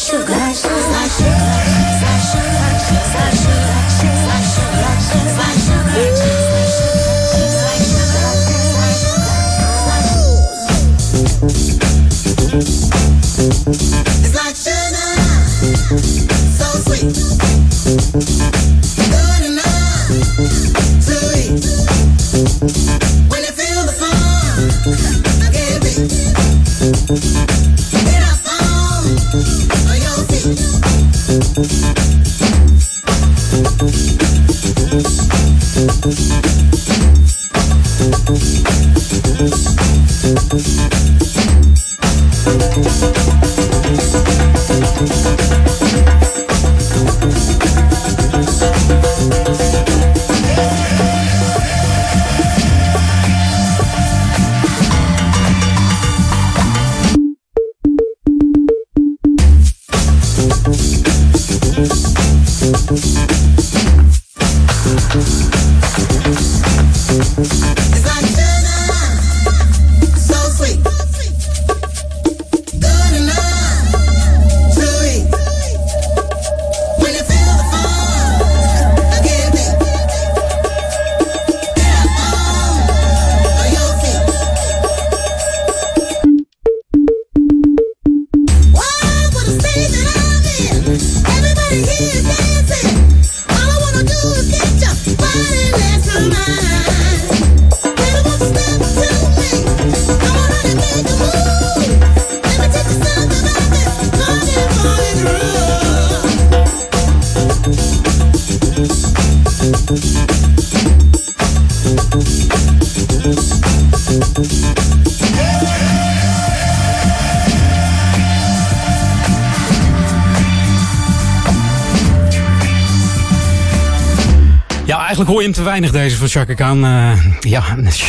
weinig 125.82 126.02
deze 126.02 126.18
van 126.18 126.28
Chaka 126.28 126.54
Khan. 126.54 126.86
Eh, 126.86 127.12
ja, 127.40 127.64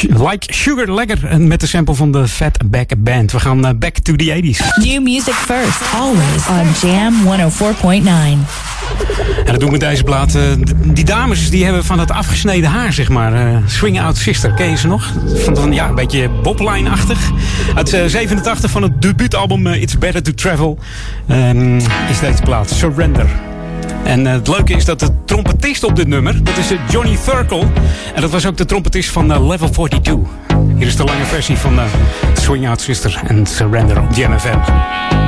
like 0.09 0.53
sugar, 0.53 0.95
lekker. 0.95 1.27
En 1.27 1.47
met 1.47 1.61
de 1.61 1.67
sample 1.67 1.95
van 1.95 2.13
de 2.13 2.29
Fatback 2.29 2.91
Band. 2.99 3.33
We 3.33 3.41
gaan 3.41 3.67
eh, 3.67 3.73
back 3.79 3.99
to 3.99 4.17
the 4.17 4.41
80s. 4.43 4.85
New 4.85 5.03
music 5.03 5.35
first, 5.35 5.81
always 5.95 6.47
on 6.49 6.89
Jam 6.89 7.15
104.9. 7.25 8.05
En 9.45 9.53
dat 9.53 9.55
doen 9.61 9.65
we 9.65 9.71
met 9.71 9.81
deze 9.81 10.03
plaat. 10.05 10.35
eh, 10.35 10.43
die 10.85 11.05
dames 11.05 11.51
die 11.51 11.65
hebben 11.65 11.85
van 11.85 11.97
dat 11.97 12.11
afgesneden 12.11 12.71
haar, 12.71 12.93
zeg 12.93 13.09
maar. 13.09 13.33
eh, 13.35 13.57
Swing 13.67 14.01
Out 14.01 14.17
Sister, 14.17 14.53
ken 14.53 14.71
je 14.71 14.77
ze 14.77 14.87
nog? 14.87 15.13
Van, 15.35 15.57
van 15.57 15.73
ja, 15.73 15.89
een 15.89 15.95
beetje 15.95 16.29
bobline-achtig. 16.43 17.19
Uit 17.75 17.93
eh, 17.93 18.05
87 18.07 18.71
van 18.71 18.83
het 18.83 19.03
debuutalbum 19.03 19.67
It's 19.67 19.99
Better 19.99 20.23
to 20.23 20.33
Travel 20.35 20.79
ehm, 21.27 21.77
is 22.11 22.21
deze 22.21 22.43
plaat. 22.43 22.71
Surrender. 22.71 23.27
En 24.05 24.25
het 24.27 24.49
leuke 24.49 24.75
is 24.75 24.85
dat 24.85 25.01
de 25.01 25.11
trompetist 25.67 25.91
op 25.91 25.97
dit 25.97 26.09
nummer, 26.09 26.45
dat 26.45 26.57
is 26.57 26.71
eh, 26.71 26.79
Johnny 26.91 27.19
Thurkel. 27.25 27.65
En 28.15 28.21
dat 28.21 28.31
was 28.31 28.47
ook 28.47 28.57
de 28.57 28.65
trompetist 28.65 29.11
van 29.11 29.33
eh, 29.33 29.47
Level 29.47 29.71
42. 29.71 30.15
Hier 30.77 30.87
is 30.87 30.97
de 30.97 31.05
lange 31.05 31.25
versie 31.25 31.57
van 31.57 31.79
eh, 31.79 31.85
Swing 32.35 32.69
Out 32.69 32.81
Sister 32.81 33.21
en 33.27 33.47
Surrender 33.47 34.03
op 34.03 34.15
JMFM. 34.15 35.26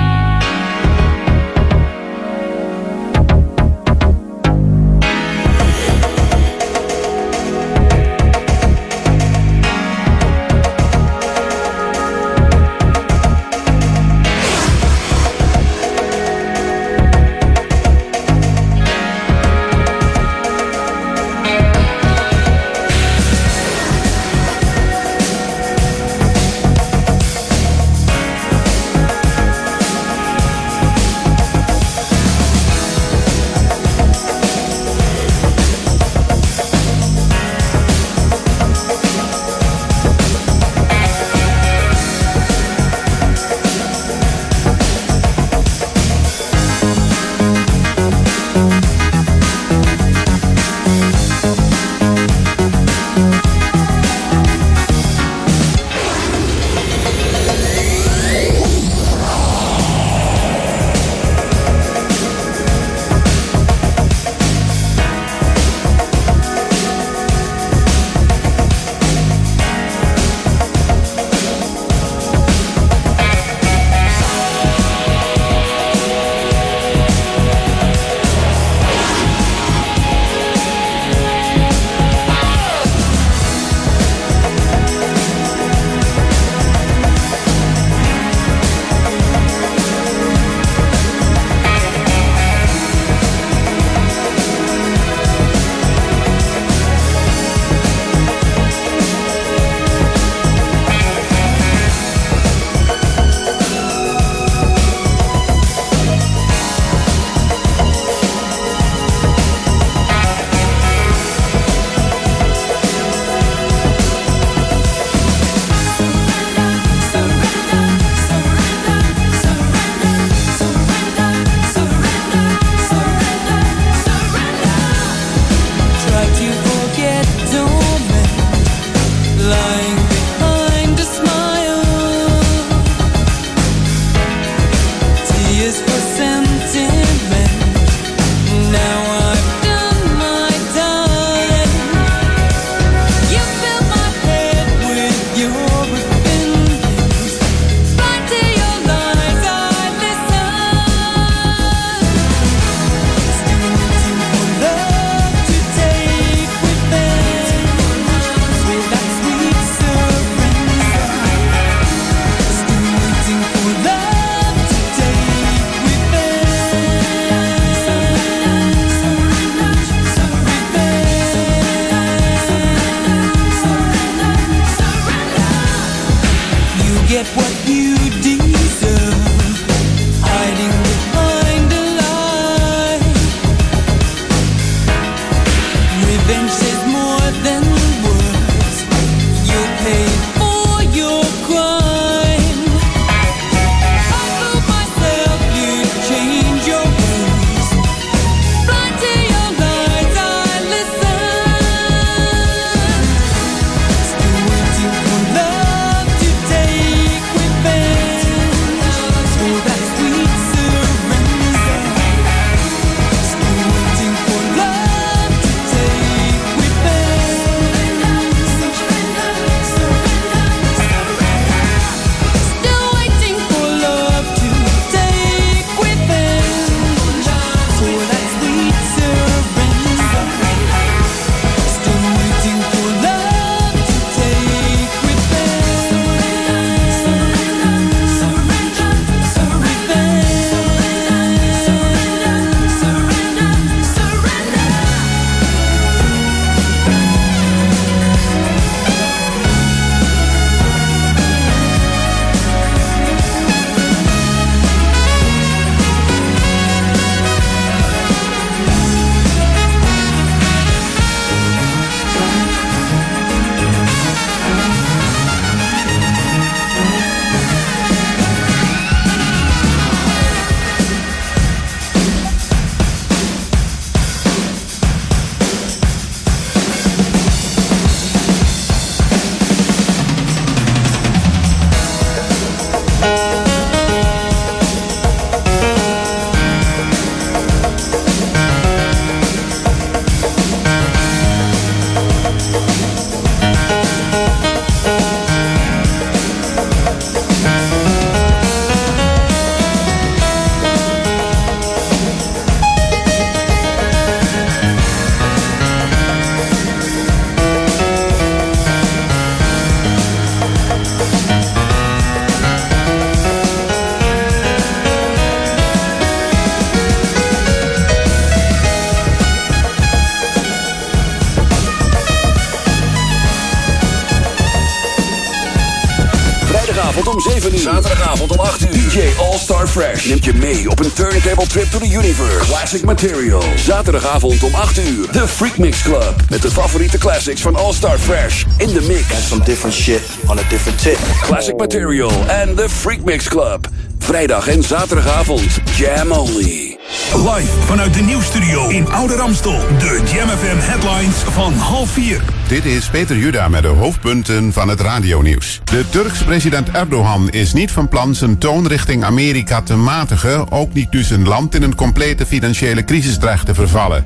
Trip 331.48 331.70
to 331.70 331.78
the 331.78 331.88
universe. 331.88 332.46
Classic 332.46 332.84
material. 332.84 333.42
Zaterdagavond 333.56 334.42
om 334.42 334.54
8 334.54 334.78
uur. 334.78 335.10
The 335.10 335.28
Freak 335.28 335.58
Mix 335.58 335.82
Club. 335.82 336.14
Met 336.30 336.42
de 336.42 336.50
favoriete 336.50 336.98
classics 336.98 337.40
van 337.40 337.56
All 337.56 337.72
Star 337.72 337.98
Fresh. 337.98 338.44
In 338.56 338.68
the 338.68 338.80
mix. 338.80 339.12
And 339.14 339.22
some 339.22 339.44
different 339.44 339.74
shit 339.76 340.02
on 340.26 340.38
a 340.38 340.42
different 340.48 340.82
tip. 340.82 340.98
Classic 341.22 341.56
material 341.56 342.10
and 342.10 342.56
the 342.56 342.68
Freak 342.68 343.04
Mix 343.04 343.28
Club. 343.28 343.66
Vrijdag 343.98 344.46
en 344.46 344.62
zaterdagavond. 344.62 345.58
Jam 345.76 346.10
only. 346.10 346.76
Live 347.14 347.52
vanuit 347.66 347.94
de 347.94 348.02
nieuwsstudio 348.02 348.68
in 348.68 348.88
Oude 348.88 349.16
Ramstel. 349.16 349.58
De 349.78 350.00
Jam 350.14 350.28
FM 350.28 350.58
headlines 350.58 351.16
van 351.16 351.52
half 351.52 351.90
vier. 351.90 352.37
Dit 352.48 352.64
is 352.64 352.88
Peter 352.88 353.16
Juda 353.16 353.48
met 353.48 353.62
de 353.62 353.68
hoofdpunten 353.68 354.52
van 354.52 354.68
het 354.68 354.80
radionieuws. 354.80 355.60
De 355.64 355.84
Turks 355.90 356.22
president 356.22 356.70
Erdogan 356.70 357.30
is 357.30 357.52
niet 357.52 357.70
van 357.70 357.88
plan 357.88 358.14
zijn 358.14 358.38
toon 358.38 358.66
richting 358.66 359.04
Amerika 359.04 359.62
te 359.62 359.76
matigen, 359.76 360.52
ook 360.52 360.72
niet 360.72 360.92
nu 360.92 361.02
zijn 361.02 361.28
land 361.28 361.54
in 361.54 361.62
een 361.62 361.74
complete 361.74 362.26
financiële 362.26 362.84
crisis 362.84 363.18
dreigt 363.18 363.46
te 363.46 363.54
vervallen. 363.54 364.04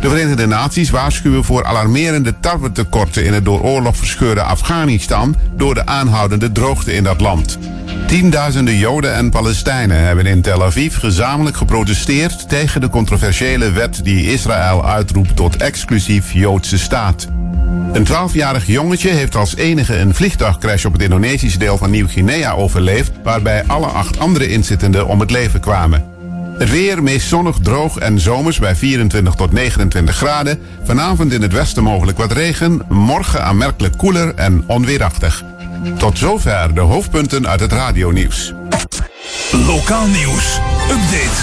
De 0.00 0.08
Verenigde 0.08 0.46
Naties 0.46 0.90
waarschuwen 0.90 1.44
voor 1.44 1.64
alarmerende 1.64 2.40
tarwetekorten 2.40 3.24
in 3.24 3.32
het 3.32 3.44
door 3.44 3.60
oorlog 3.60 3.96
verscheurde 3.96 4.42
Afghanistan 4.42 5.36
door 5.56 5.74
de 5.74 5.86
aanhoudende 5.86 6.52
droogte 6.52 6.92
in 6.92 7.04
dat 7.04 7.20
land. 7.20 7.58
Tienduizenden 8.06 8.76
Joden 8.76 9.14
en 9.14 9.30
Palestijnen 9.30 10.04
hebben 10.04 10.26
in 10.26 10.42
Tel 10.42 10.64
Aviv 10.64 10.98
gezamenlijk 10.98 11.56
geprotesteerd 11.56 12.48
tegen 12.48 12.80
de 12.80 12.88
controversiële 12.88 13.70
wet 13.70 14.04
die 14.04 14.32
Israël 14.32 14.86
uitroept 14.86 15.36
tot 15.36 15.56
exclusief 15.56 16.32
Joodse 16.32 16.78
staat. 16.78 17.28
Een 17.92 18.06
12-jarig 18.06 18.66
jongetje 18.66 19.10
heeft 19.10 19.36
als 19.36 19.56
enige 19.56 19.96
een 19.96 20.14
vliegtuigcrash 20.14 20.84
op 20.84 20.92
het 20.92 21.02
Indonesische 21.02 21.58
deel 21.58 21.78
van 21.78 21.90
Nieuw-Guinea 21.90 22.52
overleefd, 22.52 23.12
waarbij 23.22 23.64
alle 23.66 23.86
acht 23.86 24.18
andere 24.18 24.48
inzittenden 24.48 25.06
om 25.06 25.20
het 25.20 25.30
leven 25.30 25.60
kwamen. 25.60 26.04
Het 26.58 26.70
weer 26.70 27.02
meest 27.02 27.28
zonnig, 27.28 27.56
droog 27.62 27.98
en 27.98 28.20
zomers 28.20 28.58
bij 28.58 28.76
24 28.76 29.34
tot 29.34 29.52
29 29.52 30.16
graden. 30.16 30.60
Vanavond 30.84 31.32
in 31.32 31.42
het 31.42 31.52
westen 31.52 31.82
mogelijk 31.82 32.18
wat 32.18 32.32
regen. 32.32 32.82
Morgen 32.88 33.44
aanmerkelijk 33.44 33.96
koeler 33.96 34.34
en 34.34 34.64
onweerachtig. 34.66 35.44
Tot 35.98 36.18
zover 36.18 36.74
de 36.74 36.80
hoofdpunten 36.80 37.48
uit 37.48 37.60
het 37.60 37.72
radionieuws. 37.72 38.52
Lokaal 39.66 40.06
nieuws. 40.06 40.58
Update. 40.82 41.40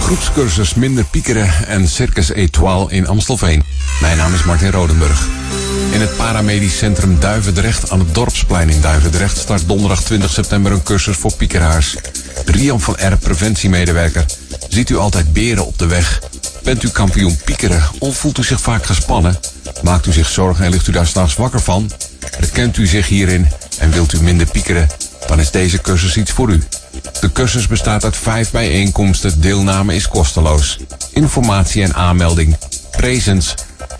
Groepscursus 0.00 0.74
Minder 0.74 1.04
Piekeren 1.04 1.66
en 1.66 1.88
Circus 1.88 2.32
Etoile 2.32 2.90
in 2.90 3.06
Amstelveen. 3.06 3.62
Mijn 4.04 4.16
naam 4.16 4.34
is 4.34 4.44
Martin 4.44 4.70
Rodenburg. 4.70 5.26
In 5.92 6.00
het 6.00 6.16
paramedisch 6.16 6.78
centrum 6.78 7.20
Duivendrecht 7.20 7.90
aan 7.90 7.98
het 7.98 8.14
Dorpsplein 8.14 8.70
in 8.70 8.80
Duivendrecht 8.80 9.36
start 9.36 9.68
donderdag 9.68 10.02
20 10.02 10.30
september 10.30 10.72
een 10.72 10.82
cursus 10.82 11.16
voor 11.16 11.32
piekeraars. 11.32 11.96
Rian 12.44 12.80
van 12.80 12.94
R, 12.94 13.16
preventiemedewerker. 13.16 14.24
Ziet 14.68 14.90
u 14.90 14.96
altijd 14.96 15.32
beren 15.32 15.66
op 15.66 15.78
de 15.78 15.86
weg? 15.86 16.22
Bent 16.62 16.82
u 16.82 16.88
kampioen 16.88 17.36
piekeren 17.44 17.82
of 17.98 18.16
voelt 18.16 18.38
u 18.38 18.42
zich 18.42 18.60
vaak 18.60 18.86
gespannen? 18.86 19.38
Maakt 19.82 20.06
u 20.06 20.12
zich 20.12 20.28
zorgen 20.28 20.64
en 20.64 20.70
ligt 20.70 20.86
u 20.86 20.92
daar 20.92 21.06
s'nachts 21.06 21.36
wakker 21.36 21.60
van? 21.60 21.90
Herkent 22.36 22.76
u 22.76 22.86
zich 22.86 23.08
hierin 23.08 23.48
en 23.78 23.90
wilt 23.90 24.12
u 24.12 24.22
minder 24.22 24.46
piekeren? 24.46 24.88
Dan 25.26 25.40
is 25.40 25.50
deze 25.50 25.80
cursus 25.80 26.16
iets 26.16 26.30
voor 26.30 26.50
u. 26.50 26.62
De 27.20 27.32
cursus 27.32 27.66
bestaat 27.66 28.04
uit 28.04 28.16
vijf 28.16 28.50
bijeenkomsten. 28.50 29.40
Deelname 29.40 29.94
is 29.94 30.08
kosteloos. 30.08 30.78
Informatie 31.12 31.82
en 31.82 31.94
aanmelding. 31.94 32.56
Presens 32.90 33.54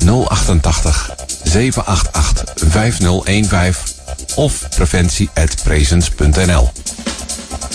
088 0.04 1.10
788 1.42 2.52
5015 2.54 3.74
of 4.34 4.68
preventie.presens.nl 4.68 6.70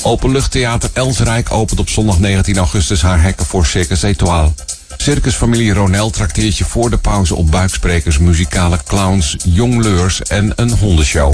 Openluchttheater 0.02 0.90
Elsrijk 0.94 1.52
opent 1.52 1.80
op 1.80 1.90
zondag 1.90 2.20
19 2.20 2.58
augustus 2.58 3.02
haar 3.02 3.22
hekken 3.22 3.46
voor 3.46 3.66
Circus 3.66 4.02
Etoile. 4.02 4.52
Circusfamilie 4.98 5.74
Ronel 5.74 6.10
trakteert 6.10 6.58
je 6.58 6.66
voor 6.66 6.90
de 6.90 6.98
pauze 6.98 7.36
op 7.36 7.52
buiksprekers, 7.52 8.18
muzikale 8.18 8.80
clowns, 8.86 9.36
jongleurs 9.46 10.22
en 10.22 10.52
een 10.56 10.72
hondenshow. 10.72 11.34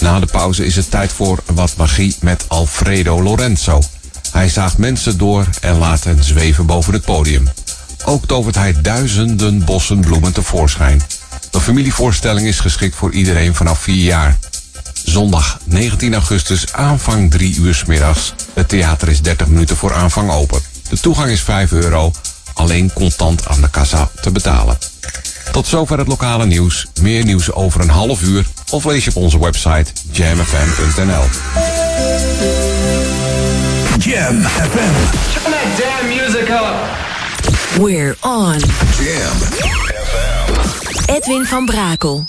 Na 0.00 0.20
de 0.20 0.26
pauze 0.26 0.66
is 0.66 0.76
het 0.76 0.90
tijd 0.90 1.12
voor 1.12 1.42
wat 1.52 1.76
magie 1.76 2.16
met 2.20 2.44
Alfredo 2.48 3.22
Lorenzo. 3.22 3.82
Hij 4.32 4.48
zaagt 4.48 4.78
mensen 4.78 5.18
door 5.18 5.46
en 5.60 5.78
laat 5.78 6.04
hen 6.04 6.24
zweven 6.24 6.66
boven 6.66 6.92
het 6.92 7.04
podium. 7.04 7.48
Ook 8.04 8.26
tovert 8.26 8.54
hij 8.54 8.74
duizenden 8.82 9.64
bossen 9.64 10.00
bloemen 10.00 10.32
tevoorschijn. 10.32 11.02
De 11.50 11.60
familievoorstelling 11.60 12.46
is 12.46 12.60
geschikt 12.60 12.94
voor 12.94 13.12
iedereen 13.12 13.54
vanaf 13.54 13.78
4 13.78 13.94
jaar. 13.94 14.38
Zondag 15.04 15.58
19 15.64 16.14
augustus 16.14 16.72
aanvang 16.72 17.30
3 17.30 17.56
uur 17.56 17.74
's 17.74 17.84
middags. 17.84 18.34
Het 18.54 18.68
theater 18.68 19.08
is 19.08 19.22
30 19.22 19.46
minuten 19.46 19.76
voor 19.76 19.94
aanvang 19.94 20.30
open. 20.30 20.60
De 20.88 21.00
toegang 21.00 21.30
is 21.30 21.40
5 21.40 21.72
euro, 21.72 22.12
alleen 22.54 22.92
contant 22.92 23.48
aan 23.48 23.60
de 23.60 23.70
kassa 23.70 24.10
te 24.20 24.30
betalen. 24.30 24.78
Tot 25.52 25.66
zover 25.66 25.98
het 25.98 26.08
lokale 26.08 26.46
nieuws. 26.46 26.86
Meer 27.00 27.24
nieuws 27.24 27.52
over 27.52 27.80
een 27.80 27.90
half 27.90 28.22
uur 28.22 28.46
of 28.70 28.84
lees 28.84 29.04
je 29.04 29.10
op 29.10 29.16
onze 29.16 29.38
website 29.38 29.92
jamfm.nl. 30.10 31.24
Jam 33.98 34.42
FM. 34.42 34.94
Turn 35.32 35.52
that 35.52 35.78
damn 35.78 36.08
music 36.08 36.48
up. 36.48 37.17
We're 37.78 38.16
on. 38.22 38.58
Jam. 38.58 39.36
Edwin 41.06 41.44
van 41.44 41.66
Brakel. 41.66 42.26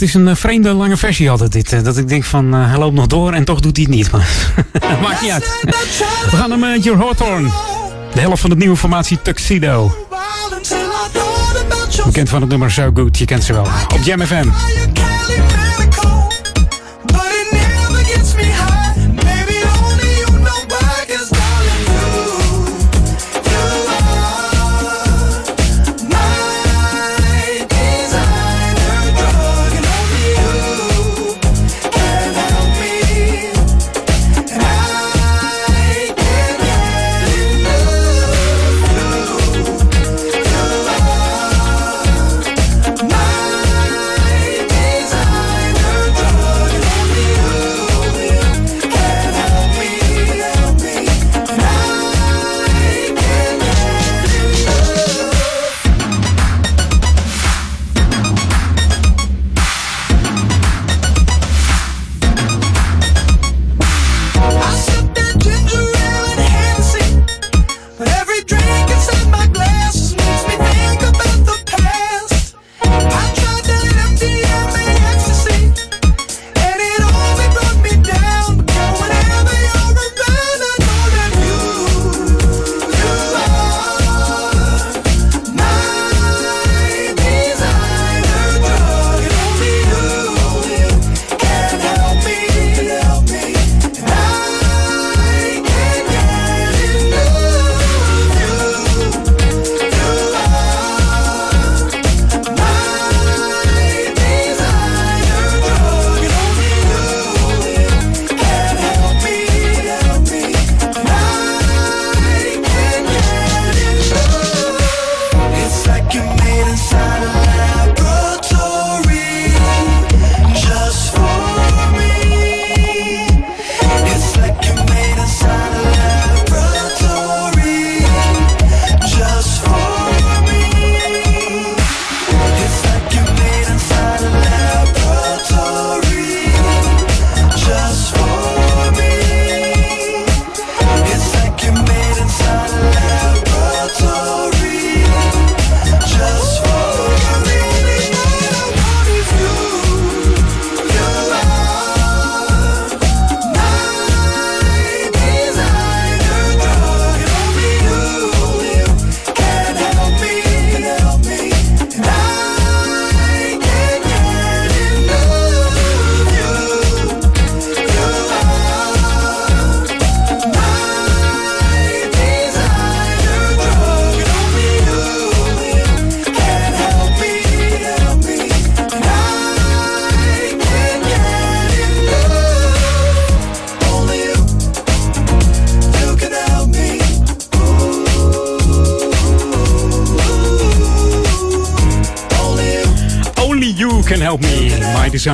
Het 0.00 0.08
is 0.08 0.14
een 0.14 0.28
eh, 0.28 0.34
vreemde 0.34 0.72
lange 0.72 0.96
versie 0.96 1.30
altijd 1.30 1.52
dit. 1.52 1.72
eh, 1.72 1.82
dat 1.82 1.96
ik 1.96 2.08
denk 2.08 2.24
van, 2.24 2.54
eh, 2.54 2.68
hij 2.68 2.78
loopt 2.78 2.94
nog 2.94 3.06
door 3.06 3.32
en 3.32 3.44
toch 3.44 3.60
doet 3.60 3.76
hij 3.76 3.86
het 3.88 3.94
niet. 3.94 4.10
Maar 4.10 4.28
maakt 5.02 5.20
niet 5.20 5.30
uit. 5.30 5.58
We 6.30 6.36
gaan 6.36 6.50
hem 6.50 6.60
met 6.60 6.84
Your 6.84 7.00
Hawthorne. 7.00 7.48
De 8.14 8.20
helft 8.20 8.40
van 8.40 8.50
de 8.50 8.56
nieuwe 8.56 8.76
formatie 8.76 9.22
Tuxedo. 9.22 9.96
Bekend 12.04 12.28
van 12.28 12.40
het 12.40 12.50
nummer 12.50 12.70
So 12.70 12.90
Good, 12.94 13.18
je 13.18 13.24
kent 13.24 13.44
ze 13.44 13.52
wel. 13.52 13.66
Op 13.94 14.00
Jam 14.04 14.20
FM. 14.20 14.48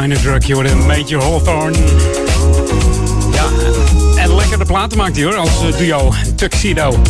My 0.03 0.09
Designer 0.09 0.31
Drug, 0.31 0.47
je 0.47 0.55
hoorde 0.55 0.75
Major 0.75 1.23
Hawthorne. 1.23 1.79
Ja, 3.33 3.47
en 4.17 4.35
lekker 4.35 4.59
de 4.59 4.65
platen 4.65 4.99
maakt 4.99 5.17
hij 5.17 5.25
hoor, 5.25 5.37
als 5.37 5.63
eh, 5.63 5.79
duo 5.79 6.13
Tuxedo. 6.35 7.01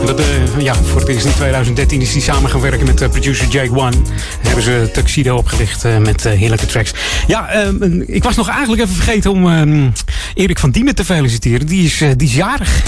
En 0.00 0.06
Dat, 0.06 0.20
eh, 0.20 0.60
ja, 0.60 0.74
voor 0.74 1.00
het 1.00 1.08
eerst 1.08 1.26
in 1.26 1.34
2013 1.34 2.00
is 2.00 2.12
hij 2.12 2.20
samen 2.20 2.50
gaan 2.50 2.60
werken 2.60 2.86
met 2.86 3.00
eh, 3.00 3.08
producer 3.08 3.48
Jake 3.48 3.70
One. 3.70 3.96
En 3.96 4.02
hebben 4.42 4.64
ze 4.64 4.90
Tuxedo 4.92 5.36
opgericht 5.36 5.84
met 5.98 6.22
heerlijke 6.24 6.66
tracks. 6.66 6.92
Ja, 7.26 7.48
ik 8.06 8.22
was 8.22 8.36
nog 8.36 8.48
eigenlijk 8.48 8.82
even 8.82 8.94
vergeten 8.94 9.30
om 9.30 9.48
ehm, 9.48 9.90
Erik 10.34 10.58
van 10.58 10.70
Diemen 10.70 10.94
te 10.94 11.04
feliciteren. 11.04 11.66
Die 11.66 11.84
is, 11.84 11.98
die 12.16 12.28
is 12.28 12.34
jarig. 12.34 12.82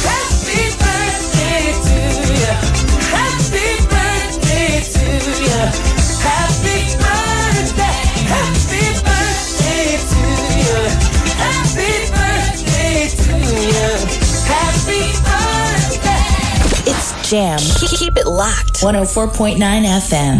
Jam. 17.29 17.57
Keep 17.99 18.19
it 18.19 18.25
locked. 18.25 18.81
104.9 18.81 20.03
FM. 20.07 20.39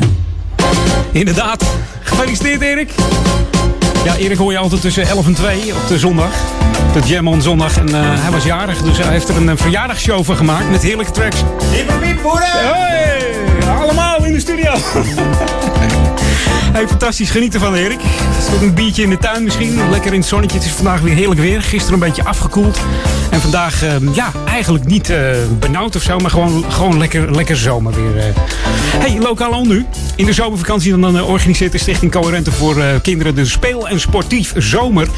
Inderdaad. 1.13 1.65
Gefeliciteerd 2.03 2.61
Erik. 2.61 2.91
Ja, 4.05 4.17
Erik 4.17 4.39
hoor 4.39 4.53
je 4.53 4.59
altijd 4.59 4.81
tussen 4.81 5.09
11 5.09 5.27
en 5.27 5.35
2 5.35 5.75
op 5.75 5.89
de 5.89 5.99
zondag. 5.99 6.33
De 6.93 7.01
Jam 7.05 7.29
on 7.29 7.43
zondag. 7.43 7.77
En 7.79 7.89
eh, 7.89 8.01
hij 8.03 8.31
was 8.31 8.45
jarig, 8.45 8.83
dus 8.83 8.99
hij 8.99 9.07
heeft 9.07 9.29
er 9.29 9.37
een, 9.37 9.49
eh, 9.49 9.57
verjaardagsshow 9.57 10.25
van 10.25 10.37
gemaakt 10.37 10.71
met 10.71 10.83
heerlijke 10.83 11.13
tracks. 11.13 11.37
Hey, 12.41 13.35
allemaal 13.79 14.25
in 14.25 14.33
de 14.33 14.41
studio. 14.41 14.73
Hey, 16.73 16.89
fantastisch 16.89 17.31
genieten 17.31 17.61
van 17.61 17.75
Erik. 17.75 18.01
Er 18.03 18.43
stond 18.43 18.63
een 18.63 18.75
biertje 18.75 19.03
in 19.03 19.11
de 19.11 19.19
tuin 19.19 19.45
misschien. 19.45 19.91
Lekker 19.91 20.13
in 20.13 20.19
het 20.19 20.29
zonnetje. 20.29 20.57
Het 20.57 20.67
is 20.67 20.73
vandaag 20.73 21.01
weer 21.01 21.15
heerlijk 21.15 21.41
weer. 21.41 21.63
Gisteren 21.63 21.95
een 21.95 22.07
beetje 22.07 22.25
afgekoeld. 22.25 22.79
En 23.35 23.41
vandaag, 23.41 23.83
eh, 23.83 24.15
ja, 24.15 24.33
eigenlijk 24.47 24.85
niet 24.85 25.11
eh, 25.11 25.37
benauwd 25.59 25.97
of 25.97 26.03
zo. 26.03 26.19
Maar 26.19 26.31
gewoon, 26.31 26.65
gewoon 26.73 26.99
lekker, 26.99 27.35
lekker 27.35 27.57
zomer 27.57 27.95
weer. 27.95 28.33
Hey, 28.99 29.19
lokaal 29.21 29.53
al 29.53 29.65
nu. 29.65 29.87
In 30.17 30.27
de 30.27 30.33
zomervakantie 30.33 30.99
dan 30.99 31.17
eh, 31.17 31.29
organiseert 31.29 31.73
de 31.73 31.79
Stichting 31.79 32.13
Coherente 32.13 32.53
voor 32.53 32.81
eh, 32.81 32.87
kinderen 33.03 33.35
de 33.35 33.45
speel- 33.45 33.89
en 33.89 34.01
sportief 34.01 34.53
zomer. 34.57 35.09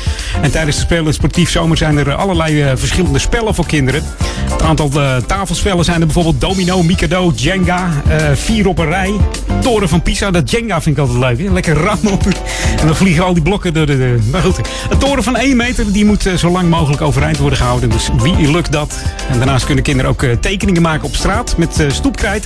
En 0.42 0.50
tijdens 0.50 0.76
de 0.76 0.82
speel- 0.82 1.06
en 1.06 1.14
sportief 1.14 1.50
zomer 1.50 1.76
zijn 1.76 1.98
er 1.98 2.14
allerlei 2.14 2.62
eh, 2.62 2.72
verschillende 2.74 3.18
spellen 3.18 3.54
voor 3.54 3.66
kinderen. 3.66 4.02
Het 4.50 4.62
aantal 4.62 4.90
tafelspellen 5.26 5.84
zijn 5.84 6.00
er 6.00 6.06
bijvoorbeeld 6.06 6.40
domino, 6.40 6.82
mikado, 6.82 7.32
jenga, 7.36 7.90
vier 8.34 8.68
op 8.68 8.78
een 8.78 8.86
rij, 8.88 9.12
toren 9.60 9.88
van 9.88 10.02
Pisa. 10.02 10.30
Dat 10.30 10.50
jenga 10.50 10.80
vind 10.82 10.96
ik 10.96 11.02
altijd 11.02 11.18
leuk. 11.18 11.50
Lekker 11.52 11.74
rammen 11.74 12.12
op. 12.12 12.24
En 12.80 12.86
dan 12.86 12.96
vliegen 12.96 13.24
al 13.24 13.34
die 13.34 13.42
blokken 13.42 13.74
door 13.74 13.86
de... 13.86 14.18
Maar 14.30 14.42
goed, 14.42 14.60
een 14.90 14.98
toren 14.98 15.22
van 15.22 15.36
1 15.36 15.56
meter 15.56 15.92
die 15.92 16.04
moet 16.04 16.30
zo 16.36 16.50
lang 16.50 16.70
mogelijk 16.70 17.02
overeind 17.02 17.38
worden 17.38 17.58
gehouden. 17.58 17.90
Dus 17.90 18.08
wie 18.22 18.50
lukt 18.50 18.72
dat? 18.72 19.02
En 19.30 19.38
daarnaast 19.38 19.64
kunnen 19.64 19.84
kinderen 19.84 20.10
ook 20.10 20.24
tekeningen 20.40 20.82
maken 20.82 21.04
op 21.04 21.14
straat 21.14 21.56
met 21.56 21.84
stoepkrijt. 21.88 22.44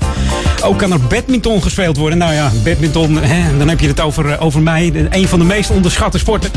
Ook 0.62 0.78
kan 0.78 0.92
er 0.92 1.00
badminton 1.20 1.62
gespeeld 1.62 1.96
worden. 1.96 2.18
Nou 2.18 2.32
ja, 2.32 2.50
badminton, 2.64 3.16
hè, 3.16 3.58
dan 3.58 3.68
heb 3.68 3.80
je 3.80 3.88
het 3.88 4.00
over, 4.00 4.30
eh, 4.30 4.42
over 4.42 4.62
mij. 4.62 5.08
Een 5.10 5.28
van 5.28 5.38
de 5.38 5.44
meest 5.44 5.70
onderschatte 5.70 6.18
sporten. 6.18 6.50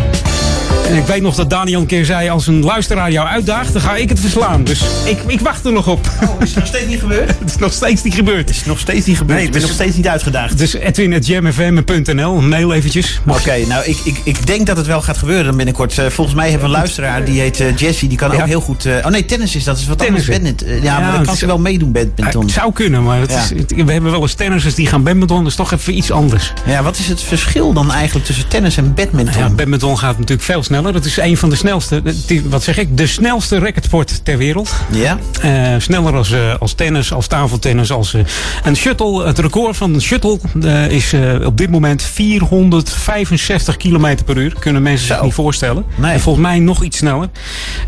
En 0.89 0.95
ik 0.97 1.05
weet 1.05 1.21
nog 1.21 1.35
dat 1.35 1.49
Daniel 1.49 1.79
een 1.79 1.85
keer 1.85 2.05
zei: 2.05 2.29
als 2.29 2.47
een 2.47 2.63
luisteraar 2.63 3.11
jou 3.11 3.27
uitdaagt, 3.27 3.73
dan 3.73 3.81
ga 3.81 3.95
ik 3.95 4.09
het 4.09 4.19
verslaan. 4.19 4.63
Dus 4.63 4.81
ik, 5.05 5.17
ik 5.27 5.39
wacht 5.41 5.65
er 5.65 5.71
nog 5.71 5.87
op. 5.87 6.07
Oh, 6.23 6.29
is 6.41 6.49
het 6.49 6.57
nog 6.57 6.67
steeds 6.67 6.85
niet 6.87 6.99
gebeurd? 6.99 7.29
het 7.39 7.49
is 7.49 7.55
nog 7.57 7.73
steeds 7.73 8.03
niet 8.03 8.13
gebeurd. 8.13 8.47
Het 8.47 8.49
is 8.57 8.65
nog 8.65 8.79
steeds 8.79 9.05
niet 9.05 9.17
gebeurd. 9.17 9.37
Nee, 9.37 9.45
ik 9.47 9.51
ben 9.53 9.61
dus- 9.61 9.69
nog 9.69 9.79
steeds 9.79 9.95
niet 9.95 10.07
uitgedaagd. 10.07 10.57
Dus 10.57 10.73
Edwin.jamfm.nl, 10.73 12.41
mail 12.41 12.73
eventjes. 12.73 13.19
Oké, 13.27 13.65
nou 13.67 13.83
ik, 13.85 13.97
ik, 14.03 14.21
ik 14.23 14.47
denk 14.47 14.67
dat 14.67 14.77
het 14.77 14.85
wel 14.85 15.01
gaat 15.01 15.17
gebeuren 15.17 15.45
dan 15.45 15.55
binnenkort. 15.55 15.97
Eh, 15.97 16.05
volgens 16.09 16.35
mij 16.35 16.49
hebben 16.49 16.67
we 16.69 16.73
een 16.73 16.79
luisteraar, 16.79 17.25
die 17.25 17.39
heet 17.39 17.59
eh, 17.59 17.75
Jessie. 17.77 18.09
Die 18.09 18.17
kan 18.17 18.31
Ja. 18.31 18.41
ook 18.41 18.47
heel 18.47 18.61
goed... 18.61 18.85
eh, 18.85 18.93
oh 18.95 19.05
nee, 19.07 19.25
tennis 19.25 19.55
is 19.55 19.63
dat. 19.63 19.77
is 19.77 19.87
wat 19.87 20.05
anders. 20.07 20.25
Badminton. 20.27 20.67
Eh, 20.67 20.77
ja, 20.77 20.83
Ja, 20.83 20.99
maar 20.99 21.11
dan 21.11 21.25
kan 21.25 21.35
ze 21.35 21.45
wel 21.45 21.59
meedoen 21.59 21.91
badminton. 21.91 22.41
Het 22.43 22.51
zou 22.51 22.73
kunnen, 22.73 23.03
maar 23.03 23.19
het 23.19 23.31
Ja. 23.31 23.37
is, 23.43 23.49
het- 23.49 23.73
we 23.85 23.91
hebben 23.91 24.11
wel 24.11 24.21
eens 24.21 24.33
tennissers 24.33 24.75
die 24.75 24.87
gaan 24.87 25.03
badminton. 25.03 25.37
Dat 25.37 25.47
is 25.47 25.55
toch 25.55 25.71
even 25.71 25.97
iets 25.97 26.11
anders. 26.11 26.53
Ja, 26.65 26.83
wat 26.83 26.97
is 26.97 27.07
het 27.07 27.21
verschil 27.21 27.73
dan 27.73 27.91
eigenlijk 27.91 28.25
tussen 28.25 28.47
tennis 28.47 28.77
en 28.77 28.93
badminton? 28.93 29.41
Ja, 29.41 29.49
badminton 29.49 29.97
gaat 29.97 30.13
natuurlijk 30.17 30.41
veel 30.41 30.62
sneller. 30.63 30.93
Dat 30.93 31.05
is 31.05 31.17
een 31.17 31.37
van 31.37 31.49
de 31.49 31.55
snelste, 31.55 32.01
is- 32.27 32.41
wat 32.49 32.63
zeg 32.63 32.77
ik, 32.77 32.97
de 32.97 33.07
snelste 33.07 33.59
racketsport 33.59 34.25
ter 34.25 34.37
wereld. 34.37 34.73
Ja? 34.91 35.17
Eh, 35.41 35.51
sneller 35.77 36.15
als, 36.15 36.31
eh, 36.31 36.39
als 36.59 36.73
tennis, 36.73 37.13
als 37.13 37.27
tafeltennis, 37.27 37.91
als 37.91 38.13
eh, 38.13 38.21
een 38.63 38.75
shuttle. 38.75 39.25
Het 39.25 39.39
record 39.39 39.77
van 39.77 39.93
een 39.93 40.01
shuttle 40.01 40.39
eh, 40.63 40.89
is 40.89 41.13
eh, 41.13 41.45
op 41.45 41.57
dit 41.57 41.69
moment 41.69 42.01
465 42.03 43.77
km 43.77 44.15
per 44.25 44.37
uur. 44.37 44.55
Kunnen 44.59 44.81
mensen 44.81 45.07
zich 45.07 45.21
niet 45.21 45.33
voorstellen. 45.33 45.85
En 46.01 46.19
volgens 46.19 46.45
mij 46.45 46.59
nog 46.59 46.83
iets 46.83 46.97
sneller. 46.97 47.29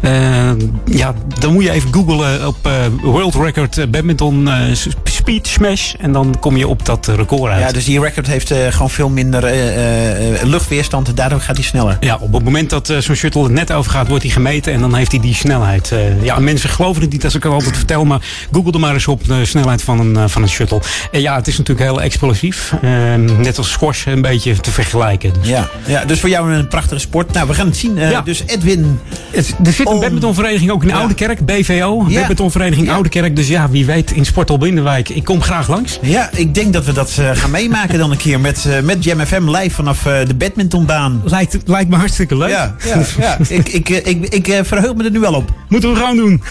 Eh, 0.02 0.50
ja, 0.86 1.14
dan 1.40 1.54
moet 1.54 1.64
je 1.64 1.72
even 1.72 1.94
googlen 1.94 2.48
op 2.48 2.58
eh, 2.62 2.72
World 3.02 3.36
Record 3.36 3.78
eh, 3.78 3.88
Badminton 3.88 4.48
eh, 4.50 4.56
Speed 5.04 5.48
Smash. 5.48 5.94
En 6.00 6.12
dan 6.12 6.36
kom 6.40 6.58
je 6.58 6.68
op 6.68 6.86
dat 6.86 7.08
record 7.16 7.52
uit. 7.52 7.62
Ja, 7.64 7.72
dus 7.72 7.86
die 7.86 8.00
record 8.00 8.28
heeft 8.28 8.52
eh, 8.52 8.58
gewoon 8.72 8.90
veel 8.90 9.10
minder 9.10 9.44
eh, 9.44 10.34
eh, 10.42 10.44
luchtweerstand. 10.44 11.08
En 11.08 11.16
daardoor 11.16 11.40
gaat 11.42 11.56
hij 11.56 11.66
sneller. 11.66 11.98
Ja, 12.00 12.18
op 12.22 12.34
het 12.34 12.44
moment 12.44 12.65
dat 12.70 12.90
eh, 12.90 12.98
zo'n 12.98 13.16
shuttle 13.16 13.44
het 13.44 13.52
net 13.52 13.72
overgaat, 13.72 14.08
wordt 14.08 14.24
hij 14.24 14.32
gemeten 14.32 14.74
en 14.74 14.80
dan 14.80 14.96
heeft 14.96 15.12
hij 15.12 15.20
die 15.22 15.34
snelheid. 15.36 15.92
Eh, 15.92 16.24
ja, 16.24 16.40
mensen 16.40 16.70
geloven 16.70 17.02
het 17.02 17.12
niet 17.12 17.24
als 17.24 17.36
ik 17.36 17.44
het 17.44 17.52
altijd 17.52 17.78
vertel, 17.78 18.06
maar 18.06 18.22
google 18.52 18.72
er 18.72 18.80
maar 18.80 18.94
eens 18.94 19.08
op 19.08 19.28
de 19.28 19.46
snelheid 19.46 19.82
van 19.82 20.00
een, 20.00 20.18
eh, 20.18 20.24
van 20.28 20.42
een 20.42 20.50
shuttle. 20.50 20.82
En 21.12 21.22
ja, 21.22 21.36
het 21.36 21.48
is 21.48 21.58
natuurlijk 21.58 21.90
heel 21.90 22.02
explosief. 22.02 22.74
Eh, 22.82 22.90
net 23.38 23.58
als 23.58 23.72
squash 23.72 24.06
een 24.06 24.22
beetje 24.22 24.60
te 24.60 24.72
vergelijken. 24.72 25.34
Dus. 25.40 25.48
Ja, 25.50 25.70
ja, 25.86 26.06
dus 26.06 26.20
voor 26.20 26.30
jou 26.30 26.54
een 26.54 26.68
prachtige 26.68 27.00
sport. 27.02 27.32
Nou, 27.34 27.48
we 27.48 27.54
gaan 27.54 27.66
het 27.68 27.78
zien. 27.78 27.96
Ja. 27.96 28.22
Dus 28.22 28.44
Edwin... 28.46 29.00
Het- 29.32 29.56
er 29.66 29.72
zit 29.74 29.90
een 29.90 30.00
badmintonvereniging 30.00 30.72
ook 30.72 30.84
in 30.84 30.90
Ja. 30.90 30.96
Oudekerk, 30.98 31.46
BVO. 31.46 32.06
Ja. 32.08 32.20
Badmintonvereniging 32.20 32.90
Oudekerk. 32.92 33.36
Dus 33.36 33.48
ja, 33.48 33.70
wie 33.70 33.86
weet 33.86 34.12
in 34.12 34.26
Sporthal 34.26 34.58
Binnenwijk. 34.58 35.10
Ik 35.10 35.24
kom 35.24 35.42
graag 35.42 35.68
langs. 35.70 36.00
Ja, 36.02 36.30
ik 36.34 36.54
denk 36.56 36.74
dat 36.74 36.86
we 36.86 36.92
dat 36.94 37.20
gaan 37.34 37.52
meemaken 37.52 38.00
dan 38.00 38.12
een 38.12 38.18
keer 38.18 38.40
met, 38.40 38.66
eh, 38.66 38.80
met 38.82 39.04
Jam 39.04 39.20
FM 39.26 39.50
live 39.50 39.70
vanaf 39.76 40.02
de 40.02 40.34
badmintonbaan. 40.38 41.22
Lijkt, 41.26 41.58
lijkt 41.66 41.90
me 41.90 41.96
hartstikke 41.96 42.38
leuk. 42.38 42.50
Ja, 42.56 42.76
ja, 42.86 43.02
ja. 43.18 43.38
ik, 43.48 43.70
ik, 43.70 43.90
eh, 43.90 44.06
ik, 44.06 44.26
ik 44.26 44.48
eh, 44.48 44.60
verheug 44.64 44.96
me 44.96 45.04
er 45.04 45.12
nu 45.12 45.20
wel 45.20 45.34
op. 45.34 45.50
Moeten 45.70 45.94
we 45.94 45.96
gewoon 45.96 46.16
doen. 46.16 46.42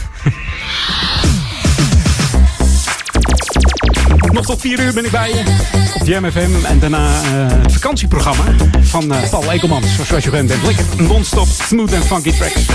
Nog 4.33 4.47
tot 4.47 4.61
4 4.61 4.81
uur 4.81 4.93
ben 4.93 5.05
ik 5.05 5.11
bij 5.11 5.29
je 5.29 5.43
op 6.01 6.07
Jam 6.07 6.31
FM. 6.31 6.65
En 6.65 6.79
daarna 6.79 7.07
eh, 7.23 7.57
het 7.63 7.73
vakantieprogramma 7.73 8.45
van 8.81 9.15
eh, 9.15 9.29
Paul 9.31 9.53
Ekelmans. 9.53 9.87
Zoals 9.95 10.25
je 10.25 10.31
gewend 10.31 10.49
bent. 10.49 10.63
Lekker 10.63 10.85
non-stop 10.97 11.47
smooth 11.47 11.95
and 11.95 12.05
funky 12.05 12.33
tracks. 12.33 12.67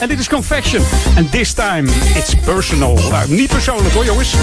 En 0.00 0.08
dit 0.08 0.18
is 0.18 0.28
Confection. 0.28 0.82
En 1.16 1.30
this 1.30 1.52
time 1.52 1.88
it's 2.14 2.34
personal. 2.44 2.98
Nou, 3.10 3.30
niet 3.34 3.48
persoonlijk 3.48 3.94
hoor 3.94 4.04
jongens. 4.04 4.34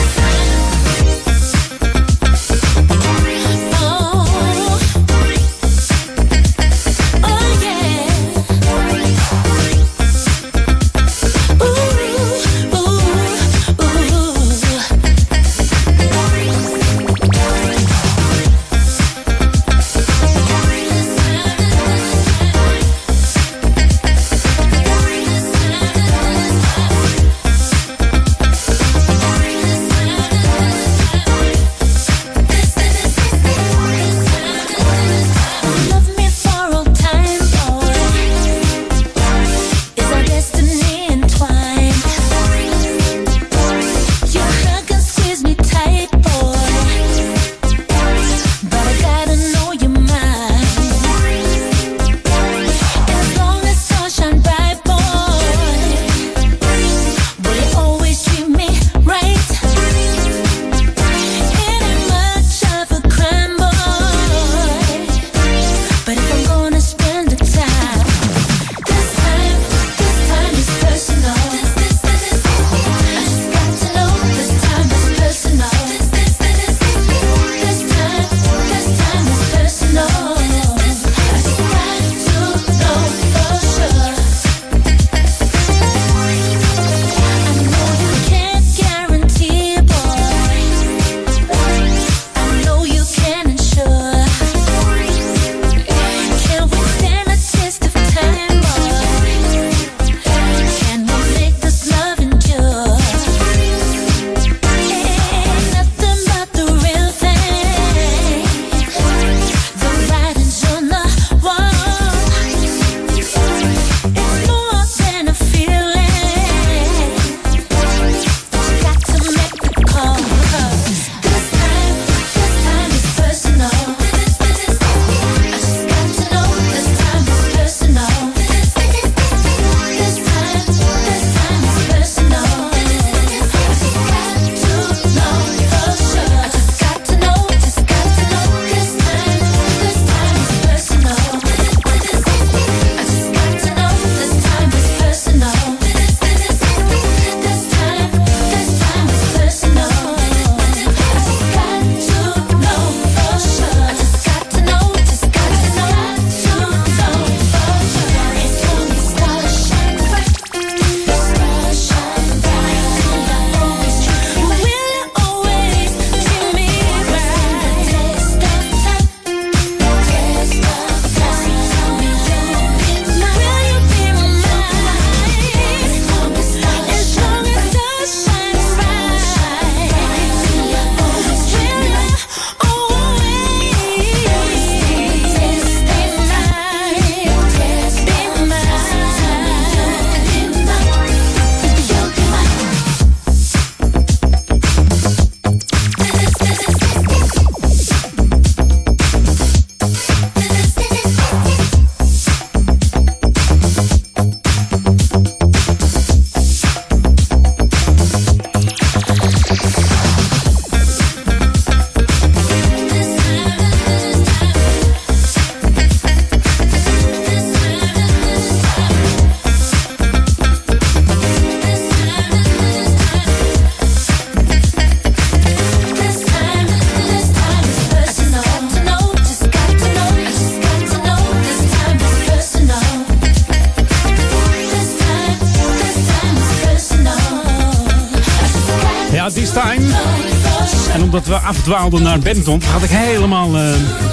Afdwaalden 241.65 242.03
naar 242.03 242.19
Benton, 242.19 242.61
had 242.71 242.83
ik 242.83 242.89
helemaal 242.89 243.55
eh, 243.57 243.63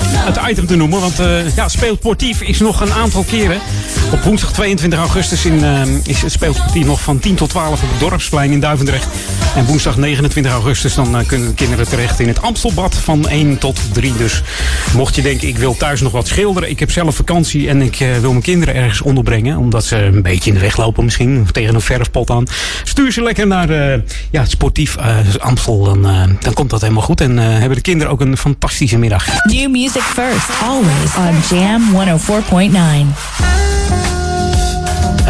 het 0.01 0.39
item 0.51 0.66
te 0.66 0.77
noemen. 0.77 1.01
Want 1.01 1.20
uh, 1.20 1.57
ja, 1.57 1.69
Speelsportief 1.69 2.43
is 2.43 2.61
nog 2.61 2.81
een 2.81 2.93
aantal 2.93 3.23
keren. 3.23 3.61
Op 4.12 4.23
woensdag 4.23 4.53
22 4.53 4.99
augustus 4.99 5.45
in, 5.45 5.59
uh, 5.65 5.83
is 6.05 6.23
Speelsportief 6.27 6.87
nog 6.87 7.01
van 7.01 7.19
10 7.19 7.35
tot 7.35 7.49
12 7.51 7.83
op 7.83 7.91
het 7.91 8.01
Dorpsplein 8.01 8.53
in 8.53 8.61
Duivendrecht. 8.61 9.07
En 9.57 9.65
woensdag 9.65 9.97
29 9.97 10.53
augustus 10.53 10.95
dan 10.95 11.19
uh, 11.19 11.27
kunnen 11.27 11.49
de 11.49 11.55
kinderen 11.55 11.89
terecht 11.89 12.20
in 12.20 12.29
het 12.29 12.43
Amstelbad 12.43 12.95
van 12.95 13.29
1 13.29 13.59
tot 13.59 13.81
3. 13.93 14.12
Dus 14.16 14.43
mocht 14.95 15.15
je 15.15 15.23
denken, 15.23 15.49
ik 15.49 15.59
wil 15.59 15.77
thuis 15.77 16.01
nog 16.01 16.12
wat 16.12 16.27
schilderen. 16.27 16.70
Ik 16.70 16.79
heb 16.79 16.91
zelf 16.91 17.15
vakantie 17.15 17.69
en 17.69 17.83
ik 17.83 17.97
wil 18.20 18.31
mijn 18.31 18.43
kinderen 18.43 18.74
ergens 18.74 19.01
onderbrengen. 19.01 19.57
Omdat 19.59 19.85
ze 19.85 19.97
een 19.97 20.23
beetje 20.23 20.51
in 20.51 20.55
de 20.55 20.62
weg 20.62 20.77
lopen 20.77 21.05
misschien. 21.05 21.47
Tegen 21.53 21.74
een 21.74 21.81
verfpot 21.81 22.31
aan. 22.31 22.45
Stuur 22.85 23.12
ze 23.12 23.23
lekker 23.23 23.47
naar 23.47 23.69
ja, 24.31 24.41
het 24.41 24.51
sportief 24.51 24.97
Amstel. 25.39 25.85
Dan, 25.85 26.03
dan 26.41 26.55
komt 26.55 26.70
dat 26.70 26.81
helemaal 26.81 27.03
goed. 27.03 27.20
En 27.20 27.37
hebben 27.37 27.77
de 27.77 27.83
kinderen 27.83 28.12
ook 28.12 28.20
een 28.20 28.37
fantastische 28.37 28.99
middag. 28.99 29.27
New 29.45 29.70
music 29.70 30.03
first, 30.03 30.49
always 30.62 31.16
on 31.16 31.59
Jam 31.59 31.83
104.9. 33.43 33.52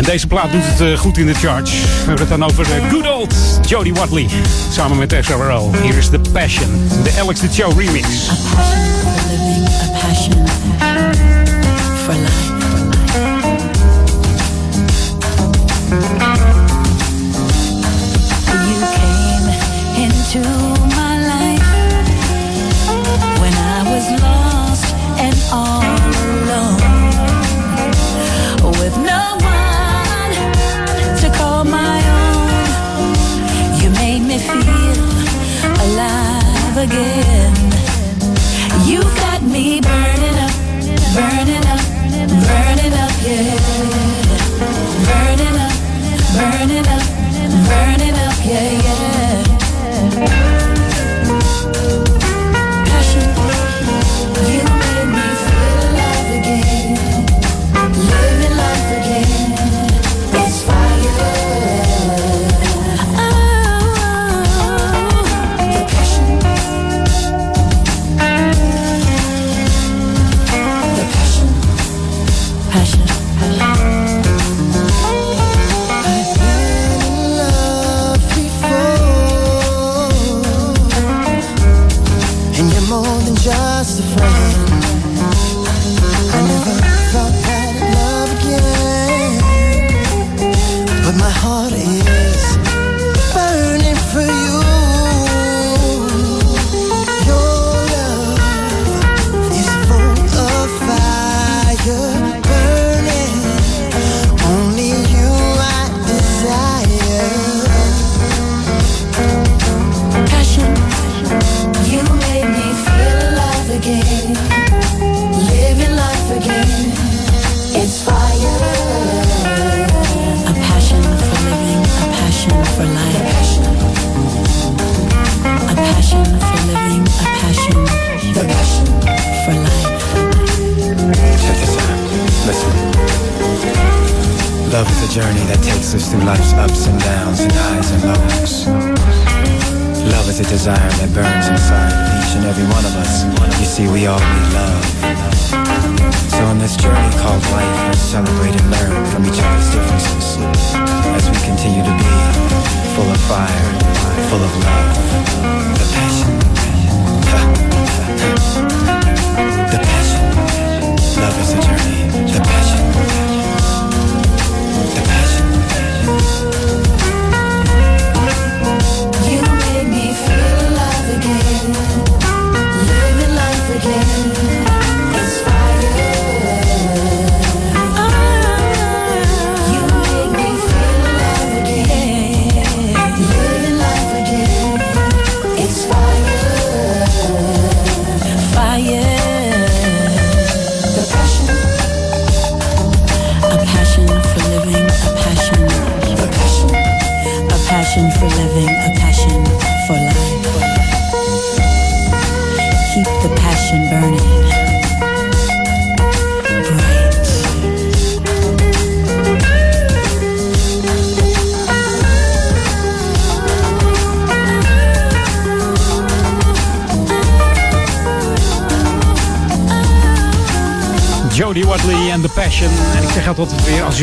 Deze 0.04 0.26
plaat 0.26 0.52
doet 0.52 0.64
het 0.64 0.80
uh, 0.80 0.98
goed 0.98 1.18
in 1.18 1.26
de 1.26 1.34
charge. 1.34 1.76
We 1.76 1.96
hebben 1.96 2.18
het 2.18 2.28
dan 2.28 2.44
over 2.44 2.64
de 2.64 2.88
good 2.90 3.08
old 3.08 3.34
Jodie 3.68 3.94
Watley. 3.94 4.28
Samen 4.70 4.98
met 4.98 5.16
SRL. 5.20 5.70
Hier 5.82 5.96
is 5.96 6.08
The 6.08 6.20
Passion. 6.32 6.88
De 7.02 7.16
Alex 7.20 7.40
the 7.40 7.48
Show 7.52 7.78
remix. 7.78 8.06
A 8.06 8.62
living, 9.30 9.66
a 9.66 10.06
passion 10.06 10.61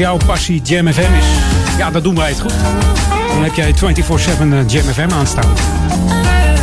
jouw 0.10 0.28
passie 0.28 0.62
Jam 0.62 0.94
FM 0.94 1.14
is, 1.14 1.26
ja, 1.78 1.92
dan 1.92 2.04
doen 2.04 2.16
wij 2.16 2.30
het 2.30 2.40
goed. 2.40 2.54
Dan 3.34 3.44
heb 3.44 3.54
jij 3.54 3.74
24-7 3.76 3.78
eh, 3.78 4.68
Jam 4.68 4.84
FM 4.84 5.12
aanstaan. 5.12 5.54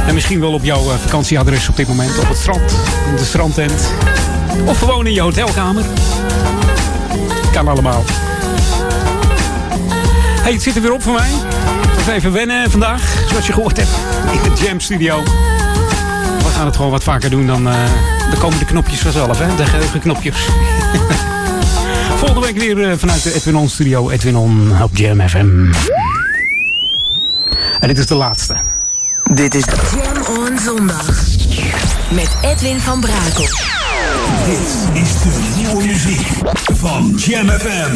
En 0.06 0.14
misschien 0.14 0.40
wel 0.40 0.52
op 0.52 0.64
jouw 0.64 0.90
eh, 0.90 0.96
vakantieadres 0.98 1.68
op 1.68 1.76
dit 1.76 1.88
moment, 1.88 2.18
op 2.18 2.28
het 2.28 2.36
strand, 2.38 2.72
in 3.10 3.16
de 3.16 3.24
strandtent. 3.24 3.90
Of 4.64 4.78
gewoon 4.78 5.06
in 5.06 5.12
je 5.12 5.20
hotelkamer. 5.20 5.84
Kan 7.52 7.68
allemaal. 7.68 8.04
Hey, 10.42 10.52
het 10.52 10.62
zit 10.62 10.76
er 10.76 10.82
weer 10.82 10.92
op 10.92 11.02
voor 11.02 11.12
mij. 11.12 11.30
Even 12.14 12.32
wennen 12.32 12.70
vandaag, 12.70 13.24
zoals 13.28 13.46
je 13.46 13.52
gehoord 13.52 13.76
hebt, 13.76 13.90
in 14.32 14.54
de 14.54 14.62
Jam 14.64 14.80
Studio. 14.80 15.22
We 16.38 16.50
gaan 16.54 16.66
het 16.66 16.76
gewoon 16.76 16.90
wat 16.90 17.04
vaker 17.04 17.30
doen 17.30 17.46
dan... 17.46 17.68
eh 17.68 17.74
dan 18.30 18.38
komen 18.38 18.58
de 18.58 18.64
knopjes 18.64 19.00
vanzelf, 19.00 19.38
hè? 19.38 19.56
De 19.56 19.66
geheugenknopjes. 19.66 20.36
Volgende 22.26 22.52
week 22.52 22.76
weer 22.76 22.90
eh, 22.90 22.98
vanuit 22.98 23.22
de 23.22 23.34
Edwin 23.34 23.56
On 23.56 23.68
Studio. 23.68 24.10
Edwin 24.10 24.36
On 24.36 24.82
op 24.82 24.96
Jam 24.96 25.28
FM. 25.28 25.72
En 27.80 27.88
dit 27.88 27.98
is 27.98 28.06
de 28.06 28.14
laatste. 28.14 28.56
Dit 29.32 29.54
is 29.54 29.64
Jam 29.64 30.36
On 30.36 30.58
Zondag. 30.58 31.06
Met 32.10 32.28
Edwin 32.42 32.80
van 32.80 33.00
Brakel. 33.00 33.48
Dit 34.46 35.02
is 35.02 35.12
de 35.22 35.54
nieuwe 35.56 35.86
muziek 35.86 36.26
van 36.74 37.14
Jam 37.16 37.48
FM. 37.48 37.94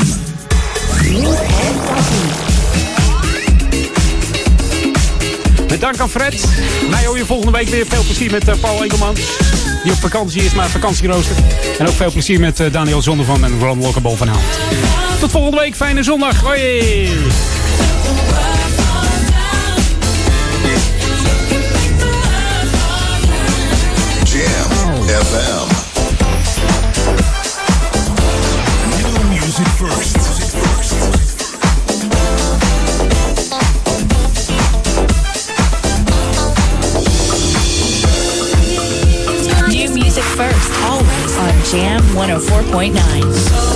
Met 5.68 5.80
dank 5.80 5.98
aan 5.98 6.10
Fred. 6.10 6.44
Mij 6.90 7.04
hoor 7.04 7.16
je 7.16 7.26
volgende 7.26 7.58
week 7.58 7.68
weer. 7.68 7.86
Veel 7.88 8.02
plezier 8.02 8.30
met 8.30 8.48
eh, 8.48 8.54
Paul 8.60 8.84
Ekelman 8.84 9.14
die 9.82 9.92
op 9.92 9.98
vakantie 9.98 10.42
is, 10.42 10.54
maar 10.54 10.68
vakantierooster. 10.68 11.36
En 11.78 11.88
ook 11.88 11.94
veel 11.94 12.10
plezier 12.10 12.40
met 12.40 12.60
eh, 12.60 12.72
Daniel 12.72 13.02
Zondervan 13.02 13.44
en 13.44 13.58
Ron 13.58 13.80
Lokkerbol 13.80 14.16
vanavond. 14.16 14.44
Tot 15.20 15.30
volgende 15.30 15.58
week, 15.58 15.74
fijne 15.74 16.02
zondag. 16.02 16.40
Hoi! 16.40 17.08
FM. 25.10 25.79
104.9. 42.14 43.69